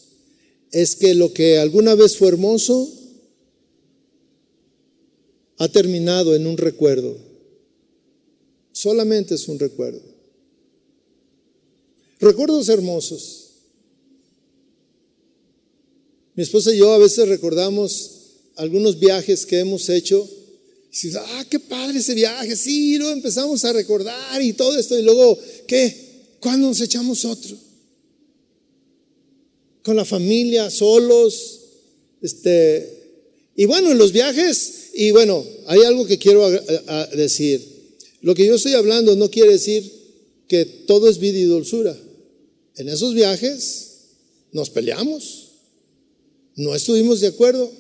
es 0.71 0.95
que 0.95 1.15
lo 1.15 1.33
que 1.33 1.59
alguna 1.59 1.95
vez 1.95 2.17
fue 2.17 2.29
hermoso 2.29 2.89
ha 5.59 5.69
terminado 5.69 6.35
en 6.35 6.47
un 6.47 6.57
recuerdo. 6.57 7.17
Solamente 8.73 9.35
es 9.35 9.49
un 9.49 9.59
recuerdo. 9.59 10.03
Recuerdos 12.21 12.69
hermosos. 12.69 13.47
Mi 16.35 16.43
esposa 16.43 16.73
y 16.75 16.79
yo 16.79 16.93
a 16.93 16.99
veces 16.99 17.29
recordamos 17.29 18.16
algunos 18.57 18.99
viajes 18.99 19.47
que 19.47 19.59
hemos 19.59 19.89
hecho. 19.89 20.29
Y 20.91 20.93
dices, 20.93 21.17
ah, 21.17 21.45
qué 21.49 21.59
padre 21.59 21.99
ese 21.99 22.15
viaje. 22.15 22.57
Sí, 22.57 22.97
luego 22.97 23.13
empezamos 23.13 23.65
a 23.65 23.73
recordar 23.73 24.43
y 24.43 24.53
todo 24.53 24.79
esto. 24.79 24.99
Y 24.99 25.03
luego, 25.03 25.39
¿qué? 25.67 25.95
¿Cuándo 26.41 26.69
nos 26.69 26.81
echamos 26.81 27.25
otro? 27.25 27.57
Con 29.83 29.97
la 29.97 30.05
familia, 30.05 30.71
solos. 30.71 31.61
Este, 32.23 32.93
y 33.57 33.67
bueno, 33.67 33.93
en 33.93 33.99
los 33.99 34.13
viajes, 34.13 34.91
y 34.95 35.11
bueno, 35.11 35.45
hay 35.67 35.83
algo 35.83 36.07
que 36.07 36.19
quiero 36.19 36.49
decir. 37.15 37.75
Lo 38.23 38.35
que 38.35 38.47
yo 38.47 38.55
estoy 38.57 38.73
hablando 38.73 39.15
no 39.17 39.31
quiere 39.31 39.53
decir 39.53 39.93
que 40.49 40.65
todo 40.65 41.09
es 41.09 41.19
vida 41.19 41.39
y 41.39 41.45
dulzura. 41.45 41.97
En 42.77 42.89
esos 42.89 43.15
viajes 43.15 43.89
nos 44.53 44.71
peleamos 44.71 45.47
no 46.57 46.75
estuvimos 46.75 47.21
de 47.21 47.27
acuerdo, 47.29 47.71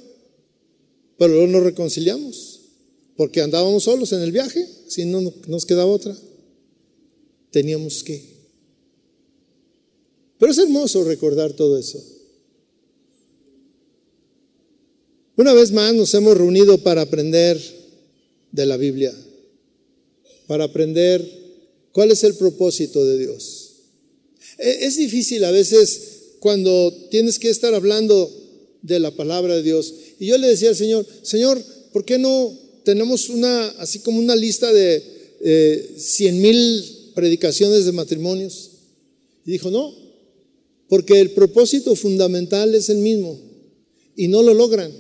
pero 1.18 1.32
luego 1.32 1.46
nos 1.48 1.62
reconciliamos, 1.62 2.60
porque 3.16 3.40
andábamos 3.40 3.84
solos 3.84 4.12
en 4.12 4.20
el 4.20 4.32
viaje, 4.32 4.66
si 4.88 5.04
no 5.04 5.32
nos 5.46 5.66
quedaba 5.66 5.90
otra. 5.90 6.16
Teníamos 7.50 8.02
que. 8.02 8.36
Pero 10.38 10.52
es 10.52 10.58
hermoso 10.58 11.04
recordar 11.04 11.52
todo 11.54 11.78
eso. 11.78 12.02
Una 15.36 15.52
vez 15.52 15.70
más 15.72 15.94
nos 15.94 16.12
hemos 16.14 16.36
reunido 16.36 16.78
para 16.78 17.02
aprender 17.02 17.60
de 18.52 18.66
la 18.66 18.76
Biblia, 18.76 19.14
para 20.46 20.64
aprender 20.64 21.22
cuál 21.92 22.10
es 22.10 22.24
el 22.24 22.34
propósito 22.34 23.04
de 23.04 23.18
Dios. 23.18 23.72
E, 24.58 24.86
es 24.86 24.96
difícil 24.96 25.44
a 25.44 25.50
veces 25.50 26.36
cuando 26.40 26.92
tienes 27.10 27.38
que 27.38 27.50
estar 27.50 27.74
hablando 27.74 28.30
de 28.82 29.00
la 29.00 29.10
palabra 29.10 29.56
de 29.56 29.62
Dios. 29.62 29.94
Y 30.18 30.26
yo 30.26 30.38
le 30.38 30.48
decía 30.48 30.70
al 30.70 30.76
Señor, 30.76 31.06
Señor, 31.22 31.62
¿por 31.92 32.04
qué 32.04 32.18
no 32.18 32.52
tenemos 32.84 33.28
una, 33.28 33.68
así 33.78 33.98
como 34.00 34.18
una 34.18 34.36
lista 34.36 34.72
de 34.72 35.02
eh, 35.40 35.94
cien 35.98 36.40
mil 36.40 37.12
predicaciones 37.14 37.84
de 37.84 37.92
matrimonios? 37.92 38.70
Y 39.44 39.52
dijo, 39.52 39.70
no, 39.70 39.94
porque 40.88 41.20
el 41.20 41.30
propósito 41.30 41.94
fundamental 41.96 42.74
es 42.74 42.88
el 42.88 42.98
mismo 42.98 43.38
y 44.16 44.28
no 44.28 44.42
lo 44.42 44.54
logran. 44.54 44.92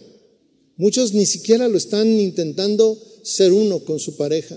Muchos 0.76 1.14
ni 1.14 1.24
siquiera 1.24 1.68
lo 1.68 1.78
están 1.78 2.06
intentando 2.20 3.00
ser 3.22 3.52
uno 3.52 3.80
con 3.80 3.98
su 3.98 4.16
pareja. 4.16 4.56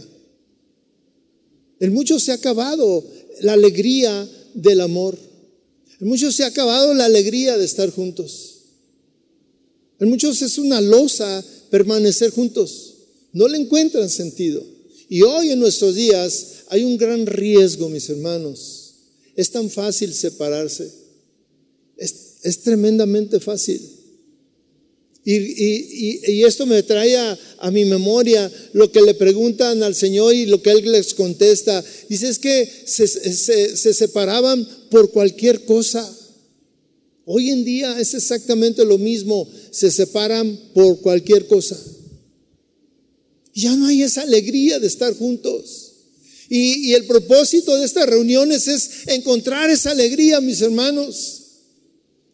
En 1.80 1.93
muchos 1.93 2.24
se 2.24 2.32
ha 2.32 2.36
acabado 2.36 3.05
la 3.41 3.53
alegría 3.53 4.30
del 4.53 4.82
amor. 4.82 5.18
En 6.01 6.07
muchos 6.07 6.36
se 6.36 6.43
ha 6.43 6.47
acabado 6.47 6.93
la 6.93 7.05
alegría 7.05 7.57
de 7.57 7.66
estar 7.66 7.89
juntos. 7.89 8.59
En 10.00 10.10
muchos 10.10 10.41
es 10.41 10.58
una 10.58 10.80
losa 10.82 11.43
permanecer 11.70 12.32
juntos. 12.32 12.95
No 13.34 13.47
le 13.47 13.58
encuentran 13.58 14.10
sentido. 14.10 14.64
Y 15.10 15.24
hoy 15.24 15.50
en 15.50 15.60
nuestros 15.60 15.95
días 15.95 16.45
hay 16.70 16.84
un 16.84 16.97
gran 16.97 17.26
riesgo, 17.26 17.89
mis 17.89 18.10
hermanos. 18.10 18.93
Es 19.36 19.52
tan 19.52 19.70
fácil 19.70 20.14
separarse. 20.14 20.91
Es, 21.97 22.60
tremendamente 22.64 23.39
fácil. 23.39 23.82
Y, 25.26 26.43
esto 26.43 26.66
me 26.66 26.82
trae 26.84 27.18
a, 27.18 27.72
mi 27.72 27.86
memoria 27.86 28.52
lo 28.74 28.91
que 28.91 29.02
le 29.02 29.14
preguntan 29.14 29.84
al 29.84 29.93
Señor 29.93 30.34
y 30.34 30.45
lo 30.45 30.62
que 30.62 30.72
Él 30.72 30.91
les 30.91 31.14
contesta. 31.14 31.84
Dice 32.08 32.30
es 32.30 32.39
que 32.39 32.66
se 32.86 33.93
separaban 33.93 34.68
por 34.89 35.12
cualquier 35.12 35.66
cosa. 35.66 36.18
Hoy 37.32 37.51
en 37.51 37.63
día 37.63 37.99
es 37.99 38.15
exactamente 38.15 38.84
lo 38.84 38.97
mismo, 38.97 39.47
se 39.69 39.91
separan 39.91 40.59
por 40.73 40.99
cualquier 40.99 41.45
cosa. 41.45 41.77
Ya 43.53 43.75
no 43.75 43.86
hay 43.86 44.01
esa 44.01 44.23
alegría 44.23 44.80
de 44.80 44.88
estar 44.88 45.15
juntos. 45.15 45.91
Y, 46.49 46.91
el 46.93 47.05
propósito 47.05 47.75
de 47.75 47.86
estas 47.86 48.07
reuniones 48.07 48.67
es 48.67 48.89
encontrar 49.05 49.69
esa 49.69 49.91
alegría, 49.91 50.41
mis 50.41 50.59
hermanos. 50.61 51.41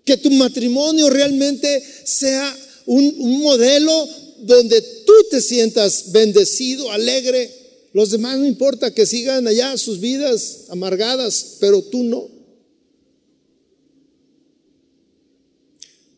Que 0.05 0.15
tu 0.15 0.31
matrimonio 0.31 1.09
realmente 1.09 1.83
sea 2.05 2.57
un, 2.85 3.41
modelo 3.41 4.07
donde 4.43 4.81
tú 5.05 5.13
te 5.29 5.41
sientas 5.41 6.13
bendecido, 6.13 6.89
alegre. 6.89 7.51
Los 7.91 8.11
demás 8.11 8.39
no 8.39 8.45
importa 8.45 8.93
que 8.93 9.05
sigan 9.05 9.45
allá 9.45 9.77
sus 9.77 9.99
vidas 9.99 10.67
amargadas, 10.69 11.57
pero 11.59 11.81
tú 11.81 12.01
no. 12.05 12.34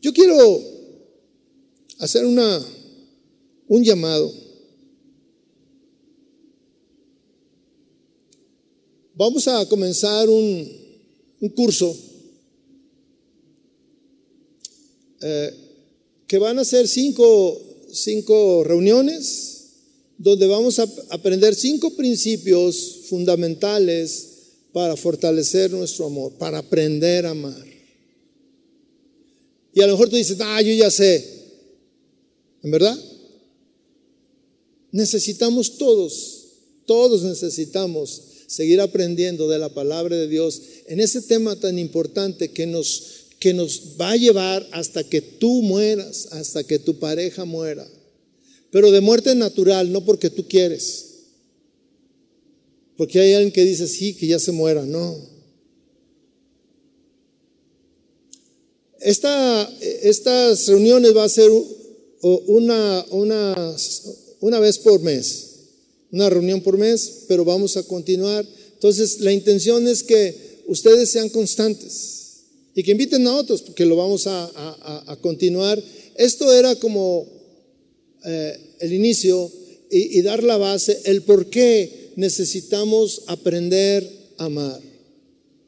Yo 0.08 0.14
quiero 0.14 0.64
hacer 2.00 2.26
una, 2.26 2.66
un 3.68 3.84
llamado. 3.84 4.34
Vamos 9.16 9.46
a 9.50 9.66
comenzar 9.66 10.30
un, 10.30 10.66
un 11.42 11.50
curso 11.50 11.94
eh, 15.20 15.54
que 16.26 16.38
van 16.38 16.58
a 16.58 16.64
ser 16.64 16.88
cinco, 16.88 17.62
cinco 17.92 18.64
reuniones 18.64 19.72
donde 20.18 20.48
vamos 20.48 20.80
a 20.80 20.88
aprender 21.10 21.54
cinco 21.54 21.94
principios 21.98 23.02
fundamentales 23.10 24.28
para 24.72 24.96
fortalecer 24.96 25.70
nuestro 25.72 26.06
amor, 26.06 26.32
para 26.38 26.60
aprender 26.60 27.26
a 27.26 27.32
amar. 27.32 27.67
Y 29.78 29.82
a 29.84 29.86
lo 29.86 29.94
mejor 29.94 30.10
tú 30.10 30.16
dices, 30.16 30.38
ah, 30.40 30.60
yo 30.60 30.74
ya 30.74 30.90
sé. 30.90 31.24
¿En 32.64 32.72
verdad? 32.72 32.98
Necesitamos 34.92 35.78
todos, 35.78 36.46
todos 36.88 37.22
necesitamos 37.22 38.24
seguir 38.48 38.82
aprendiendo 38.82 39.48
de 39.48 39.60
la 39.60 39.70
palabra 39.70 40.18
de 40.18 40.28
Dios 40.28 40.60
en 40.88 41.00
ese 41.00 41.22
tema 41.22 41.56
tan 41.58 41.78
importante 41.78 42.50
que 42.50 42.66
nos, 42.66 43.04
que 43.38 43.54
nos 43.54 44.02
va 44.02 44.14
a 44.14 44.18
llevar 44.18 44.68
hasta 44.72 45.04
que 45.04 45.22
tú 45.22 45.62
mueras, 45.62 46.30
hasta 46.32 46.64
que 46.64 46.80
tu 46.80 46.98
pareja 46.98 47.46
muera. 47.46 47.88
Pero 48.72 48.90
de 48.90 49.02
muerte 49.02 49.36
natural, 49.36 49.92
no 49.92 50.04
porque 50.04 50.32
tú 50.32 50.48
quieres. 50.48 51.06
Porque 52.96 53.20
hay 53.20 53.34
alguien 53.34 53.54
que 53.54 53.64
dice, 53.64 53.88
sí, 53.88 54.16
que 54.16 54.26
ya 54.26 54.40
se 54.40 54.52
muera. 54.52 54.88
No. 54.88 55.37
Estas 59.08 60.68
reuniones 60.68 61.16
va 61.16 61.24
a 61.24 61.30
ser 61.30 61.50
una, 62.22 63.06
una, 63.12 63.76
una 64.42 64.60
vez 64.60 64.80
por 64.80 65.02
mes, 65.02 65.46
una 66.12 66.30
reunión 66.30 66.62
por 66.62 66.78
mes, 66.78 67.24
pero 67.28 67.46
vamos 67.46 67.78
a 67.78 67.84
continuar. 67.84 68.46
Entonces, 68.74 69.22
la 69.22 69.32
intención 69.32 69.88
es 69.88 70.04
que 70.04 70.64
ustedes 70.68 71.10
sean 71.10 71.30
constantes 71.30 72.44
y 72.76 72.84
que 72.84 72.92
inviten 72.92 73.26
a 73.28 73.36
otros, 73.36 73.62
porque 73.62 73.86
lo 73.86 73.96
vamos 73.96 74.28
a, 74.28 75.18
continuar. 75.22 75.82
Esto 76.16 76.52
era 76.52 76.76
como 76.76 77.26
eh, 78.26 78.60
el 78.82 78.92
inicio 78.92 79.50
y, 79.90 80.20
y 80.20 80.22
dar 80.22 80.44
la 80.44 80.58
base, 80.58 81.00
el 81.06 81.22
por 81.22 81.50
qué 81.50 82.12
necesitamos 82.18 83.22
aprender 83.28 84.08
a 84.38 84.46
amar. 84.46 84.82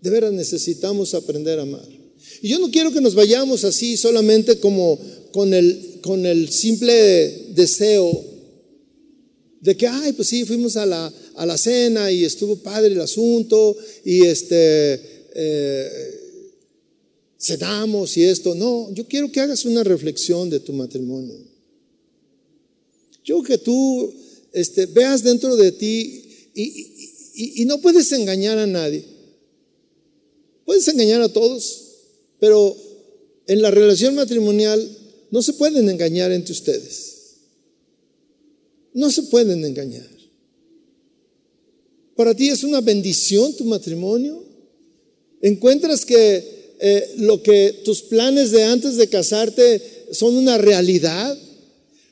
De 0.02 0.10
veras 0.10 0.34
necesitamos 0.34 1.14
aprender 1.14 1.60
a 1.60 1.62
amar. 1.62 1.99
Y 2.42 2.50
yo 2.50 2.60
no 2.60 2.72
quiero 2.72 2.92
que 2.92 3.02
nos 3.02 3.16
vayamos 3.16 3.64
así 3.64 3.98
solamente 3.98 4.60
como 4.60 5.00
con 5.32 5.54
el, 5.54 6.00
con 6.02 6.26
el 6.26 6.50
simple 6.50 7.52
deseo 7.54 8.26
de 9.62 9.76
que, 9.76 9.88
ay, 9.88 10.14
pues 10.14 10.30
sí, 10.30 10.46
fuimos 10.46 10.78
a 10.78 10.86
la, 10.86 11.14
a 11.36 11.46
la 11.46 11.58
cena 11.58 12.12
y 12.12 12.24
estuvo 12.24 12.56
padre 12.58 12.94
el 12.94 13.02
asunto 13.02 13.76
y 14.06 14.24
este, 14.24 15.28
eh, 15.36 16.20
cenamos 17.38 18.16
y 18.16 18.24
esto. 18.24 18.56
No, 18.56 18.92
yo 18.94 19.06
quiero 19.08 19.32
que 19.32 19.42
hagas 19.42 19.66
una 19.66 19.84
reflexión 19.84 20.50
de 20.50 20.62
tu 20.62 20.72
matrimonio. 20.72 21.36
Yo 23.24 23.44
que 23.44 23.58
tú 23.58 24.14
este, 24.54 24.86
veas 24.86 25.24
dentro 25.24 25.56
de 25.56 25.72
ti 25.74 26.26
y 27.36 27.66
no 27.66 27.80
puedes 27.80 28.12
engañar 28.12 28.58
a 28.58 28.68
nadie. 28.68 29.06
Puedes 30.66 30.88
engañar 30.88 31.22
a 31.22 31.30
todos, 31.30 31.89
pero 32.40 32.76
en 33.48 33.62
la 33.62 33.72
relación 33.72 34.16
matrimonial 34.16 34.88
no 35.32 35.42
se 35.42 35.54
pueden 35.54 35.90
engañar 35.90 36.32
entre 36.32 36.54
ustedes. 36.54 37.16
No 38.94 39.12
se 39.12 39.24
pueden 39.24 39.64
engañar. 39.64 40.08
Para 42.16 42.36
ti 42.36 42.50
es 42.50 42.64
una 42.64 42.82
bendición 42.82 43.56
tu 43.56 43.64
matrimonio. 43.66 44.44
Encuentras 45.42 46.06
que 46.06 46.76
eh, 46.80 47.14
lo 47.18 47.42
que 47.42 47.82
tus 47.86 48.02
planes 48.02 48.52
de 48.52 48.64
antes 48.64 48.98
de 48.98 49.08
casarte 49.08 49.82
son 50.12 50.36
una 50.36 50.58
realidad. 50.58 51.38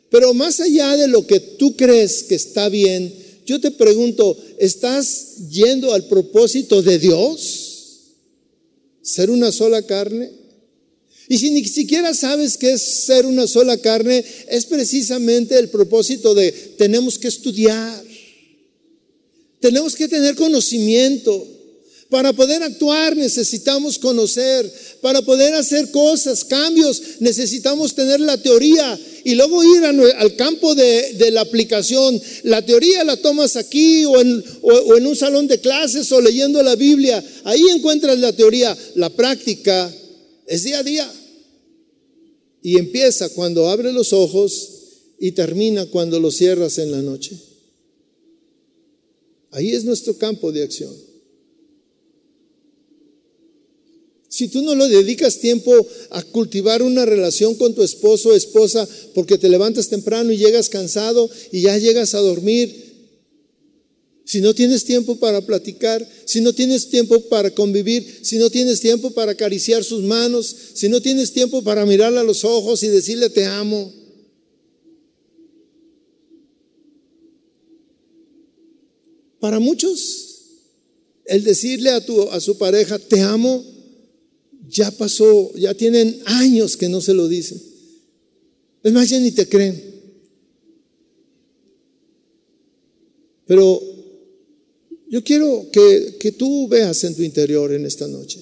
Pero 0.10 0.34
más 0.34 0.60
allá 0.60 0.96
de 0.96 1.08
lo 1.08 1.28
que 1.28 1.40
tú 1.40 1.76
crees 1.76 2.24
que 2.24 2.36
está 2.36 2.70
bien, 2.70 3.14
yo 3.46 3.60
te 3.60 3.72
pregunto, 3.72 4.38
¿estás 4.58 5.50
yendo 5.50 5.94
al 5.94 6.06
propósito 6.06 6.82
de 6.82 7.00
Dios? 7.00 7.67
¿Ser 9.08 9.30
una 9.30 9.54
sola 9.54 9.82
carne? 9.84 10.30
Y 11.30 11.38
si 11.38 11.50
ni 11.52 11.64
siquiera 11.64 12.14
sabes 12.14 12.58
qué 12.58 12.74
es 12.74 12.82
ser 12.82 13.26
una 13.26 13.48
sola 13.48 13.78
carne, 13.78 14.22
es 14.50 14.66
precisamente 14.66 15.58
el 15.58 15.70
propósito 15.70 16.36
de 16.36 16.52
tenemos 16.78 17.18
que 17.18 17.30
estudiar, 17.30 18.04
tenemos 19.62 19.96
que 19.96 20.10
tener 20.10 20.36
conocimiento. 20.36 21.48
Para 22.10 22.34
poder 22.34 22.62
actuar 22.64 23.16
necesitamos 23.16 23.98
conocer, 23.98 24.70
para 25.02 25.22
poder 25.22 25.54
hacer 25.54 25.92
cosas, 25.92 26.44
cambios, 26.44 27.02
necesitamos 27.20 27.94
tener 27.94 28.20
la 28.20 28.38
teoría 28.42 29.00
y 29.24 29.36
luego 29.36 29.64
ir 29.64 29.84
al 29.84 30.36
campo 30.36 30.74
de, 30.74 31.32
la 31.32 31.42
aplicación. 31.42 32.20
La 32.44 32.66
teoría 32.66 33.04
la 33.04 33.18
tomas 33.18 33.56
aquí 33.56 34.06
o 34.06 34.22
en, 34.22 34.44
o 34.62 34.96
en 34.96 35.06
un 35.06 35.16
salón 35.16 35.48
de 35.48 35.60
clases 35.60 36.12
o 36.12 36.22
leyendo 36.22 36.64
la 36.64 36.76
Biblia. 36.76 37.24
Ahí 37.44 37.62
encuentras 37.76 38.18
la 38.20 38.34
teoría. 38.34 38.78
La 38.96 39.10
práctica 39.10 39.94
es 40.46 40.64
día 40.64 40.80
a 40.80 40.84
día. 40.84 41.12
Y 42.62 42.78
empieza 42.78 43.30
cuando 43.30 43.70
abre 43.70 43.92
los 43.92 44.14
ojos 44.14 44.70
y 45.20 45.32
termina 45.32 45.86
cuando 45.88 46.20
los 46.20 46.36
cierras 46.36 46.78
en 46.78 46.92
la 46.92 47.02
noche. 47.02 47.38
Ahí 49.52 49.72
es 49.72 49.84
nuestro 49.84 50.18
campo 50.18 50.52
de 50.52 50.64
acción. 50.64 50.94
Si 54.30 54.50
tú 54.50 54.62
no 54.62 54.76
lo 54.76 54.88
dedicas 54.88 55.40
tiempo 55.40 55.72
a 56.10 56.22
cultivar 56.22 56.82
una 56.82 57.06
relación 57.06 57.56
con 57.56 57.74
tu 57.74 57.82
esposo 57.82 58.30
o 58.30 58.34
esposa 58.34 58.88
porque 59.14 59.38
te 59.38 59.50
levantas 59.50 59.88
temprano 59.88 60.32
y 60.32 60.38
llegas 60.38 60.68
cansado 60.70 61.30
y 61.52 61.62
ya 61.62 61.78
llegas 61.78 62.14
a 62.14 62.20
dormir, 62.20 62.88
si 64.28 64.42
no 64.42 64.54
tienes 64.54 64.84
tiempo 64.84 65.16
para 65.16 65.40
platicar, 65.40 66.06
si 66.26 66.42
no 66.42 66.52
tienes 66.52 66.90
tiempo 66.90 67.22
para 67.30 67.50
convivir, 67.52 68.20
si 68.24 68.38
no 68.38 68.50
tienes 68.50 68.82
tiempo 68.82 69.12
para 69.12 69.32
acariciar 69.32 69.86
sus 69.86 70.04
manos, 70.04 70.54
si 70.74 70.90
no 70.90 71.02
tienes 71.02 71.32
tiempo 71.32 71.64
para 71.64 71.86
mirarle 71.86 72.20
a 72.20 72.24
los 72.24 72.44
ojos 72.44 72.84
y 72.84 72.90
decirle 72.90 73.30
te 73.30 73.46
amo. 73.46 73.94
Para 79.40 79.62
muchos, 79.62 80.28
el 81.24 81.46
decirle 81.46 81.92
a, 81.92 82.06
tu, 82.06 82.30
a 82.30 82.42
su 82.42 82.58
pareja 82.58 83.00
te 83.00 83.22
amo, 83.22 83.77
ya 84.70 84.92
pasó, 84.92 85.54
ya 85.56 85.74
tienen 85.74 86.22
años 86.26 86.78
que 86.78 86.90
no 86.90 87.02
se 87.02 87.14
lo 87.14 87.28
dicen. 87.28 87.62
Es 88.84 88.94
más, 88.94 89.10
ya 89.10 89.20
ni 89.20 89.32
te 89.32 89.48
creen. 89.48 89.84
Pero 93.46 93.82
yo 95.10 95.24
quiero 95.24 95.68
que, 95.72 96.34
tú 96.38 96.68
veas 96.68 97.04
en 97.06 97.16
tu 97.16 97.24
interior 97.24 97.72
en 97.72 97.86
esta 97.86 98.08
noche. 98.08 98.42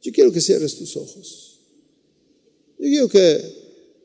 Yo 0.00 0.12
quiero 0.12 0.32
que 0.32 0.40
cierres 0.40 0.76
tus 0.76 0.96
ojos. 0.96 1.58
Yo 2.78 2.86
quiero 2.86 3.08
que 3.08 3.40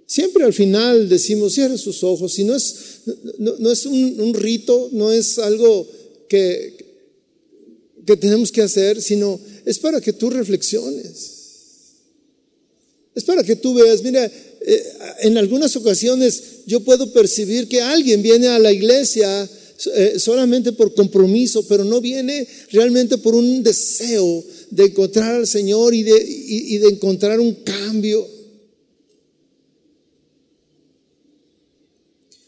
siempre 0.05 0.43
al 0.43 0.53
final 0.53 1.07
decimos, 1.07 1.53
cierres 1.53 1.83
tus 1.83 2.03
ojos. 2.03 2.33
Si 2.33 2.43
no 2.43 2.55
es, 2.55 3.01
no, 3.37 3.71
es 3.71 3.85
un, 3.85 4.33
rito, 4.33 4.89
no 4.91 5.11
es 5.11 5.37
algo 5.37 5.87
que, 6.27 6.75
que 8.05 8.17
tenemos 8.17 8.51
que 8.51 8.61
hacer, 8.63 9.01
sino 9.01 9.39
es 9.67 9.79
para 9.79 9.99
que 9.99 10.13
tú 10.13 10.29
reflexiones. 10.29 11.33
Es 13.13 13.23
para 13.25 13.43
que 13.43 13.57
tú 13.57 13.73
veas, 13.73 14.01
mira, 14.01 14.23
eh, 14.25 14.83
en 15.23 15.37
algunas 15.37 15.75
ocasiones 15.75 16.41
yo 16.65 16.79
puedo 16.79 17.11
percibir 17.11 17.67
que 17.67 17.81
alguien 17.81 18.21
viene 18.21 18.47
a 18.47 18.59
la 18.59 18.71
iglesia 18.71 19.49
eh, 19.93 20.13
solamente 20.19 20.71
por 20.71 20.93
compromiso, 20.93 21.67
pero 21.67 21.83
no 21.83 21.99
viene 21.99 22.47
realmente 22.71 23.17
por 23.17 23.35
un 23.35 23.61
deseo 23.61 24.41
de 24.71 24.85
encontrar 24.85 25.35
al 25.35 25.47
Señor 25.47 25.93
y 25.93 26.03
de, 26.03 26.25
y 26.25 26.77
de 26.77 26.87
encontrar 26.87 27.37
un 27.41 27.53
cambio. 27.55 28.25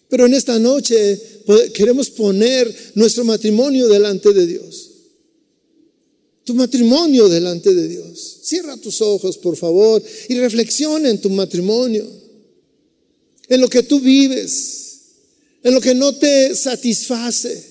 Pero 0.07 0.25
en 0.25 0.35
esta 0.35 0.57
noche 0.57 1.19
queremos 1.73 2.09
poner 2.11 2.73
nuestro 2.95 3.25
matrimonio 3.25 3.89
delante 3.89 4.31
de 4.31 4.47
Dios. 4.47 4.88
Tu 6.49 6.55
matrimonio 6.55 7.29
delante 7.29 7.75
de 7.75 7.87
Dios. 7.87 8.39
Cierra 8.41 8.75
tus 8.75 9.01
ojos, 9.01 9.37
por 9.37 9.55
favor, 9.55 10.01
y 10.29 10.33
reflexiona 10.39 11.07
en 11.07 11.21
tu 11.21 11.29
matrimonio, 11.29 12.09
en 13.47 13.61
lo 13.61 13.69
que 13.69 13.83
tú 13.83 13.99
vives 13.99 14.79
en 15.63 15.73
lo 15.73 15.81
que 15.81 15.93
no 15.93 16.13
te 16.15 16.55
satisface, 16.55 17.63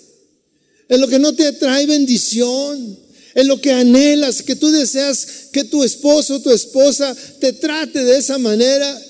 en 0.89 1.01
lo 1.01 1.09
que 1.09 1.19
no 1.19 1.35
te 1.35 1.53
trae 1.53 1.87
bendición, 1.87 2.99
en 3.35 3.49
lo 3.49 3.61
que 3.61 3.73
anhelas, 3.73 4.43
que 4.43 4.57
tú 4.57 4.71
deseas 4.71 5.27
que 5.53 5.65
tu 5.65 5.83
esposo 5.85 6.37
o 6.37 6.41
tu 6.41 6.51
esposa 6.51 7.17
te 7.41 7.53
trate 7.53 8.05
de 8.05 8.19
esa 8.19 8.39
manera, 8.39 9.03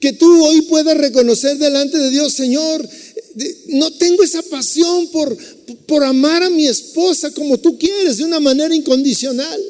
que 0.00 0.12
tú 0.12 0.44
hoy 0.44 0.62
puedas 0.62 0.96
reconocer 0.96 1.56
delante 1.58 1.98
de 1.98 2.10
Dios, 2.10 2.32
Señor, 2.32 2.86
no 3.68 3.92
tengo 3.92 4.22
esa 4.22 4.42
pasión 4.42 5.08
por, 5.08 5.36
por 5.86 6.02
amar 6.02 6.42
a 6.42 6.50
mi 6.50 6.66
esposa 6.66 7.30
como 7.32 7.58
tú 7.58 7.78
quieres, 7.78 8.16
de 8.16 8.24
una 8.24 8.40
manera 8.40 8.74
incondicional. 8.74 9.62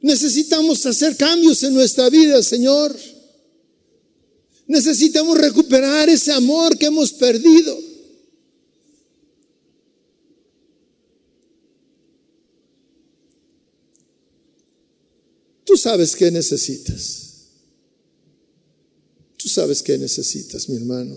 Necesitamos 0.00 0.86
hacer 0.86 1.16
cambios 1.16 1.62
en 1.64 1.74
nuestra 1.74 2.08
vida, 2.08 2.40
Señor. 2.42 2.96
Necesitamos 4.68 5.36
recuperar 5.36 6.08
ese 6.08 6.30
amor 6.30 6.78
que 6.78 6.86
hemos 6.86 7.12
perdido. 7.12 7.76
Tú 15.64 15.76
sabes 15.76 16.14
qué 16.14 16.30
necesitas. 16.30 17.27
Sabes 19.58 19.82
qué 19.82 19.98
necesitas, 19.98 20.68
mi 20.68 20.76
hermano. 20.76 21.16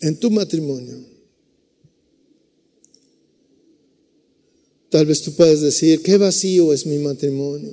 En 0.00 0.16
tu 0.16 0.28
matrimonio. 0.28 0.98
Tal 4.90 5.06
vez 5.06 5.22
tú 5.22 5.32
puedas 5.34 5.60
decir, 5.60 6.02
qué 6.02 6.16
vacío 6.16 6.72
es 6.72 6.84
mi 6.84 6.98
matrimonio. 6.98 7.72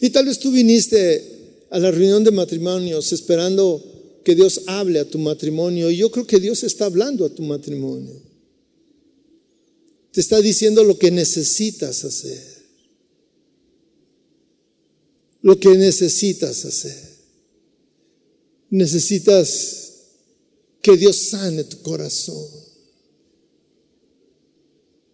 Y 0.00 0.08
tal 0.08 0.24
vez 0.24 0.38
tú 0.38 0.52
viniste 0.52 1.66
a 1.68 1.78
la 1.78 1.90
reunión 1.90 2.24
de 2.24 2.30
matrimonios 2.30 3.12
esperando 3.12 3.84
que 4.24 4.34
Dios 4.34 4.62
hable 4.64 4.98
a 4.98 5.04
tu 5.04 5.18
matrimonio. 5.18 5.90
Y 5.90 5.98
yo 5.98 6.10
creo 6.10 6.26
que 6.26 6.40
Dios 6.40 6.62
está 6.62 6.86
hablando 6.86 7.26
a 7.26 7.34
tu 7.34 7.42
matrimonio. 7.42 8.22
Te 10.12 10.22
está 10.22 10.40
diciendo 10.40 10.82
lo 10.82 10.98
que 10.98 11.10
necesitas 11.10 12.06
hacer. 12.06 12.51
Lo 15.42 15.58
que 15.58 15.70
necesitas 15.70 16.64
hacer. 16.64 17.12
Necesitas 18.70 19.92
que 20.80 20.96
Dios 20.96 21.16
sane 21.16 21.64
tu 21.64 21.82
corazón. 21.82 22.46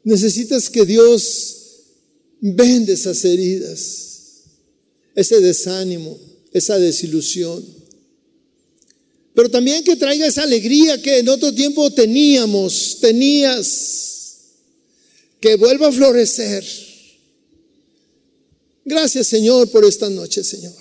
Necesitas 0.04 0.70
que 0.70 0.86
Dios 0.86 1.56
vende 2.40 2.92
esas 2.92 3.24
heridas, 3.24 4.44
ese 5.14 5.40
desánimo, 5.40 6.18
esa 6.52 6.78
desilusión. 6.78 7.64
Pero 9.34 9.50
también 9.50 9.84
que 9.84 9.96
traiga 9.96 10.26
esa 10.26 10.44
alegría 10.44 11.00
que 11.00 11.18
en 11.18 11.28
otro 11.28 11.54
tiempo 11.54 11.90
teníamos, 11.92 12.98
tenías, 13.00 14.08
que 15.40 15.56
vuelva 15.56 15.88
a 15.88 15.92
florecer. 15.92 16.64
Gracias 18.88 19.26
Señor 19.26 19.68
por 19.68 19.84
esta 19.84 20.08
noche, 20.08 20.42
Señor. 20.42 20.72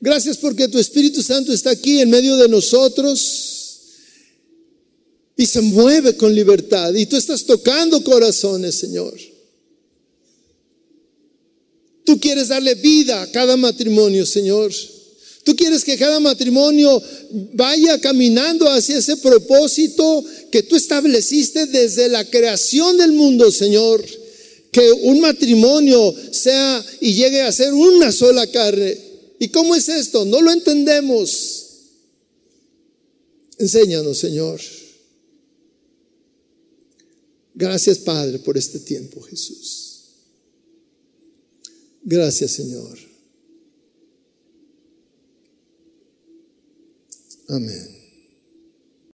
Gracias 0.00 0.36
porque 0.36 0.66
tu 0.66 0.80
Espíritu 0.80 1.22
Santo 1.22 1.52
está 1.52 1.70
aquí 1.70 2.00
en 2.00 2.10
medio 2.10 2.36
de 2.36 2.48
nosotros 2.48 3.78
y 5.36 5.46
se 5.46 5.60
mueve 5.60 6.16
con 6.16 6.34
libertad. 6.34 6.92
Y 6.94 7.06
tú 7.06 7.16
estás 7.16 7.44
tocando 7.44 8.02
corazones, 8.02 8.74
Señor. 8.74 9.16
Tú 12.04 12.18
quieres 12.18 12.48
darle 12.48 12.74
vida 12.74 13.22
a 13.22 13.30
cada 13.30 13.56
matrimonio, 13.56 14.26
Señor. 14.26 14.72
Tú 15.44 15.54
quieres 15.54 15.84
que 15.84 15.96
cada 15.96 16.18
matrimonio 16.18 17.00
vaya 17.52 18.00
caminando 18.00 18.68
hacia 18.68 18.98
ese 18.98 19.18
propósito 19.18 20.24
que 20.50 20.64
tú 20.64 20.74
estableciste 20.74 21.66
desde 21.66 22.08
la 22.08 22.24
creación 22.24 22.96
del 22.96 23.12
mundo, 23.12 23.52
Señor. 23.52 24.04
Que 24.70 24.90
un 24.92 25.20
matrimonio 25.20 26.14
sea 26.30 26.84
y 27.00 27.14
llegue 27.14 27.42
a 27.42 27.52
ser 27.52 27.72
una 27.72 28.12
sola 28.12 28.46
carne. 28.46 28.96
¿Y 29.38 29.48
cómo 29.48 29.74
es 29.74 29.88
esto? 29.88 30.24
No 30.24 30.40
lo 30.40 30.52
entendemos. 30.52 31.66
Enséñanos, 33.58 34.18
Señor. 34.18 34.60
Gracias, 37.54 37.98
Padre, 37.98 38.38
por 38.38 38.56
este 38.56 38.78
tiempo, 38.78 39.20
Jesús. 39.20 39.90
Gracias, 42.02 42.52
Señor. 42.52 42.98
Amén. 47.48 47.99